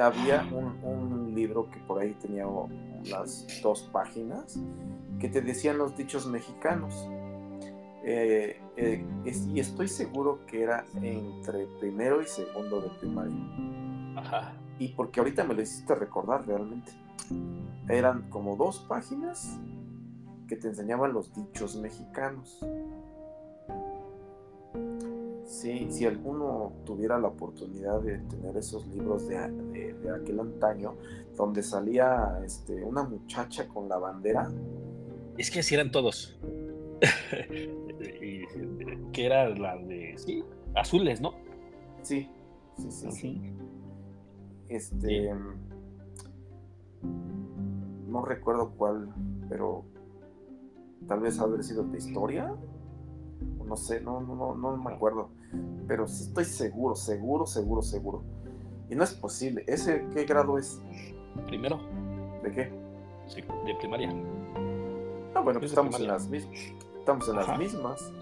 Había 0.01 0.47
un, 0.53 1.35
libro 1.35 1.71
que 1.71 1.79
por 1.81 1.99
ahí 1.99 2.13
tenía 2.21 2.45
las 3.11 3.47
dos 3.63 3.89
páginas 3.91 4.61
que 5.19 5.29
te 5.29 5.41
decían 5.41 5.79
los 5.79 5.97
dichos 5.97 6.27
mexicanos. 6.27 7.09
Eh, 8.05 8.61
eh, 8.77 9.05
y 9.25 9.61
estoy 9.61 9.89
seguro 9.89 10.41
que 10.47 10.63
era 10.63 10.85
entre 11.01 11.67
primero 11.81 12.21
y 12.21 12.27
segundo 12.27 12.83
de 12.83 12.91
primaria. 13.01 13.35
Ajá 14.17 14.53
y 14.83 14.89
porque 14.89 15.21
ahorita 15.21 15.45
me 15.45 15.55
lo 15.55 15.63
hiciste 15.63 15.95
recordar 15.95 16.47
realmente. 16.47 16.93
Eran 17.89 18.29
como 18.31 18.57
dos 18.57 18.81
páginas 18.89 19.59
que 20.49 20.57
te 20.57 20.69
enseñaban 20.69 21.13
los 21.13 21.33
dichos 21.35 21.77
mexicanos. 21.77 22.59
Sí, 25.63 25.87
si 25.91 26.07
alguno 26.07 26.73
tuviera 26.85 27.21
la 27.21 27.29
oportunidad 27.29 28.01
de 28.01 28.19
tener 28.19 28.57
esos 28.57 28.85
libros 28.89 29.29
de, 29.29 29.37
aquel 29.37 30.41
antaño, 30.41 30.97
donde 31.37 31.63
salía 31.63 32.41
este, 32.45 32.83
una 32.83 33.05
muchacha 33.05 33.69
con 33.69 33.89
la 33.89 33.97
bandera. 33.97 34.51
Es 35.39 35.53
que 35.53 35.61
así 35.61 35.77
eran 35.77 35.93
todos. 35.93 36.37
que 39.13 39.25
era 39.25 39.51
la 39.51 39.77
de 39.77 40.15
sí, 40.19 40.43
azules, 40.75 41.21
¿no? 41.21 41.35
Sí, 42.03 42.29
sí, 42.77 42.91
sí. 42.91 43.13
sí. 43.13 43.41
Este. 44.69 45.33
No 48.09 48.25
recuerdo 48.25 48.73
cuál, 48.77 49.15
pero 49.49 49.85
tal 51.07 51.21
vez 51.21 51.39
haber 51.39 51.63
sido 51.63 51.85
de 51.85 51.99
historia. 51.99 52.53
No 53.65 53.77
sé, 53.77 54.01
no, 54.01 54.21
no, 54.21 54.57
no, 54.57 54.77
me 54.77 54.93
acuerdo. 54.93 55.31
Pero 55.87 56.07
sí 56.07 56.25
estoy 56.25 56.45
seguro, 56.45 56.95
seguro, 56.95 57.47
seguro, 57.47 57.83
seguro. 57.83 58.23
Y 58.89 58.95
no 58.95 59.05
es 59.05 59.13
posible. 59.15 59.65
¿Ese 59.67 60.07
qué 60.15 60.25
grado 60.25 60.59
es? 60.59 60.81
Primero. 61.47 61.81
¿De 62.43 62.53
qué? 62.53 62.73
Sí, 63.27 63.41
de 63.41 63.75
primaria. 63.77 64.11
Ah, 65.35 65.41
bueno, 65.41 65.61
pues 65.61 65.73
estamos 65.73 65.99
en 65.99 66.09
las 66.09 66.29
mismas. 66.29 66.55
Estamos 66.99 67.29
en 67.29 67.37
las 67.37 67.59
mismas. 67.59 68.13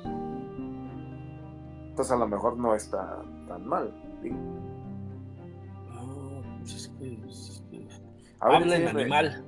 Entonces 1.88 2.12
a 2.12 2.16
lo 2.16 2.28
mejor 2.28 2.56
no 2.56 2.74
está 2.74 3.22
tan 3.48 3.66
mal. 3.66 3.92
Digo. 4.22 4.36
Habla 8.40 8.76
en 8.76 8.88
animal. 8.88 9.44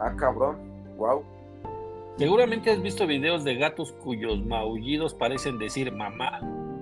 Ah, 0.00 0.14
cabrón. 0.16 0.56
Wow. 0.96 1.22
Seguramente 2.18 2.72
has 2.72 2.82
visto 2.82 3.06
videos 3.06 3.44
de 3.44 3.54
gatos 3.54 3.92
cuyos 3.92 4.44
maullidos 4.44 5.14
parecen 5.14 5.56
decir 5.56 5.92
mamá 5.92 6.40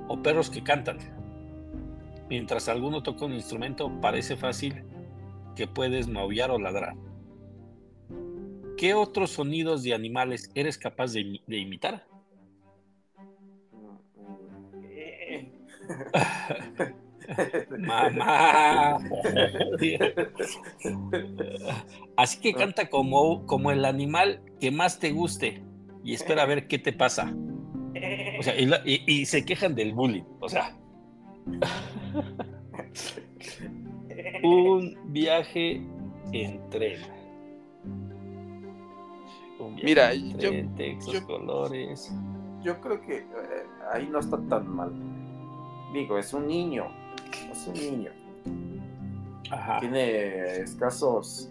o 0.09 0.23
perros 0.23 0.49
que 0.49 0.63
cantan. 0.63 0.97
Mientras 2.31 2.71
alguno 2.71 3.03
toca 3.03 3.27
un 3.27 3.35
instrumento, 3.35 3.93
parece 4.01 4.39
fácil 4.39 4.83
que 5.55 5.67
puedes 5.67 6.09
maullar 6.09 6.51
o 6.51 6.59
ladrar. 6.59 6.95
¿Qué 8.79 8.95
otros 8.95 9.33
sonidos 9.33 9.83
de 9.83 9.93
animales 9.93 10.51
eres 10.55 10.79
capaz 10.79 11.13
de, 11.13 11.39
imitar? 11.49 12.07
Mamá. 17.79 18.97
Así 22.17 22.41
que 22.41 22.55
canta 22.55 22.89
como, 22.89 23.45
como 23.47 23.71
el 23.71 23.85
animal 23.85 24.41
que 24.61 24.71
más 24.71 24.99
te 24.99 25.13
guste 25.13 25.63
y 26.05 26.15
espera 26.15 26.43
a 26.43 26.47
ver 26.47 26.69
qué 26.69 26.79
te 26.79 26.93
pasa. 26.93 27.35
O 28.39 28.43
sea, 28.43 28.55
y, 28.59 29.27
se 29.27 29.45
quejan 29.45 29.75
del 29.75 29.93
bullying. 29.93 30.25
O 30.41 30.49
sea. 30.49 30.75
Un 34.43 34.97
viaje 35.13 35.83
en 36.33 36.71
tren. 36.71 37.01
Mira, 39.83 40.15
yo, 40.15 40.51
colores. 41.27 42.13
Yo 42.63 42.81
creo 42.81 43.01
que 43.01 43.19
eh, 43.19 43.25
ahí 43.93 44.09
no 44.11 44.21
está 44.21 44.39
tan 44.49 44.69
mal. 44.69 44.93
Digo, 45.93 46.19
es 46.19 46.33
un 46.33 46.47
niño. 46.47 46.87
Es 47.51 47.67
un 47.67 47.75
niño. 47.75 48.11
Tiene 49.81 50.57
escasos 50.61 51.51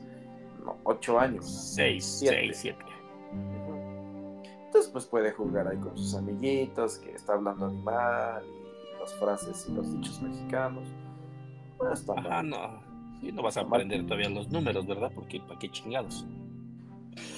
ocho 0.83 1.19
años. 1.19 1.45
Seis, 1.47 2.03
seis, 2.05 2.57
siete. 2.61 2.83
Entonces, 4.65 4.91
pues 4.91 5.05
puede 5.05 5.31
jugar 5.31 5.67
ahí 5.67 5.77
con 5.77 5.97
sus 5.97 6.15
amiguitos, 6.15 6.97
que 6.97 7.11
está 7.11 7.33
hablando 7.33 7.67
animal 7.67 8.43
y 8.45 8.99
las 8.99 9.13
frases 9.15 9.65
y 9.69 9.73
los 9.73 9.91
dichos 9.93 10.21
mexicanos. 10.21 10.83
No 11.79 11.93
está 11.93 12.13
Ajá, 12.17 12.43
no. 12.43 12.81
no 13.21 13.41
vas 13.41 13.57
a 13.57 13.61
aprender 13.61 14.03
todavía 14.05 14.29
los 14.29 14.49
números, 14.49 14.85
¿verdad? 14.85 15.11
Porque 15.15 15.39
¿para 15.39 15.59
qué 15.59 15.69
chingados? 15.69 16.25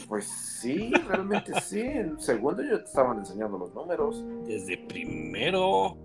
Pues 0.07 0.25
sí, 0.25 0.91
realmente 1.07 1.59
sí. 1.61 1.81
En 1.81 2.19
segundo 2.19 2.63
yo 2.63 2.79
te 2.79 2.85
estaban 2.85 3.19
enseñando 3.19 3.57
los 3.57 3.73
números. 3.73 4.23
Desde 4.45 4.77
primero. 4.77 5.95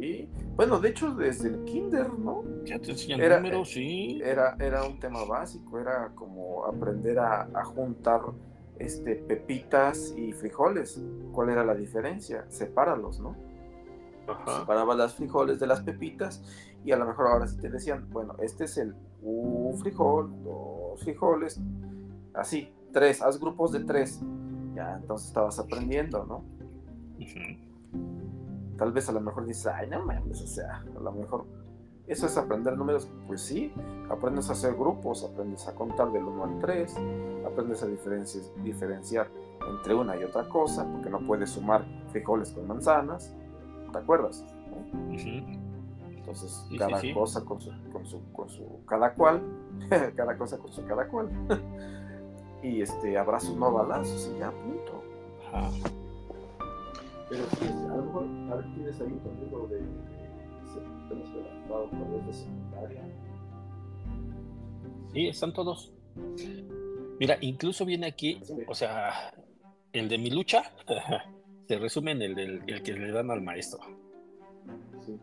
Sí. 0.00 0.28
Bueno, 0.56 0.78
de 0.80 0.90
hecho, 0.90 1.14
desde 1.14 1.48
el 1.48 1.64
kinder, 1.64 2.12
¿no? 2.18 2.44
Ya 2.64 2.78
te 2.78 2.92
enseñan 2.92 3.20
números, 3.20 3.68
eh, 3.70 3.74
sí. 3.74 4.20
Era, 4.22 4.56
era 4.58 4.84
un 4.84 4.98
tema 4.98 5.24
básico, 5.24 5.78
era 5.78 6.10
como 6.14 6.64
aprender 6.64 7.18
a, 7.18 7.64
juntar 7.64 8.20
este, 8.78 9.16
pepitas 9.16 10.14
y 10.16 10.32
frijoles. 10.32 11.00
¿Cuál 11.32 11.50
era 11.50 11.64
la 11.64 11.74
diferencia? 11.74 12.44
Sepáralos, 12.48 13.20
¿no? 13.20 13.36
Ajá. 14.28 14.60
Separaba 14.60 14.94
las 14.94 15.14
frijoles 15.14 15.58
de 15.58 15.66
las 15.66 15.80
pepitas 15.80 16.42
y 16.84 16.92
a 16.92 16.96
lo 16.96 17.06
mejor 17.06 17.28
ahora 17.28 17.46
sí 17.46 17.56
te 17.58 17.68
decían, 17.68 18.08
bueno, 18.10 18.34
este 18.40 18.64
es 18.64 18.78
el 18.78 18.94
un 19.22 19.78
frijol, 19.78 20.32
dos 20.42 21.00
frijoles, 21.02 21.60
así, 22.34 22.72
tres, 22.92 23.22
haz 23.22 23.38
grupos 23.38 23.72
de 23.72 23.84
tres. 23.84 24.20
Ya, 24.74 24.96
entonces 24.96 25.28
estabas 25.28 25.58
aprendiendo, 25.58 26.24
¿no? 26.24 26.44
Tal 28.82 28.90
vez 28.90 29.08
a 29.08 29.12
lo 29.12 29.20
mejor 29.20 29.46
dices, 29.46 29.68
ay, 29.68 29.88
no 29.88 30.04
mames, 30.04 30.42
o 30.42 30.46
sea, 30.48 30.78
a 30.80 31.00
lo 31.00 31.12
mejor 31.12 31.44
eso 32.08 32.26
es 32.26 32.36
aprender 32.36 32.76
números. 32.76 33.08
Pues 33.28 33.40
sí, 33.40 33.72
aprendes 34.10 34.48
a 34.48 34.54
hacer 34.54 34.74
grupos, 34.74 35.22
aprendes 35.22 35.68
a 35.68 35.74
contar 35.76 36.10
del 36.10 36.24
1 36.24 36.42
al 36.42 36.58
3, 36.58 36.96
aprendes 37.46 37.84
a 37.84 37.86
diferenciar 37.86 39.30
entre 39.70 39.94
una 39.94 40.16
y 40.16 40.24
otra 40.24 40.48
cosa, 40.48 40.84
porque 40.90 41.10
no 41.10 41.24
puedes 41.24 41.50
sumar 41.50 41.86
frijoles 42.08 42.50
con 42.50 42.66
manzanas, 42.66 43.32
¿te 43.92 43.98
acuerdas? 43.98 44.44
Entonces, 46.08 46.66
cada 46.76 47.00
cosa 47.14 47.44
con 47.44 47.60
su, 47.60 47.70
con 47.92 48.04
su, 48.04 48.32
con 48.32 48.48
su, 48.48 48.84
cada 48.84 49.14
cual, 49.14 49.42
cada 50.16 50.36
cosa 50.36 50.58
con 50.58 50.72
su 50.72 50.84
cada 50.86 51.06
cual. 51.06 51.30
y 52.64 52.82
este 52.82 53.16
abrazos 53.16 53.56
no 53.56 53.72
balazos 53.72 54.28
y 54.34 54.40
ya 54.40 54.50
punto. 54.50 55.04
Ajá. 55.52 55.70
Pero 57.32 57.44
sí, 57.58 57.64
a 57.64 57.96
lo 57.96 58.02
mejor, 58.02 58.24
a 58.50 58.56
ver, 58.56 58.74
tienes 58.74 59.00
ahí 59.00 59.06
un 59.06 59.40
libro 59.40 59.66
de, 59.66 59.78
temas 61.08 61.32
relacionados 61.32 61.90
con 61.90 62.26
de 62.26 62.32
secundaria. 62.34 63.02
Sí, 65.14 65.28
están 65.28 65.54
todos. 65.54 65.94
Mira, 67.18 67.38
incluso 67.40 67.86
viene 67.86 68.06
aquí, 68.06 68.38
o 68.68 68.74
sea, 68.74 69.32
el 69.94 70.10
de 70.10 70.18
mi 70.18 70.28
lucha 70.28 70.72
se 71.68 71.78
resume 71.78 72.10
en 72.10 72.20
el, 72.20 72.34
del, 72.34 72.62
el 72.66 72.82
que 72.82 72.92
le 72.92 73.10
dan 73.10 73.30
al 73.30 73.40
maestro. 73.40 73.80
Sí. 75.00 75.18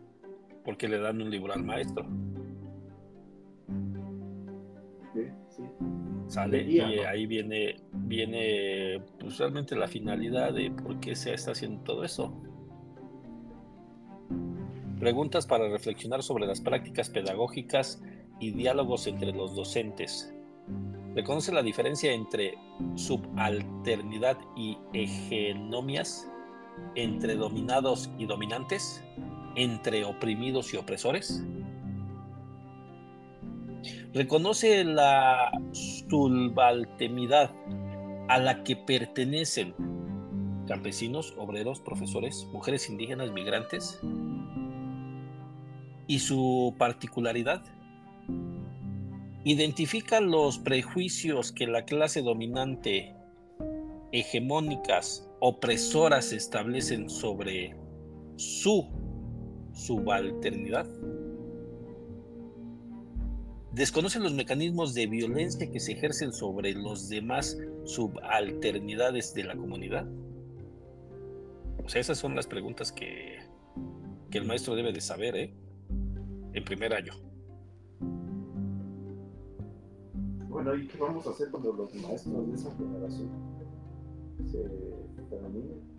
Porque 0.65 0.87
le 0.87 0.97
dan 0.97 1.21
un 1.21 1.29
libro 1.29 1.53
al 1.53 1.63
maestro. 1.63 2.07
Sale 6.29 6.63
y 6.63 6.79
ahí 6.79 7.25
viene 7.25 7.75
viene 7.91 9.01
pues, 9.19 9.37
realmente 9.37 9.75
la 9.75 9.87
finalidad 9.87 10.53
de 10.53 10.71
por 10.71 10.99
qué 10.99 11.15
se 11.15 11.33
está 11.33 11.51
haciendo 11.51 11.83
todo 11.83 12.03
eso. 12.03 12.41
Preguntas 14.99 15.47
para 15.47 15.69
reflexionar 15.69 16.23
sobre 16.23 16.45
las 16.45 16.61
prácticas 16.61 17.09
pedagógicas 17.09 18.01
y 18.39 18.51
diálogos 18.51 19.07
entre 19.07 19.31
los 19.31 19.55
docentes. 19.55 20.33
¿Reconoce 21.15 21.51
la 21.51 21.63
diferencia 21.63 22.11
entre 22.11 22.55
subalternidad 22.95 24.37
y 24.55 24.77
hegenomias? 24.93 26.29
¿Entre 26.95 27.35
dominados 27.35 28.11
y 28.17 28.25
dominantes? 28.25 29.03
¿Entre 29.55 30.05
oprimidos 30.05 30.73
y 30.73 30.77
opresores? 30.77 31.43
Reconoce 34.13 34.83
la 34.83 35.51
subalternidad 35.71 37.51
a 38.27 38.39
la 38.39 38.63
que 38.63 38.75
pertenecen 38.75 39.73
campesinos, 40.67 41.33
obreros, 41.37 41.79
profesores, 41.79 42.47
mujeres 42.53 42.89
indígenas, 42.89 43.31
migrantes 43.31 43.99
y 46.07 46.19
su 46.19 46.75
particularidad. 46.77 47.63
Identifica 49.43 50.21
los 50.21 50.59
prejuicios 50.59 51.51
que 51.51 51.65
la 51.65 51.85
clase 51.85 52.21
dominante, 52.21 53.15
hegemónicas, 54.11 55.27
opresoras 55.39 56.33
establecen 56.33 57.09
sobre 57.09 57.75
su 58.35 58.87
subalternidad 59.73 60.87
desconocen 63.73 64.23
los 64.23 64.33
mecanismos 64.33 64.93
de 64.93 65.07
violencia 65.07 65.69
que 65.69 65.79
se 65.79 65.93
ejercen 65.93 66.33
sobre 66.33 66.73
los 66.73 67.09
demás 67.09 67.57
subalternidades 67.85 69.33
de 69.33 69.43
la 69.43 69.55
comunidad? 69.55 70.07
O 71.83 71.89
sea, 71.89 72.01
esas 72.01 72.17
son 72.17 72.35
las 72.35 72.47
preguntas 72.47 72.91
que, 72.91 73.39
que 74.29 74.37
el 74.37 74.45
maestro 74.45 74.75
debe 74.75 74.93
de 74.93 75.01
saber, 75.01 75.35
¿eh? 75.35 75.53
En 76.53 76.63
primer 76.63 76.93
año. 76.93 77.13
Bueno, 80.49 80.75
¿y 80.75 80.87
qué 80.87 80.97
vamos 80.97 81.25
a 81.27 81.29
hacer 81.29 81.49
cuando 81.51 81.73
los 81.73 81.93
maestros 81.95 82.47
de 82.47 82.55
esa 82.55 82.75
generación 82.75 83.29
se 84.51 84.57
terminen? 85.29 85.89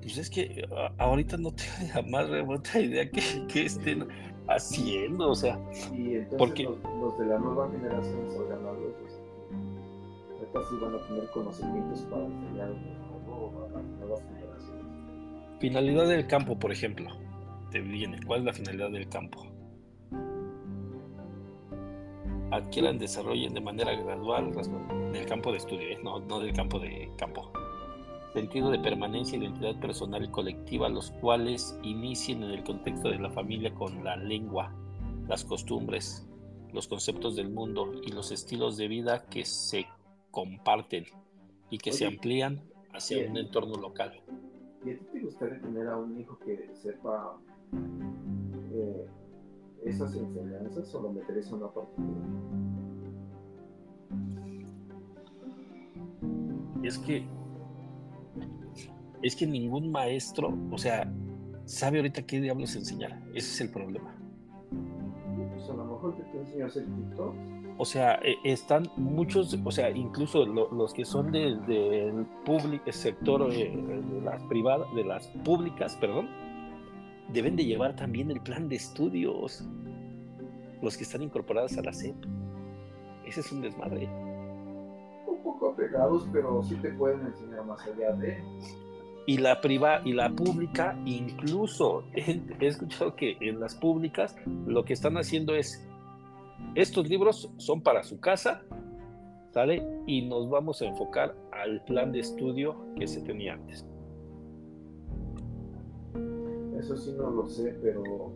Pues 0.00 0.18
es 0.18 0.30
que 0.30 0.64
ahorita 0.98 1.36
no 1.36 1.52
tengo 1.52 1.94
la 1.94 2.02
más 2.02 2.30
remota 2.30 2.80
idea 2.80 3.10
que, 3.10 3.20
que 3.48 3.66
estén 3.66 4.06
haciendo, 4.48 5.30
o 5.30 5.34
sea. 5.34 5.58
Y 5.92 6.14
entonces 6.14 6.38
porque... 6.38 6.64
los, 6.64 7.18
de 7.18 7.26
la 7.26 7.38
nueva 7.38 7.70
generación 7.70 8.30
salgan 8.30 8.66
a 8.66 8.72
los 8.72 8.96
ahorita 10.38 10.62
sí 10.68 10.76
van 10.80 10.94
a 10.94 10.98
tener 11.06 11.30
conocimientos 11.30 12.00
para 12.02 12.24
enseñar 12.24 12.68
a 12.68 12.70
las 12.70 13.84
nuevas 14.00 14.22
generaciones. 14.22 14.86
Finalidad 15.60 16.08
del 16.08 16.26
campo, 16.26 16.58
por 16.58 16.72
ejemplo, 16.72 17.10
te 17.70 17.80
viene. 17.80 18.18
¿Cuál 18.26 18.40
es 18.40 18.46
la 18.46 18.52
finalidad 18.52 18.90
del 18.90 19.08
campo? 19.08 19.46
Adquieran, 22.50 22.98
desarrollen 22.98 23.54
de 23.54 23.60
manera 23.60 23.92
gradual 23.94 24.52
del 25.12 25.26
campo 25.26 25.50
de 25.50 25.58
estudio, 25.58 25.88
¿eh? 25.88 25.98
no, 26.02 26.20
no 26.20 26.40
del 26.40 26.52
campo 26.52 26.78
de 26.78 27.10
campo 27.16 27.50
sentido 28.36 28.70
de 28.70 28.78
permanencia, 28.78 29.38
identidad 29.38 29.80
personal 29.80 30.22
y 30.22 30.28
colectiva, 30.28 30.90
los 30.90 31.10
cuales 31.10 31.74
inicien 31.82 32.42
en 32.42 32.50
el 32.50 32.62
contexto 32.64 33.08
de 33.08 33.18
la 33.18 33.30
familia 33.30 33.72
con 33.72 34.04
la 34.04 34.14
lengua, 34.14 34.74
las 35.26 35.42
costumbres, 35.42 36.28
los 36.74 36.86
conceptos 36.86 37.34
del 37.34 37.48
mundo 37.48 37.94
y 38.04 38.12
los 38.12 38.32
estilos 38.32 38.76
de 38.76 38.88
vida 38.88 39.24
que 39.24 39.46
se 39.46 39.86
comparten 40.30 41.06
y 41.70 41.78
que 41.78 41.92
se 41.92 42.04
amplían 42.04 42.60
hacia 42.92 43.26
un 43.26 43.38
entorno 43.38 43.76
local. 43.76 44.20
¿Y 44.84 44.90
a 44.90 44.98
ti 44.98 45.04
te 45.10 45.20
gustaría 45.20 45.58
tener 45.58 45.88
a 45.88 45.96
un 45.96 46.20
hijo 46.20 46.38
que 46.40 46.70
sepa 46.74 47.38
eh, 48.70 49.06
esas 49.82 50.14
enseñanzas 50.14 50.94
o 50.94 51.00
lo 51.00 51.10
meterías 51.10 51.48
en 51.48 51.54
una 51.54 51.72
particular? 51.72 52.20
Es 56.82 56.98
que 56.98 57.26
es 59.22 59.36
que 59.36 59.46
ningún 59.46 59.90
maestro, 59.90 60.56
o 60.70 60.78
sea, 60.78 61.10
sabe 61.64 61.98
ahorita 61.98 62.22
qué 62.22 62.40
diablos 62.40 62.74
enseñar. 62.76 63.20
Ese 63.34 63.52
es 63.52 63.60
el 63.60 63.70
problema. 63.70 64.16
Pues 65.54 65.68
a 65.68 65.74
lo 65.74 65.84
mejor 65.84 66.16
te 66.16 66.38
enseñas 66.38 66.76
el 66.76 66.86
TikTok. 66.86 67.34
O 67.78 67.84
sea, 67.84 68.14
e, 68.22 68.36
están 68.44 68.88
muchos, 68.96 69.58
o 69.62 69.70
sea, 69.70 69.90
incluso 69.90 70.46
los 70.46 70.94
que 70.94 71.04
son 71.04 71.30
del 71.30 71.64
de, 71.66 72.92
sector 72.92 73.52
eh, 73.52 73.76
de 73.76 74.20
las 74.22 74.42
privadas, 74.44 74.86
de 74.94 75.04
las 75.04 75.26
públicas, 75.44 75.96
perdón, 76.00 76.28
deben 77.32 77.56
de 77.56 77.64
llevar 77.64 77.94
también 77.94 78.30
el 78.30 78.40
plan 78.40 78.68
de 78.68 78.76
estudios. 78.76 79.66
Los 80.82 80.96
que 80.96 81.04
están 81.04 81.22
incorporados 81.22 81.76
a 81.78 81.82
la 81.82 81.92
SEP. 81.92 82.14
Ese 83.24 83.40
es 83.40 83.50
un 83.50 83.62
desmadre. 83.62 84.08
Un 85.26 85.42
poco 85.42 85.70
apegados, 85.70 86.28
pero 86.32 86.62
sí 86.62 86.76
te 86.76 86.90
pueden 86.90 87.26
enseñar 87.26 87.64
más 87.64 87.80
allá 87.86 88.12
de. 88.12 88.42
Y 89.26 89.38
la 89.38 89.60
privada 89.60 90.02
y 90.04 90.12
la 90.12 90.30
pública, 90.30 90.96
incluso 91.04 92.04
he 92.14 92.66
escuchado 92.66 93.16
que 93.16 93.36
en 93.40 93.60
las 93.60 93.74
públicas 93.74 94.36
lo 94.66 94.84
que 94.84 94.92
están 94.92 95.16
haciendo 95.16 95.54
es 95.54 95.84
estos 96.74 97.08
libros 97.08 97.50
son 97.56 97.82
para 97.82 98.02
su 98.02 98.20
casa, 98.20 98.62
¿sale? 99.52 99.82
Y 100.06 100.22
nos 100.22 100.48
vamos 100.48 100.82
a 100.82 100.86
enfocar 100.86 101.34
al 101.52 101.82
plan 101.84 102.12
de 102.12 102.20
estudio 102.20 102.76
que 102.96 103.06
se 103.06 103.20
tenía 103.22 103.54
antes. 103.54 103.84
Eso 106.78 106.96
sí 106.96 107.14
no 107.16 107.30
lo 107.30 107.48
sé, 107.48 107.76
pero 107.82 108.32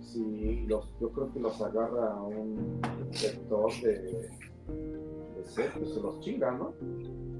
si 0.00 0.66
los, 0.66 0.88
yo 1.00 1.10
creo 1.10 1.32
que 1.32 1.40
los 1.40 1.60
agarra 1.62 2.20
un 2.22 2.80
sector 3.10 3.72
de, 3.82 4.02
de 4.02 5.44
ser, 5.44 5.70
pues 5.78 5.94
se 5.94 6.00
los 6.00 6.20
chinga, 6.20 6.50
¿no? 6.50 6.72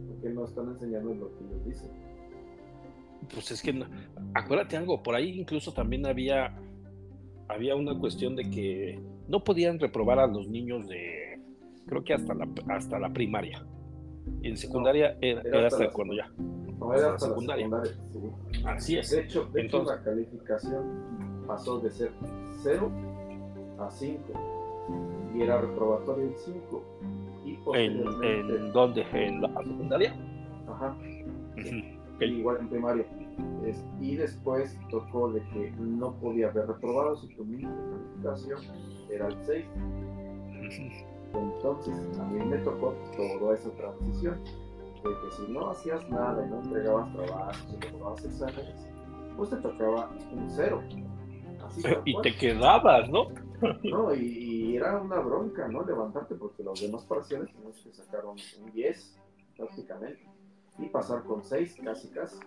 Porque 0.08 0.30
no 0.30 0.44
están 0.44 0.68
enseñando 0.68 1.14
lo 1.14 1.36
que 1.36 1.44
ellos 1.44 1.64
dicen. 1.64 2.05
Pues 3.32 3.50
es 3.50 3.62
que, 3.62 3.84
acuérdate 4.34 4.76
algo, 4.76 5.02
por 5.02 5.14
ahí 5.14 5.40
incluso 5.40 5.72
también 5.72 6.06
había, 6.06 6.54
había 7.48 7.74
una 7.74 7.98
cuestión 7.98 8.36
de 8.36 8.48
que 8.50 9.00
no 9.28 9.42
podían 9.42 9.78
reprobar 9.78 10.18
a 10.18 10.26
los 10.26 10.48
niños 10.48 10.88
de, 10.88 11.40
creo 11.86 12.04
que 12.04 12.14
hasta 12.14 12.34
la, 12.34 12.48
hasta 12.68 12.98
la 12.98 13.12
primaria. 13.12 13.64
Y 14.42 14.48
en 14.48 14.56
secundaria 14.56 15.16
era, 15.20 15.66
hasta, 15.66 15.90
cuando 15.90 16.14
ya. 16.14 16.30
No, 16.78 16.92
era 16.94 17.14
hasta, 17.14 17.28
secundaria. 17.28 17.68
Así 18.64 18.98
es. 18.98 19.10
De 19.10 19.22
hecho, 19.22 19.46
de 19.52 19.62
hecho, 19.62 19.84
la 19.84 20.02
calificación 20.02 21.44
pasó 21.46 21.78
de 21.78 21.90
ser 21.90 22.10
0 22.62 22.90
a 23.78 23.90
5. 23.90 24.22
Y 25.34 25.42
era 25.42 25.60
reprobatorio 25.60 26.28
el 26.28 26.34
5. 26.36 26.84
¿En, 27.74 28.24
¿En 28.24 28.72
dónde? 28.72 29.06
¿En 29.12 29.42
la 29.42 29.48
secundaria? 29.48 30.14
Ajá. 30.68 30.96
Igual 32.20 32.58
en 32.60 32.68
primaria 32.68 33.06
y 34.00 34.16
después 34.16 34.78
tocó 34.90 35.32
de 35.32 35.40
que 35.48 35.72
no 35.78 36.14
podía 36.16 36.48
haber 36.48 36.68
reprobado 36.68 37.16
si 37.16 37.34
tu 37.34 37.44
mínima 37.44 37.74
calificación 37.90 38.60
era 39.10 39.28
el 39.28 39.36
6. 39.44 39.66
Entonces, 41.34 42.18
a 42.18 42.24
mí 42.24 42.44
me 42.44 42.58
tocó 42.58 42.94
toda 43.16 43.54
esa 43.54 43.70
transición 43.72 44.42
de 44.44 45.10
que 45.10 45.36
si 45.36 45.52
no 45.52 45.70
hacías 45.70 46.08
nada 46.08 46.46
y 46.46 46.50
no 46.50 46.62
entregabas 46.62 47.12
trabajos 47.12 47.66
y 47.72 47.84
reprobabas 47.84 48.24
exámenes, 48.24 48.86
pues 49.36 49.50
te 49.50 49.56
tocaba 49.56 50.10
un 50.32 50.48
0. 50.48 50.82
y 52.04 52.22
te 52.22 52.36
quedabas, 52.36 53.10
¿no? 53.10 53.28
no, 53.82 54.14
y, 54.14 54.76
era 54.76 54.98
una 55.00 55.18
bronca, 55.20 55.66
¿no? 55.68 55.82
Levantarte 55.84 56.34
porque 56.34 56.62
los 56.62 56.80
demás 56.80 57.04
parciales 57.04 57.48
teníamos 57.48 57.78
que 57.78 57.92
sacar 57.92 58.24
un, 58.26 58.36
10 58.72 59.18
prácticamente 59.56 60.35
y 60.78 60.86
pasar 60.86 61.24
con 61.24 61.42
6 61.42 61.80
casi 61.82 62.08
casi 62.08 62.38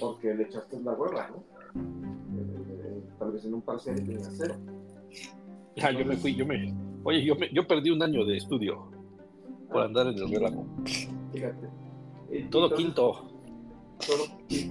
porque 0.00 0.34
le 0.34 0.44
echaste 0.44 0.80
la 0.80 0.92
hueva, 0.92 1.28
¿no? 1.28 1.44
Eh, 1.76 3.02
tal 3.18 3.32
vez 3.32 3.44
en 3.44 3.54
un 3.54 3.62
parcial 3.62 3.96
tenía 3.96 4.18
cero. 4.20 4.54
Ya, 5.76 5.90
yo 5.90 6.04
me 6.04 6.16
fui, 6.16 6.34
yo 6.34 6.46
me. 6.46 6.74
Oye, 7.04 7.24
yo, 7.24 7.34
me, 7.36 7.52
yo 7.52 7.66
perdí 7.66 7.90
un 7.90 8.02
año 8.02 8.24
de 8.24 8.36
estudio 8.36 8.90
por 9.70 9.82
andar 9.82 10.06
en 10.08 10.18
el 10.18 10.30
relajo. 10.30 10.66
Fíjate. 11.32 11.68
Todo 12.50 12.74
quinto. 12.74 13.24
Todo, 14.06 14.24
y, 14.48 14.64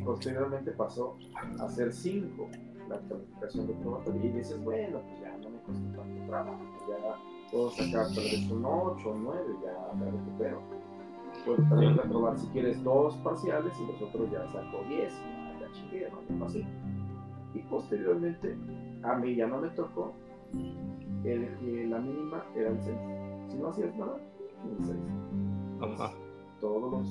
posteriormente 0.00 0.70
pasó 0.72 1.16
a 1.58 1.68
ser 1.68 1.92
cinco 1.92 2.48
la 2.88 3.00
calificación 3.00 3.66
de 3.66 3.72
probatoria. 3.74 4.24
Y 4.24 4.28
dices, 4.28 4.62
bueno, 4.62 5.00
pues 5.02 5.20
ya 5.20 5.36
no 5.38 5.50
me 5.50 5.58
costó 5.62 6.00
tanto 6.00 6.26
trabajo, 6.26 6.60
ya 6.88 7.50
puedo 7.50 7.70
sacar 7.72 8.06
tal 8.06 8.24
vez 8.24 8.50
un 8.50 8.64
8 8.64 9.08
o 9.08 9.14
9, 9.14 9.44
ya 9.64 9.94
me 9.94 10.10
recupero 10.10 10.62
puedes 11.48 11.68
también 11.68 11.96
reprobar 11.96 12.38
si 12.38 12.46
quieres 12.48 12.82
dos 12.84 13.16
parciales 13.16 13.72
y 13.80 13.92
nosotros 13.92 14.30
ya 14.30 14.46
saco 14.48 14.84
10, 14.88 15.12
ya 15.60 15.72
chingue, 15.72 16.08
no 16.30 16.44
así. 16.44 16.64
Y 17.54 17.58
posteriormente, 17.60 18.56
a 19.02 19.16
mí 19.16 19.34
ya 19.34 19.46
no 19.46 19.60
me 19.60 19.68
tocó 19.70 20.12
el 21.24 21.56
que 21.58 21.86
la 21.86 21.98
mínima 21.98 22.44
era 22.54 22.70
el 22.70 22.80
6. 22.80 22.96
Si 23.48 23.56
no 23.56 23.68
hacías 23.68 23.96
nada, 23.96 24.16
el 24.78 24.84
6. 24.84 24.98
Ajá. 25.80 26.12
Todos 26.60 26.92
los, 26.92 27.08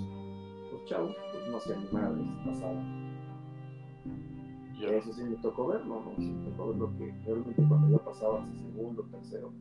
los, 0.71 0.85
chavos 0.85 1.15
pues, 1.31 1.47
no 1.49 1.57
hacían 1.57 1.85
nada 1.91 2.13
de 2.13 2.23
pasada. 2.45 2.83
Eso 4.81 5.11
sí 5.11 5.23
me 5.23 5.35
tocó 5.37 5.67
ver, 5.67 5.85
¿no? 5.85 6.01
no 6.01 6.11
sí 6.17 6.29
me 6.29 6.51
tocó 6.51 6.67
ver 6.67 6.77
lo 6.77 6.95
que 6.97 7.11
realmente 7.25 7.63
cuando 7.67 7.97
ya 7.97 8.03
pasabas 8.05 8.47
el 8.47 8.59
segundo, 8.59 9.03
tercero 9.11 9.51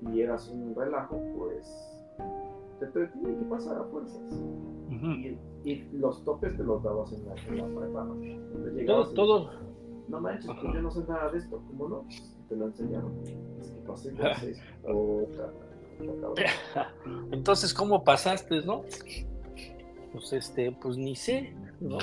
y 0.00 0.22
eras 0.22 0.48
un 0.48 0.74
relajo, 0.74 1.20
pues 1.36 1.66
te, 2.86 3.06
tiene 3.06 3.38
que 3.38 3.44
pasar 3.44 3.78
a 3.78 3.84
fuerzas. 3.84 4.20
y, 5.64 5.84
los 5.92 6.24
topes 6.24 6.56
te 6.56 6.64
los 6.64 6.82
dabas 6.82 7.12
en 7.12 7.26
la, 7.26 7.34
en 7.34 7.56
la 7.58 7.80
prepa. 7.80 8.06
Todo, 8.86 9.12
todo. 9.12 9.50
No 10.08 10.20
manches, 10.20 10.46
pues 10.46 10.74
yo 10.74 10.82
no 10.82 10.90
sé 10.90 11.04
nada 11.08 11.30
de 11.30 11.38
esto. 11.38 11.62
¿Cómo 11.68 11.88
no? 11.88 12.04
Te 12.48 12.56
lo 12.56 12.66
enseñaron. 12.66 13.12
Es 13.60 13.70
que 13.70 13.80
pasé 13.80 14.12
Entonces, 17.32 17.74
¿cómo 17.74 18.02
pasaste, 18.02 18.62
no? 18.62 18.82
Pues 20.12 20.32
este, 20.32 20.72
pues 20.72 20.96
ni 20.96 21.14
sé, 21.14 21.54
¿no? 21.80 21.98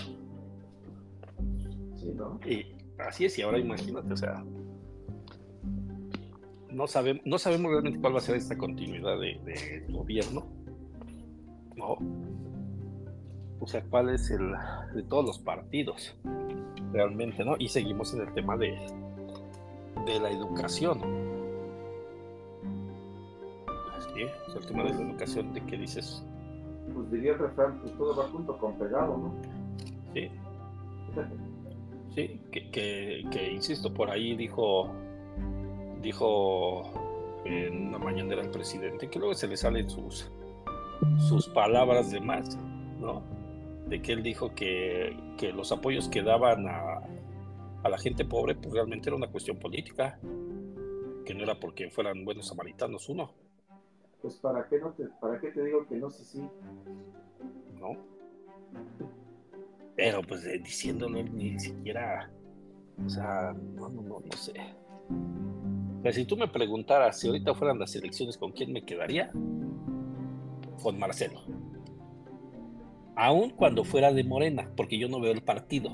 Sí, 1.96 2.14
¿no? 2.16 2.40
Y 2.46 2.76
así 3.00 3.26
es, 3.26 3.38
y 3.38 3.42
ahora 3.42 3.60
imagínate, 3.60 4.14
o 4.14 4.18
sea, 4.18 4.46
no, 6.72 6.88
sabemos 6.88 7.24
no 7.26 7.38
sabemos 7.38 7.72
realmente 7.72 8.00
cuál 8.00 8.14
va 8.14 8.20
a 8.20 8.22
ser 8.22 8.36
esta 8.36 8.58
continuidad 8.58 9.20
de, 9.20 9.40
de 9.44 9.86
gobierno 9.90 10.47
¿no? 11.96 12.28
O 13.60 13.68
sea, 13.68 13.84
cuál 13.90 14.10
es 14.10 14.30
el 14.32 14.54
de 14.94 15.04
todos 15.04 15.26
los 15.26 15.40
partidos, 15.40 16.16
realmente, 16.92 17.44
¿no? 17.44 17.56
Y 17.58 17.68
seguimos 17.68 18.14
en 18.14 18.22
el 18.22 18.34
tema 18.34 18.56
de, 18.56 18.78
de 20.06 20.20
la 20.20 20.30
educación. 20.30 21.02
Sí, 24.14 24.26
el 24.56 24.66
tema 24.66 24.84
de 24.84 24.90
la 24.94 25.02
educación, 25.02 25.54
¿de 25.54 25.62
qué 25.66 25.78
dices? 25.78 26.24
Pues 26.94 27.12
diría 27.12 27.34
el 27.34 27.40
refrán, 27.40 27.80
pues 27.82 27.98
todo 27.98 28.16
va 28.16 28.30
junto 28.30 28.58
con 28.58 28.78
pegado, 28.78 29.18
¿no? 29.18 29.34
Sí. 30.14 30.30
Sí, 32.16 32.42
que, 32.52 32.72
que, 32.72 33.26
que 33.32 33.52
insisto, 33.52 33.94
por 33.94 34.10
ahí 34.10 34.36
dijo, 34.36 34.90
dijo 36.02 36.84
en 37.46 37.92
la 37.92 38.00
mañana 38.00 38.36
el 38.36 38.50
presidente, 38.50 39.10
que 39.10 39.20
luego 39.20 39.34
se 39.34 39.48
le 39.48 39.58
salen 39.58 39.90
sus, 39.90 40.32
sus 41.20 41.48
palabras 41.48 42.12
de 42.12 42.20
más, 42.20 42.58
¿no? 43.00 43.24
De 43.88 44.02
que 44.02 44.14
él 44.14 44.24
dijo 44.24 44.54
que, 44.54 45.16
los 45.56 45.72
apoyos 45.72 46.10
que 46.10 46.22
daban 46.22 46.68
a, 46.68 47.02
la 47.88 47.98
gente 47.98 48.26
pobre, 48.26 48.56
pues 48.56 48.74
realmente 48.74 49.10
era 49.10 49.16
una 49.16 49.32
cuestión 49.32 49.58
política, 49.58 50.20
que 51.26 51.34
no 51.34 51.44
era 51.44 51.60
porque 51.60 51.90
fueran 51.90 52.26
buenos 52.26 52.48
samaritanos 52.48 53.08
uno. 53.08 53.32
Pues 54.22 54.36
para 54.36 54.68
qué 54.68 54.80
no 54.80 54.92
te, 54.92 55.06
para 55.22 55.40
qué 55.40 55.52
te 55.52 55.64
digo 55.64 55.86
que 55.88 55.96
no 55.96 56.10
sé 56.10 56.26
si. 56.26 56.40
No. 57.80 57.96
Pero 59.96 60.22
pues 60.22 60.46
eh, 60.46 60.60
diciéndolo 60.60 61.24
ni 61.24 61.58
siquiera, 61.60 62.30
o 63.06 63.10
sea, 63.10 63.54
no, 63.54 63.90
no, 63.90 64.02
no, 64.02 64.20
no 64.20 64.38
sé. 64.38 64.54
O 66.04 66.12
si 66.12 66.26
tú 66.26 66.38
me 66.38 66.48
preguntaras 66.48 67.20
si 67.20 67.28
ahorita 67.28 67.54
fueran 67.54 67.80
las 67.80 67.96
elecciones, 67.96 68.38
¿con 68.38 68.52
quién 68.52 68.72
me 68.72 68.84
quedaría? 68.84 69.32
Con 70.82 70.98
Marcelo. 71.00 71.42
Aun 73.16 73.50
cuando 73.52 73.84
fuera 73.84 74.12
de 74.12 74.24
Morena, 74.24 74.70
porque 74.76 74.98
yo 74.98 75.10
no 75.10 75.20
veo 75.20 75.32
el 75.32 75.42
partido, 75.42 75.92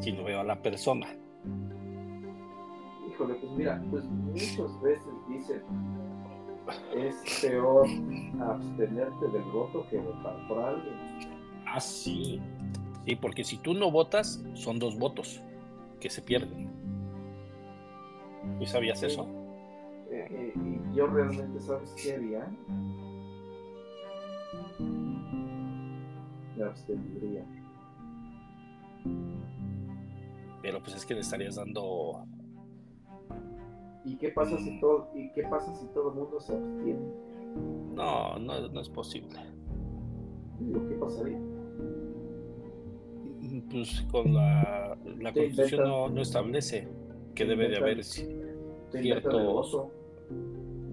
sino 0.00 0.24
veo 0.24 0.40
a 0.40 0.44
la 0.44 0.62
persona. 0.62 1.06
Híjole, 3.08 3.34
pues 3.34 3.52
mira, 3.52 3.82
pues 3.90 4.04
muchas 4.04 4.82
veces 4.82 5.12
dicen 5.28 5.62
es 6.96 7.40
peor 7.42 7.86
abstenerte 8.40 9.28
del 9.28 9.42
voto 9.52 9.86
que 9.90 9.98
votar 9.98 10.48
por 10.48 10.58
alguien. 10.58 10.94
Ah, 11.66 11.80
sí. 11.80 12.40
Sí, 13.04 13.16
porque 13.16 13.44
si 13.44 13.58
tú 13.58 13.74
no 13.74 13.90
votas, 13.90 14.42
son 14.54 14.78
dos 14.78 14.98
votos 14.98 15.42
que 16.00 16.08
se 16.08 16.22
pierden. 16.22 16.70
¿Y 18.60 18.66
sabías 18.66 19.02
eso? 19.02 19.26
Eh, 20.10 20.52
y 20.54 20.80
yo 20.94 21.06
realmente, 21.06 21.60
¿sabes 21.60 21.94
qué 22.00 22.14
haría? 22.14 22.46
Me 26.56 26.64
abstendría. 26.64 27.44
Pero 30.62 30.82
pues 30.82 30.96
es 30.96 31.04
que 31.04 31.14
le 31.14 31.20
estarías 31.20 31.56
dando. 31.56 32.24
¿Y 34.04 34.16
qué 34.16 34.30
pasa 34.30 34.58
si 34.58 34.80
todo, 34.80 35.08
y 35.14 35.30
qué 35.32 35.42
pasa 35.44 35.74
si 35.74 35.86
todo 35.88 36.10
el 36.10 36.16
mundo 36.16 36.40
se 36.40 36.54
abstiene? 36.54 37.00
No, 37.94 38.38
no, 38.38 38.68
no 38.68 38.80
es 38.80 38.88
posible. 38.88 39.38
¿Qué 40.88 40.94
pasaría? 40.94 41.38
Pues 43.70 44.06
con 44.10 44.34
la, 44.34 44.96
la 45.18 45.32
constitución 45.32 45.88
no, 45.88 46.08
no, 46.08 46.22
establece 46.22 46.88
que 47.34 47.44
debe 47.44 47.68
de 47.68 47.76
haber 47.76 48.02
cierto. 48.02 49.90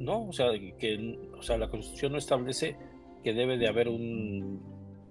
No, 0.02 0.28
o 0.28 0.34
sea, 0.34 0.48
que 0.78 1.20
o 1.38 1.42
sea, 1.42 1.58
la 1.58 1.70
constitución 1.70 2.14
no 2.14 2.18
establece 2.18 2.76
que 3.24 3.34
debe 3.34 3.58
de 3.58 3.68
haber 3.68 3.88
un 3.88 4.60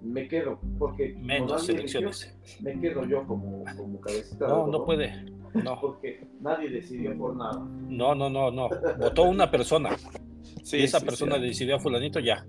me 0.00 0.26
quedo, 0.28 0.58
porque 0.78 1.14
menos 1.18 1.68
elecciones. 1.68 2.34
me 2.60 2.78
quedo 2.80 3.04
yo 3.04 3.26
como, 3.26 3.64
como 3.76 4.00
cabecita. 4.00 4.48
No, 4.48 4.66
no 4.66 4.84
puede. 4.84 5.24
No. 5.52 5.78
Porque 5.80 6.26
nadie 6.40 6.70
decidió 6.70 7.16
por 7.18 7.36
nada. 7.36 7.58
No, 7.88 8.14
no, 8.14 8.30
no, 8.30 8.50
no. 8.50 8.68
Votó 8.98 9.24
una 9.24 9.50
persona. 9.50 9.90
Si 10.62 10.78
esa 10.78 11.00
persona 11.00 11.38
decidió 11.38 11.76
a 11.76 11.80
fulanito, 11.80 12.18
ya. 12.18 12.46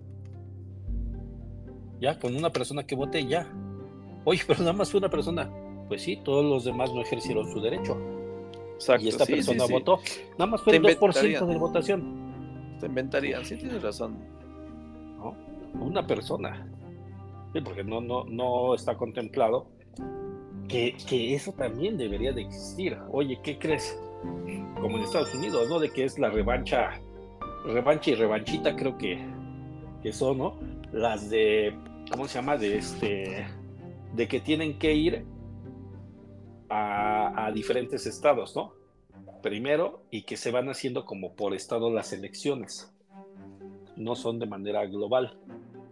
Ya, 2.00 2.18
con 2.20 2.36
una 2.36 2.52
persona 2.52 2.86
que 2.86 2.96
vote, 2.96 3.26
ya. 3.26 3.52
Oye, 4.24 4.42
pero 4.48 4.60
nada 4.60 4.74
más 4.74 4.90
fue 4.90 5.00
una 5.00 5.10
persona. 5.10 5.52
Pues 5.88 6.04
sí, 6.04 6.22
todos 6.24 6.46
los 6.46 6.64
demás 6.64 6.94
no 6.94 7.02
ejercieron 7.02 7.52
su 7.52 7.60
derecho. 7.60 7.98
Exacto, 8.76 9.06
y 9.06 9.10
esta 9.10 9.26
persona 9.26 9.66
votó. 9.66 10.00
Nada 10.38 10.52
más 10.52 10.62
fue 10.62 10.78
el 10.78 10.84
2% 10.84 11.46
de 11.46 11.58
votación. 11.58 12.31
Te 12.82 12.88
inventarían, 12.88 13.46
sí 13.46 13.56
tienes 13.56 13.82
razón. 13.82 14.18
No, 15.18 15.38
una 15.80 16.06
persona 16.06 16.68
porque 17.60 17.84
no, 17.84 18.00
no, 18.00 18.24
no 18.24 18.74
está 18.74 18.96
contemplado 18.96 19.68
que, 20.70 20.96
que, 21.08 21.36
eso 21.36 21.52
también 21.52 21.98
debería 21.98 22.32
de 22.32 22.42
existir. 22.42 22.98
Oye, 23.12 23.40
¿qué 23.44 23.60
crees? 23.60 24.00
Como 24.80 24.98
en 24.98 25.04
Estados 25.04 25.36
Unidos, 25.36 25.70
¿no? 25.70 25.80
De 25.80 25.90
que 25.90 26.06
es 26.06 26.18
la 26.18 26.30
revancha, 26.30 27.02
revancha 27.66 28.12
y 28.12 28.16
revanchita, 28.16 28.76
creo 28.76 28.98
que, 28.98 29.20
que 30.02 30.14
son, 30.14 30.38
¿no? 30.38 30.60
Las 30.94 31.30
de, 31.30 31.76
¿cómo 32.10 32.28
se 32.28 32.36
llama? 32.36 32.56
De 32.56 32.78
este, 32.78 33.46
de 34.16 34.28
que 34.28 34.40
tienen 34.40 34.80
que 34.80 34.94
ir 34.94 35.26
a 36.70 37.52
diferentes 37.54 38.06
estados, 38.06 38.56
¿no? 38.56 38.81
Primero, 39.42 40.04
y 40.12 40.24
que 40.24 40.38
se 40.38 40.52
van 40.52 40.70
haciendo 40.70 41.06
como 41.06 41.34
por 41.36 41.54
estado 41.54 41.90
las 41.92 42.14
elecciones. 42.14 42.94
No 43.96 44.16
son 44.16 44.40
de 44.40 44.46
manera 44.46 44.86
global 44.86 45.38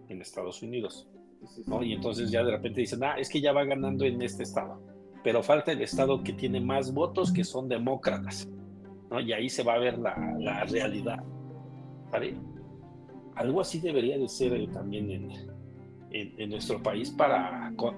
en 0.07 0.21
Estados 0.21 0.61
Unidos. 0.61 1.07
Y 1.81 1.93
entonces 1.93 2.31
ya 2.31 2.43
de 2.43 2.51
repente 2.51 2.81
dicen, 2.81 3.03
ah, 3.03 3.15
es 3.17 3.29
que 3.29 3.41
ya 3.41 3.53
va 3.53 3.63
ganando 3.63 4.03
en 4.05 4.21
este 4.21 4.43
estado, 4.43 4.81
pero 5.23 5.41
falta 5.41 5.71
el 5.71 5.81
estado 5.81 6.21
que 6.21 6.33
tiene 6.33 6.59
más 6.59 6.93
votos, 6.93 7.31
que 7.31 7.43
son 7.43 7.69
demócratas, 7.69 8.47
¿no? 9.09 9.19
Y 9.19 9.31
ahí 9.31 9.49
se 9.49 9.63
va 9.63 9.75
a 9.75 9.79
ver 9.79 9.97
la, 9.97 10.15
la 10.37 10.65
realidad, 10.65 11.23
¿vale? 12.11 12.35
Algo 13.35 13.61
así 13.61 13.79
debería 13.79 14.17
de 14.17 14.27
ser 14.27 14.53
eh, 14.53 14.67
también 14.67 15.09
en, 15.09 15.31
en, 16.11 16.49
nuestro 16.49 16.83
país 16.83 17.09
para, 17.09 17.71
con, 17.77 17.95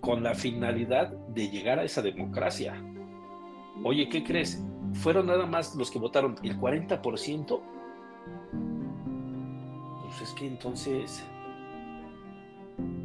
con 0.00 0.22
la 0.22 0.34
finalidad 0.34 1.12
de 1.28 1.48
llegar 1.48 1.78
a 1.78 1.84
esa 1.84 2.02
democracia. 2.02 2.74
Oye, 3.84 4.08
¿qué 4.08 4.22
crees? 4.22 4.62
Fueron 4.94 5.26
nada 5.26 5.46
más 5.46 5.74
los 5.74 5.90
que 5.90 5.98
votaron 5.98 6.36
el 6.42 6.58
40%. 6.58 7.60
Pues 10.02 10.20
es 10.22 10.32
que 10.34 10.46
entonces 10.46 11.24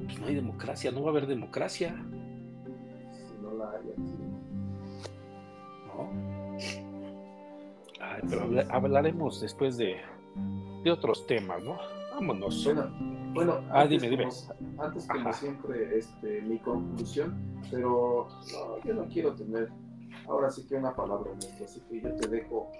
pues 0.05 0.19
no 0.19 0.27
hay 0.27 0.35
democracia, 0.35 0.91
no 0.91 1.01
va 1.01 1.07
a 1.07 1.11
haber 1.11 1.27
democracia. 1.27 1.95
Si 3.11 3.41
no 3.41 3.53
la 3.53 3.71
hay 3.71 3.81
No. 5.87 6.09
pero 8.29 8.49
hablaremos 8.69 9.41
después 9.41 9.77
de, 9.77 9.97
de, 10.83 10.91
otros 10.91 11.25
temas, 11.27 11.63
¿no? 11.63 11.77
Vámonos. 12.13 12.69
Bueno, 13.33 13.61
ah, 13.69 13.81
antes, 13.81 14.01
dime, 14.01 14.17
dime. 14.17 14.29
antes 14.77 15.07
como 15.07 15.31
siempre, 15.31 15.97
este, 15.97 16.41
mi 16.41 16.59
conclusión, 16.59 17.61
pero 17.71 18.27
no, 18.51 18.83
yo 18.83 18.93
no 18.93 19.05
quiero 19.07 19.33
tener 19.33 19.69
ahora 20.31 20.49
sí 20.49 20.65
que 20.65 20.75
una 20.75 20.95
palabra 20.95 21.31
en 21.31 21.63
así 21.63 21.81
que 21.89 22.01
yo 22.01 22.15
te 22.15 22.27
dejo 22.27 22.71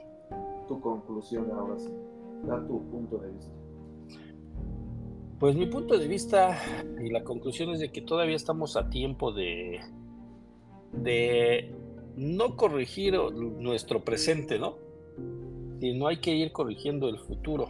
tu 0.68 0.80
conclusión 0.80 1.52
ahora 1.52 1.78
sí, 1.78 1.94
da 2.46 2.66
tu 2.66 2.82
punto 2.90 3.18
de 3.18 3.32
vista. 3.32 3.52
Pues 5.40 5.56
mi 5.56 5.66
punto 5.66 5.98
de 5.98 6.08
vista 6.08 6.58
y 7.02 7.10
la 7.10 7.24
conclusión 7.24 7.72
es 7.72 7.80
de 7.80 7.92
que 7.92 8.02
todavía 8.02 8.36
estamos 8.36 8.78
a 8.78 8.90
tiempo 8.90 9.34
de, 9.34 9.82
de 10.94 11.74
no 12.16 12.56
corregir 12.56 13.16
nuestro 13.34 14.04
presente, 14.04 14.60
¿no? 14.60 14.76
Sino 15.80 16.08
hay 16.08 16.18
que 16.18 16.36
ir 16.36 16.52
corrigiendo 16.52 17.10
el 17.10 17.18
futuro 17.18 17.68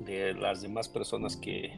de 0.00 0.34
las 0.34 0.62
demás 0.62 0.88
personas 0.88 1.36
que, 1.36 1.72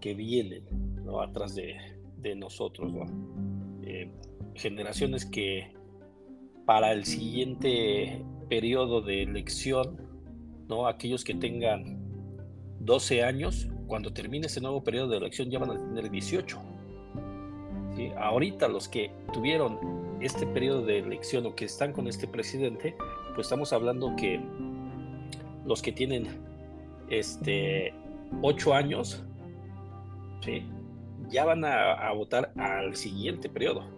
que 0.00 0.14
vienen 0.14 0.64
¿no? 1.04 1.20
atrás 1.20 1.54
de, 1.54 1.76
de 2.16 2.34
nosotros, 2.34 2.92
¿no? 2.92 3.06
Eh, 3.84 4.10
generaciones 4.54 5.24
que 5.24 5.77
para 6.68 6.92
el 6.92 7.06
siguiente 7.06 8.22
periodo 8.50 9.00
de 9.00 9.22
elección, 9.22 10.02
¿no? 10.68 10.86
Aquellos 10.86 11.24
que 11.24 11.32
tengan 11.32 11.98
12 12.80 13.24
años, 13.24 13.70
cuando 13.86 14.12
termine 14.12 14.48
ese 14.48 14.60
nuevo 14.60 14.84
periodo 14.84 15.08
de 15.08 15.16
elección 15.16 15.48
ya 15.48 15.60
van 15.60 15.70
a 15.70 15.78
tener 15.78 16.10
18. 16.10 16.60
Ahorita 18.18 18.68
los 18.68 18.86
que 18.86 19.10
tuvieron 19.32 19.78
este 20.20 20.46
periodo 20.46 20.84
de 20.84 20.98
elección 20.98 21.46
o 21.46 21.54
que 21.54 21.64
están 21.64 21.94
con 21.94 22.06
este 22.06 22.28
presidente, 22.28 22.94
pues 23.34 23.46
estamos 23.46 23.72
hablando 23.72 24.14
que 24.16 24.38
los 25.64 25.80
que 25.80 25.90
tienen 25.90 26.26
este 27.08 27.94
8 28.42 28.74
años, 28.74 29.24
ya 31.30 31.46
van 31.46 31.64
a, 31.64 32.12
votar 32.12 32.52
al 32.58 32.94
siguiente 32.94 33.48
periodo. 33.48 33.97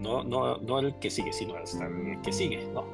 No, 0.00 0.24
no, 0.24 0.56
no 0.56 0.78
el 0.78 0.98
que 0.98 1.10
sigue, 1.10 1.32
sino 1.32 1.54
hasta 1.56 1.86
el 1.86 2.20
que 2.22 2.32
sigue, 2.32 2.66
no. 2.72 2.84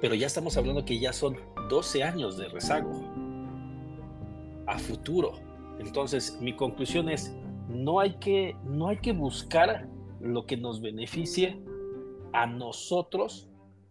Pero 0.00 0.14
ya 0.14 0.26
estamos 0.26 0.56
hablando 0.56 0.84
que 0.84 0.98
ya 0.98 1.12
son 1.12 1.36
12 1.70 2.02
años 2.02 2.36
de 2.36 2.48
rezago 2.48 2.90
a 4.66 4.78
futuro. 4.78 5.34
Entonces, 5.78 6.38
mi 6.40 6.54
conclusión 6.54 7.08
es, 7.08 7.34
no 7.68 8.00
hay 8.00 8.14
que, 8.16 8.56
no 8.64 8.88
hay 8.88 8.98
que 8.98 9.12
buscar 9.12 9.88
lo 10.20 10.44
que 10.46 10.56
nos 10.56 10.80
beneficie 10.80 11.60
a 12.32 12.46
nosotros, 12.46 13.48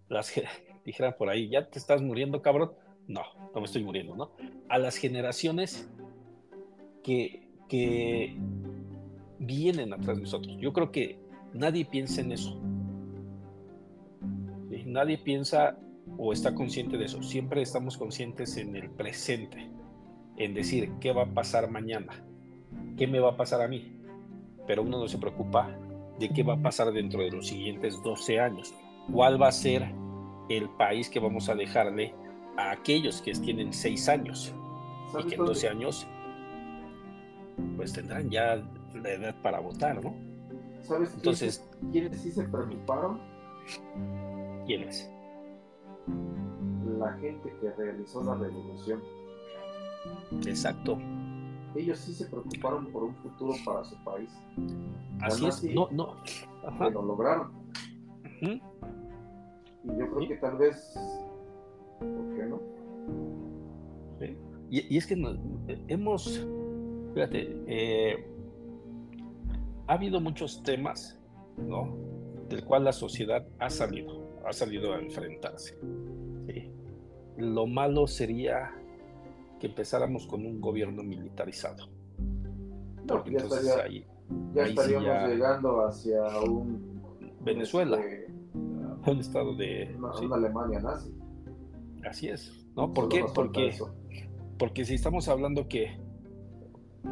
las 0.09 0.33
dijeran 0.85 1.15
por 1.17 1.29
ahí, 1.29 1.49
ya 1.49 1.69
te 1.69 1.79
estás 1.79 2.01
muriendo, 2.01 2.41
cabrón. 2.41 2.73
No, 3.07 3.21
no 3.53 3.61
me 3.61 3.65
estoy 3.65 3.83
muriendo, 3.83 4.15
¿no? 4.15 4.31
A 4.67 4.79
las 4.79 4.97
generaciones 4.97 5.89
que, 7.03 7.47
que 7.69 8.35
vienen 9.37 9.93
atrás 9.93 10.17
de 10.17 10.23
nosotros. 10.23 10.57
Yo 10.59 10.73
creo 10.73 10.91
que 10.91 11.19
nadie 11.55 11.85
piensa 11.85 12.21
en 12.21 12.31
eso. 12.31 12.59
Nadie 14.85 15.17
piensa 15.17 15.77
o 16.17 16.31
está 16.31 16.53
consciente 16.53 16.97
de 16.97 17.05
eso. 17.05 17.23
Siempre 17.23 17.61
estamos 17.61 17.97
conscientes 17.97 18.57
en 18.57 18.75
el 18.75 18.89
presente 18.91 19.69
en 20.37 20.53
decir 20.53 20.91
qué 20.99 21.11
va 21.11 21.23
a 21.23 21.33
pasar 21.33 21.71
mañana, 21.71 22.23
qué 22.97 23.07
me 23.07 23.19
va 23.19 23.31
a 23.31 23.37
pasar 23.37 23.61
a 23.61 23.67
mí, 23.67 23.97
pero 24.67 24.83
uno 24.83 24.99
no 24.99 25.07
se 25.07 25.17
preocupa 25.17 25.75
de 26.19 26.29
qué 26.29 26.43
va 26.43 26.53
a 26.53 26.61
pasar 26.61 26.91
dentro 26.91 27.21
de 27.21 27.31
los 27.31 27.47
siguientes 27.47 28.01
12 28.03 28.39
años, 28.39 28.73
cuál 29.11 29.41
va 29.41 29.47
a 29.47 29.51
ser 29.51 29.91
el 30.49 30.69
país 30.77 31.09
que 31.09 31.19
vamos 31.19 31.49
a 31.49 31.55
dejarle 31.55 32.13
a 32.57 32.71
aquellos 32.71 33.21
que 33.21 33.31
tienen 33.33 33.73
6 33.73 34.09
años 34.09 34.53
y 35.19 35.27
que 35.27 35.35
en 35.35 35.45
12 35.45 35.69
años 35.69 36.07
pues 37.77 37.93
tendrán 37.93 38.29
ya 38.29 38.61
la 38.93 39.09
edad 39.09 39.35
para 39.41 39.59
votar, 39.59 40.03
¿no? 40.03 40.34
¿Sabes 40.87 41.13
Entonces, 41.15 41.67
quiénes 41.91 42.21
sí 42.21 42.31
se 42.31 42.43
preocuparon? 42.43 43.19
¿Quiénes? 44.65 45.09
La 46.99 47.13
gente 47.13 47.53
que 47.59 47.71
realizó 47.71 48.23
la 48.23 48.35
revolución 48.35 49.01
Exacto. 50.45 50.97
Ellos 51.75 51.99
sí 51.99 52.13
se 52.13 52.25
preocuparon 52.27 52.91
por 52.91 53.03
un 53.03 53.15
futuro 53.15 53.53
para 53.65 53.83
su 53.83 54.01
país. 54.03 54.29
Así 55.21 55.45
es, 55.45 55.63
no, 55.63 55.89
no. 55.91 56.15
lo 56.79 57.01
lograron. 57.01 57.51
Y 58.41 58.61
yo 59.97 60.11
creo 60.11 60.27
que 60.27 60.37
tal 60.37 60.57
vez, 60.57 60.93
¿por 61.99 62.35
qué 62.35 62.45
no? 62.45 62.61
Y, 64.69 64.97
es 64.97 65.05
que 65.05 65.15
hemos, 65.87 66.47
fíjate, 67.13 67.63
eh, 67.67 68.34
ha 69.87 69.93
habido 69.93 70.19
muchos 70.19 70.63
temas, 70.63 71.17
¿no? 71.57 71.95
Del 72.49 72.63
cual 72.63 72.83
la 72.83 72.93
sociedad 72.93 73.47
ha 73.59 73.69
salido, 73.69 74.39
ha 74.45 74.53
salido 74.53 74.93
a 74.93 74.99
enfrentarse. 74.99 75.77
Lo 77.37 77.67
malo 77.67 78.07
sería 78.07 78.71
que 79.59 79.67
empezáramos 79.67 80.25
con 80.25 80.45
un 80.45 80.61
gobierno 80.61 81.03
militarizado. 81.03 81.87
Porque 83.07 83.31
entonces 83.31 83.75
ahí, 83.77 84.05
ya 84.53 84.63
estaríamos 84.63 85.29
llegando 85.29 85.85
hacia 85.85 86.23
un 86.39 87.01
Venezuela, 87.41 87.99
este, 87.99 88.31
un 89.11 89.19
estado 89.19 89.55
de 89.55 89.95
una, 89.97 90.35
Alemania 90.35 90.79
nazi. 90.79 91.13
Así 92.09 92.27
es, 92.29 92.51
¿no? 92.75 92.93
¿Por 92.93 93.09
qué? 93.09 93.25
Porque, 93.33 93.77
porque 94.57 94.85
si 94.85 94.95
estamos 94.95 95.27
hablando 95.27 95.67
que 95.67 95.99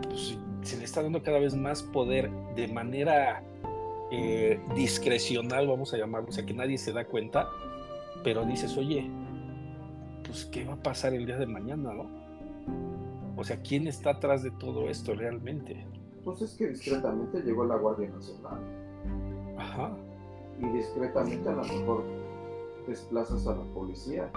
pues, 0.02 0.38
se 0.64 0.78
le 0.78 0.86
está 0.86 1.02
dando 1.04 1.22
cada 1.24 1.40
vez 1.40 1.56
más 1.56 1.84
poder 1.84 2.32
de 2.56 2.68
manera 2.68 3.44
eh, 4.12 4.60
discrecional, 4.76 5.68
vamos 5.68 5.94
a 5.94 5.98
llamarlo, 5.98 6.30
o 6.30 6.32
sea, 6.32 6.46
que 6.46 6.54
nadie 6.54 6.78
se 6.78 6.94
da 6.94 7.06
cuenta, 7.06 7.50
pero 8.24 8.46
dices, 8.46 8.78
oye, 8.78 9.10
pues, 10.26 10.46
¿qué 10.46 10.66
va 10.66 10.74
a 10.74 10.84
pasar 10.84 11.14
el 11.14 11.26
día 11.26 11.38
de 11.38 11.46
mañana, 11.46 11.94
no? 11.94 12.08
O 13.36 13.44
sea, 13.44 13.58
¿quién 13.62 13.88
está 13.88 14.12
atrás 14.12 14.44
de 14.44 14.52
todo 14.52 14.90
esto 14.90 15.16
realmente? 15.16 15.86
Pues 16.24 16.42
es 16.42 16.54
que 16.54 16.68
discretamente 16.68 17.42
llegó 17.42 17.66
la 17.66 17.76
Guardia 17.76 18.10
Nacional. 18.10 18.60
Ajá. 19.58 19.92
Y 20.60 20.66
discretamente 20.78 21.50
a 21.50 21.54
lo 21.54 21.64
mejor 21.64 22.04
desplazas 22.88 23.48
a 23.48 23.56
la 23.56 23.64
policía 23.74 24.32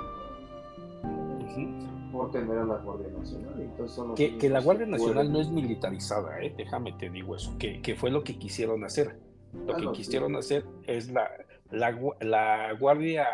por 2.17 2.31
tener 2.31 2.59
a 2.59 2.65
la 2.65 2.77
Guardia 2.79 3.09
Nacional. 3.09 4.15
que, 4.17 4.49
la 4.49 4.61
Guardia 4.61 4.87
Nacional 4.87 5.33
no 5.33 5.41
es 5.41 5.51
militarizada, 5.51 6.41
¿eh? 6.41 6.55
déjame 6.57 6.93
te 6.93 7.11
digo 7.11 7.37
eso, 7.37 7.57
que, 7.59 7.81
que, 7.83 7.95
fue 7.95 8.11
lo 8.11 8.25
que 8.25 8.39
quisieron 8.39 8.85
hacer. 8.85 9.19
Lo 9.67 9.75
ah, 9.75 9.77
que 9.81 9.93
quisieron 9.93 10.37
hacer 10.37 10.65
es 10.87 11.11
la, 11.11 11.31
la, 11.71 11.99
la, 12.21 12.73
Guardia 12.79 13.27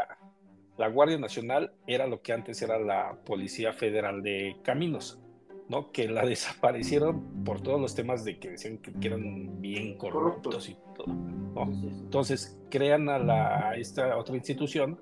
la 0.79 0.89
Guardia 0.89 1.19
Nacional 1.19 1.73
era 1.87 2.07
lo 2.07 2.23
que 2.23 2.33
antes 2.33 2.61
era 2.63 2.79
la 2.79 3.19
Policía 3.25 3.73
Federal 3.73 4.23
de 4.23 4.57
Caminos. 4.63 5.19
¿no? 5.69 5.91
que 5.91 6.09
la 6.09 6.27
desaparecieron 6.27 7.45
por 7.45 7.61
todos 7.61 7.81
los 7.81 7.95
temas 7.95 8.25
de 8.25 8.39
que 8.39 8.51
decían 8.51 8.79
que, 8.79 8.93
eran 9.07 9.61
bien 9.61 9.97
corruptos 9.97 10.69
y 10.69 10.77
todo. 10.95 11.15
Entonces 11.65 12.61
crean 12.71 13.09
a, 13.09 13.19
la, 13.19 13.75
esta 13.77 14.19
otra 14.19 14.37
institución 14.37 15.01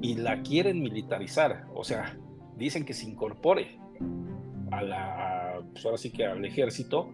y 0.00 0.14
la 0.14 0.42
quieren 0.42 0.80
militarizar, 0.80 1.66
o 1.74 1.84
sea, 1.84 2.18
dicen 2.56 2.84
que 2.84 2.94
se 2.94 3.06
incorpore 3.06 3.78
a 4.70 4.82
la, 4.82 5.60
pues 5.72 5.84
ahora 5.84 5.98
sí 5.98 6.10
que 6.10 6.26
al 6.26 6.44
ejército 6.44 7.10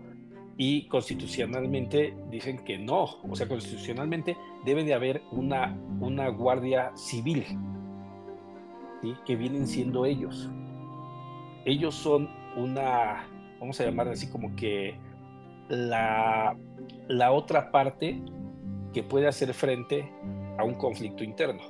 y 0.56 0.86
constitucionalmente 0.88 2.14
dicen 2.30 2.64
que 2.64 2.78
no, 2.78 3.04
o 3.04 3.34
sea, 3.34 3.48
constitucionalmente 3.48 4.36
debe 4.64 4.84
de 4.84 4.94
haber 4.94 5.22
una, 5.32 5.76
una 6.00 6.28
guardia 6.28 6.92
civil, 6.96 7.44
que 9.26 9.34
vienen 9.34 9.66
siendo 9.66 10.06
ellos. 10.06 10.48
Ellos 11.64 11.94
son 11.94 12.28
una, 12.56 13.26
vamos 13.58 13.80
a 13.80 13.84
llamar 13.84 14.08
así 14.08 14.30
como 14.30 14.54
que 14.54 14.96
la, 15.68 16.56
la 17.08 17.32
otra 17.32 17.72
parte 17.72 18.22
que 18.92 19.02
puede 19.02 19.26
hacer 19.26 19.52
frente 19.54 20.08
a 20.58 20.64
un 20.64 20.74
conflicto 20.74 21.24
interno 21.24 21.62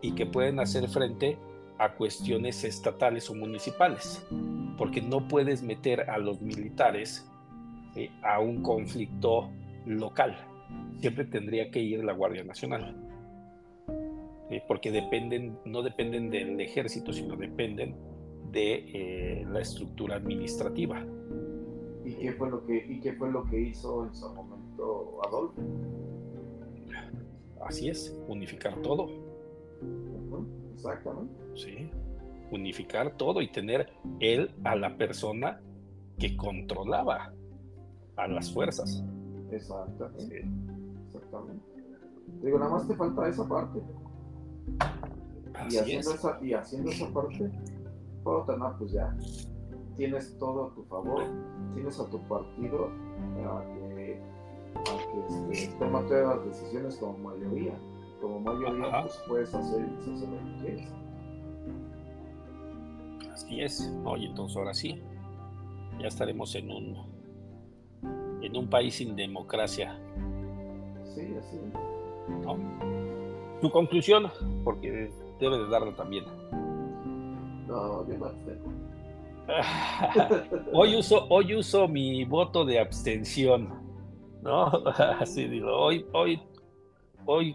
y 0.00 0.12
que 0.12 0.26
pueden 0.26 0.58
hacer 0.58 0.88
frente 0.88 1.36
a 1.36 1.53
cuestiones 1.96 2.64
estatales 2.64 3.28
o 3.30 3.34
municipales, 3.34 4.24
porque 4.78 5.02
no 5.02 5.28
puedes 5.28 5.62
meter 5.62 6.08
a 6.10 6.18
los 6.18 6.40
militares 6.40 7.28
eh, 7.96 8.10
a 8.22 8.40
un 8.40 8.62
conflicto 8.62 9.50
local. 9.86 10.36
Siempre 11.00 11.24
tendría 11.24 11.70
que 11.70 11.80
ir 11.80 12.04
la 12.04 12.12
Guardia 12.12 12.44
Nacional, 12.44 12.96
eh, 14.50 14.62
porque 14.66 14.90
dependen, 14.90 15.58
no 15.64 15.82
dependen 15.82 16.30
del 16.30 16.60
ejército, 16.60 17.12
sino 17.12 17.36
dependen 17.36 17.96
de 18.50 18.74
eh, 18.74 19.46
la 19.50 19.60
estructura 19.60 20.16
administrativa. 20.16 21.04
¿Y 22.04 22.14
qué 22.14 22.32
fue 22.32 22.50
lo 22.50 22.64
que, 22.64 22.86
y 22.88 23.00
qué 23.00 23.14
fue 23.14 23.30
lo 23.30 23.44
que 23.44 23.60
hizo 23.60 24.06
en 24.06 24.14
su 24.14 24.32
momento 24.32 25.20
Adolfo? 25.26 25.62
Así 27.66 27.88
es, 27.88 28.14
unificar 28.28 28.80
todo. 28.82 29.33
Exactamente. 30.84 31.34
Sí, 31.54 31.90
unificar 32.50 33.16
todo 33.16 33.40
y 33.40 33.50
tener 33.50 33.90
él 34.20 34.54
a 34.64 34.76
la 34.76 34.96
persona 34.96 35.60
que 36.18 36.36
controlaba 36.36 37.32
a 38.16 38.28
las 38.28 38.52
fuerzas. 38.52 39.02
Exactamente. 39.50 40.46
Exactamente. 41.06 41.64
Digo, 42.42 42.58
nada 42.58 42.72
más 42.72 42.86
te 42.86 42.94
falta 42.94 43.28
esa 43.28 43.48
parte. 43.48 43.80
y 45.70 45.76
haciendo, 45.76 46.14
esa, 46.14 46.38
y 46.42 46.52
haciendo 46.52 46.90
esa 46.90 47.08
parte, 47.12 47.50
no, 48.24 48.76
pues 48.78 48.92
ya 48.92 49.16
tienes 49.96 50.36
todo 50.38 50.66
a 50.66 50.74
tu 50.74 50.82
favor, 50.84 51.22
tienes 51.74 51.98
a 51.98 52.10
tu 52.10 52.20
partido 52.28 52.86
a 52.86 53.64
que, 53.64 54.20
a 54.74 54.84
que 54.84 55.52
este, 55.52 55.74
toma 55.78 56.04
todas 56.06 56.36
las 56.36 56.46
decisiones 56.46 56.96
como 56.96 57.18
mayoría. 57.18 57.78
Como 58.24 58.40
mayoría, 58.40 59.02
pues 59.02 59.22
puedes 59.28 59.54
hacer 59.54 59.80
y 59.80 60.10
lo 60.18 60.38
que 60.38 60.62
quieres. 60.62 60.88
Así 63.30 63.60
es. 63.60 63.92
Oye, 64.02 64.28
entonces 64.28 64.56
ahora 64.56 64.72
sí, 64.72 65.02
ya 66.00 66.08
estaremos 66.08 66.54
en 66.54 66.70
un 66.70 66.96
en 68.40 68.56
un 68.56 68.66
país 68.70 68.94
sin 68.94 69.14
democracia. 69.14 70.00
Sí, 71.04 71.34
así 71.38 71.58
¿No? 72.42 72.56
Tu 73.60 73.70
conclusión, 73.70 74.30
porque 74.64 75.10
debe 75.38 75.58
de 75.58 75.68
darlo 75.68 75.92
también. 75.92 76.24
No, 77.68 78.08
yo 78.08 78.16
no 78.16 78.32
hoy 80.72 80.96
uso, 80.96 81.26
hoy 81.28 81.56
uso 81.56 81.86
mi 81.88 82.24
voto 82.24 82.64
de 82.64 82.78
abstención. 82.78 83.68
¿No? 84.40 84.64
Así 85.20 85.46
digo, 85.46 85.70
hoy, 85.70 86.06
hoy, 86.14 86.40
hoy 87.26 87.54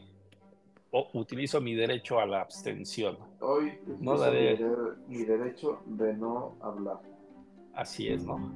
utilizo 0.92 1.62
mi 1.62 1.76
derecho 1.76 2.20
a 2.20 2.26
la 2.26 2.42
abstención. 2.42 3.18
Hoy 3.40 3.80
no 4.00 4.18
daré... 4.18 4.60
mi, 5.08 5.24
derecho 5.24 5.82
de 5.86 6.14
no 6.14 6.56
hablar. 6.62 7.00
Así 7.74 8.08
es, 8.08 8.26
¿no? 8.26 8.52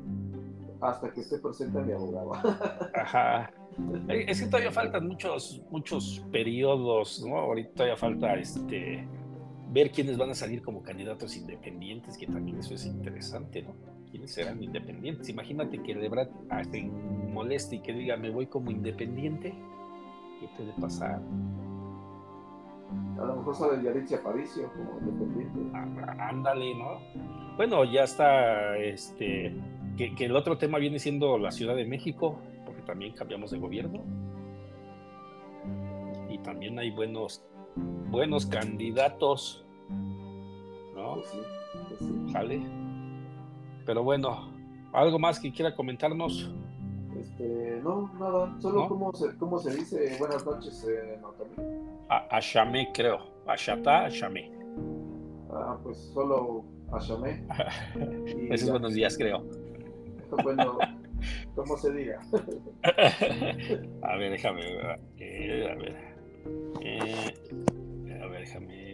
Hasta 0.82 1.12
que 1.12 1.22
esté 1.22 1.40
presente 1.40 1.80
mi 1.82 1.94
abogado. 1.94 2.34
Ajá. 2.96 3.52
Es 4.10 4.42
que 4.42 4.48
todavía 4.48 4.72
faltan 4.72 5.08
muchos, 5.08 5.62
muchos 5.72 6.24
periodos, 6.32 7.24
¿no? 7.26 7.38
Ahorita 7.38 7.72
todavía 7.74 7.98
falta 7.98 8.36
este 8.36 9.08
ver 9.72 9.92
quiénes 9.92 10.18
van 10.18 10.30
a 10.30 10.36
salir 10.36 10.62
como 10.62 10.84
candidatos 10.84 11.36
independientes, 11.36 12.16
que 12.16 12.28
también 12.28 12.60
eso 12.60 12.76
es 12.76 12.86
interesante, 12.86 13.64
¿no? 13.64 13.74
¿Quiénes 14.12 14.32
serán 14.32 14.62
independientes? 14.62 15.30
Imagínate 15.30 15.82
que 15.82 15.96
Lebrat 15.96 16.30
se 16.72 16.84
moleste 16.84 17.78
y 17.78 17.80
que 17.80 17.94
diga, 17.94 18.16
me 18.16 18.30
voy 18.30 18.46
como 18.46 18.70
independiente. 18.70 19.56
¿Qué 20.40 20.48
puede 20.56 20.74
pasar? 20.80 21.20
A 23.20 23.26
lo 23.26 23.36
mejor 23.38 23.56
sale 23.56 23.84
Yaritza 23.84 24.18
Aparicio 24.18 24.70
como 24.74 25.00
independiente. 25.00 25.60
Ah, 25.74 26.30
ándale, 26.30 26.76
¿no? 26.76 27.00
Bueno, 27.56 27.84
ya 27.86 28.04
está, 28.04 28.78
este, 28.78 29.56
que, 29.98 30.16
que 30.16 30.26
el 30.26 30.36
otro 30.36 30.58
tema 30.58 30.78
viene 30.80 31.00
siendo 31.00 31.38
la 31.38 31.52
Ciudad 31.52 31.76
de 31.76 31.86
México, 31.86 32.40
porque 32.66 32.82
también 32.82 33.14
cambiamos 33.14 33.52
de 33.52 33.60
gobierno. 33.60 34.04
Y 36.30 36.40
también 36.40 36.80
hay 36.80 36.90
buenos, 36.90 37.46
buenos 38.10 38.46
candidatos 38.48 39.64
¿no? 40.94 41.16
Pues 41.16 42.62
Pero 43.86 44.04
bueno, 44.04 44.52
¿algo 44.92 45.20
más 45.20 45.40
que 45.40 45.52
quiera 45.52 45.76
comentarnos? 45.76 46.52
Este, 47.34 47.82
no, 47.84 48.12
nada, 48.20 48.56
solo 48.60 48.88
Cómo, 48.88 49.12
se, 49.14 49.36
cómo 49.38 49.58
se 49.58 49.76
dice 49.76 50.16
buenas 50.20 50.46
noches 50.46 50.88
en 50.88 51.20
A, 52.10 52.38
Achamé, 52.38 52.92
creo. 52.94 53.20
Achatá, 53.48 54.06
Achamé. 54.06 54.52
Ah, 55.50 55.78
pues 55.82 55.98
solo 56.14 56.64
Achamé. 56.92 57.44
Esos 58.52 58.70
buenos 58.70 58.94
días, 58.94 59.18
creo. 59.18 59.44
Bueno, 60.44 60.78
¿cómo 61.56 61.76
se 61.78 61.92
diga? 61.92 62.22
a 64.04 64.16
ver, 64.18 64.32
déjame 64.32 64.62
eh, 65.18 65.72
a 65.72 65.76
ver. 65.76 65.96
Eh, 66.82 67.34
a 68.22 68.28
ver, 68.28 68.42
déjame 68.42 68.94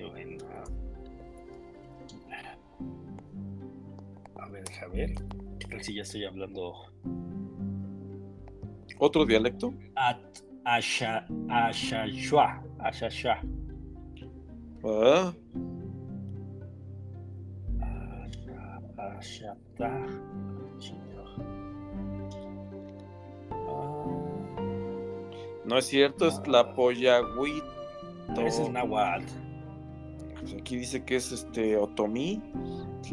a 4.81 4.87
ver, 4.87 5.13
¿qué 5.59 5.67
tal 5.67 5.83
si 5.83 5.95
ya 5.95 6.03
estoy 6.03 6.25
hablando? 6.25 6.73
¿Otro 8.99 9.25
dialecto? 9.25 9.73
At, 9.95 10.17
asha, 10.65 11.25
ashashua, 11.49 12.61
ashasha. 12.79 13.41
Ah. 14.83 15.33
Ashata. 18.97 20.05
No 25.65 25.77
es 25.77 25.85
cierto, 25.85 26.27
es 26.27 26.41
la 26.47 26.73
pollagüita. 26.73 27.65
Ese 28.45 28.63
es. 28.63 28.69
Pues 30.39 30.53
aquí 30.53 30.77
dice 30.77 31.05
que 31.05 31.15
es 31.15 31.31
este 31.31 31.77
Otomí, 31.77 32.41
es 33.01 33.11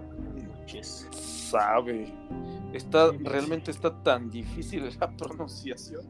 Buenas 0.00 0.44
noches. 0.44 1.08
Sabe. 1.12 2.12
Está, 2.72 3.12
realmente 3.12 3.70
está 3.70 4.02
tan 4.02 4.30
difícil 4.30 4.88
la 5.00 5.16
pronunciación. 5.16 6.04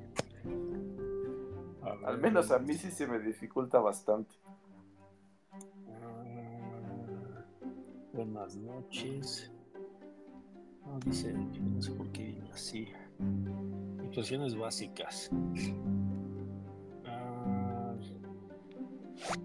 Al 2.04 2.18
menos 2.18 2.50
a 2.52 2.58
mí 2.58 2.74
sí 2.74 2.90
se 2.90 3.06
me 3.06 3.18
dificulta 3.18 3.80
bastante. 3.80 4.34
Ah, 6.00 7.44
buenas 8.12 8.56
noches. 8.56 9.50
No, 10.84 11.00
dice, 11.00 11.32
no 11.32 11.82
sé 11.82 11.92
por 11.92 12.08
qué 12.12 12.24
viene 12.24 12.50
así. 12.52 12.88
Instrucciones 14.04 14.56
básicas. 14.56 15.30
Ah, 17.04 17.94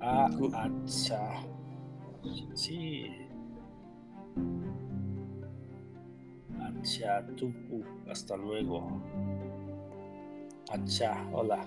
ah, 0.01 0.29
acha. 0.53 1.60
Sí. 2.53 3.09
Acha, 6.59 7.25
tupu. 7.35 7.83
Hasta 8.09 8.37
luego. 8.37 9.01
Acha, 10.71 11.27
hola. 11.31 11.65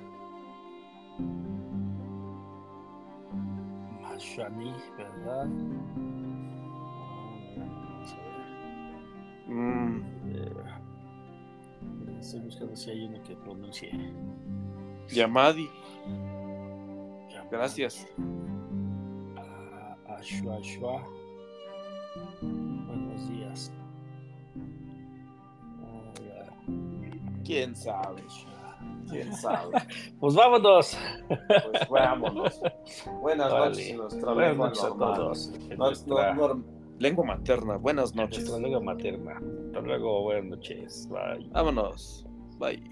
Mashani, 4.03 4.73
¿verdad? 4.97 5.47
Mm. 9.47 10.03
Eh, 10.27 10.53
estoy 12.21 12.41
buscando 12.41 12.77
si 12.77 12.91
hay 12.91 13.05
uno 13.05 13.23
que 13.23 13.37
pronuncie. 13.37 13.91
Yamadi. 15.09 15.69
Gracias. 17.51 18.07
Shua 20.25 20.59
Shua. 20.63 21.03
Buenos 22.41 23.29
días. 23.29 23.73
¿Quién 27.45 27.77
sabe? 27.77 28.23
¿Quién 29.11 29.33
sabe? 29.35 29.77
pues 30.21 30.35
vámonos. 30.35 30.97
Pues 31.29 31.89
vámonos. 31.91 32.61
Buenas 33.21 33.53
vale. 33.53 33.69
noches, 33.69 33.97
nuestra 33.97 34.33
Buenas 34.33 34.51
lengua 34.51 34.69
noches 34.69 34.85
a 34.85 34.89
todos. 34.89 35.53
Nuestra... 35.77 36.37
lengua 36.99 37.25
materna. 37.27 37.77
Buenas 37.77 38.15
noches. 38.15 38.39
Nuestra 38.39 38.59
lengua 38.61 38.81
materna. 38.81 39.43
Hasta 39.67 39.81
luego. 39.81 40.23
Buenas 40.23 40.45
noches. 40.57 41.09
Bye. 41.11 41.51
Vámonos. 41.53 42.27
Bye. 42.59 42.83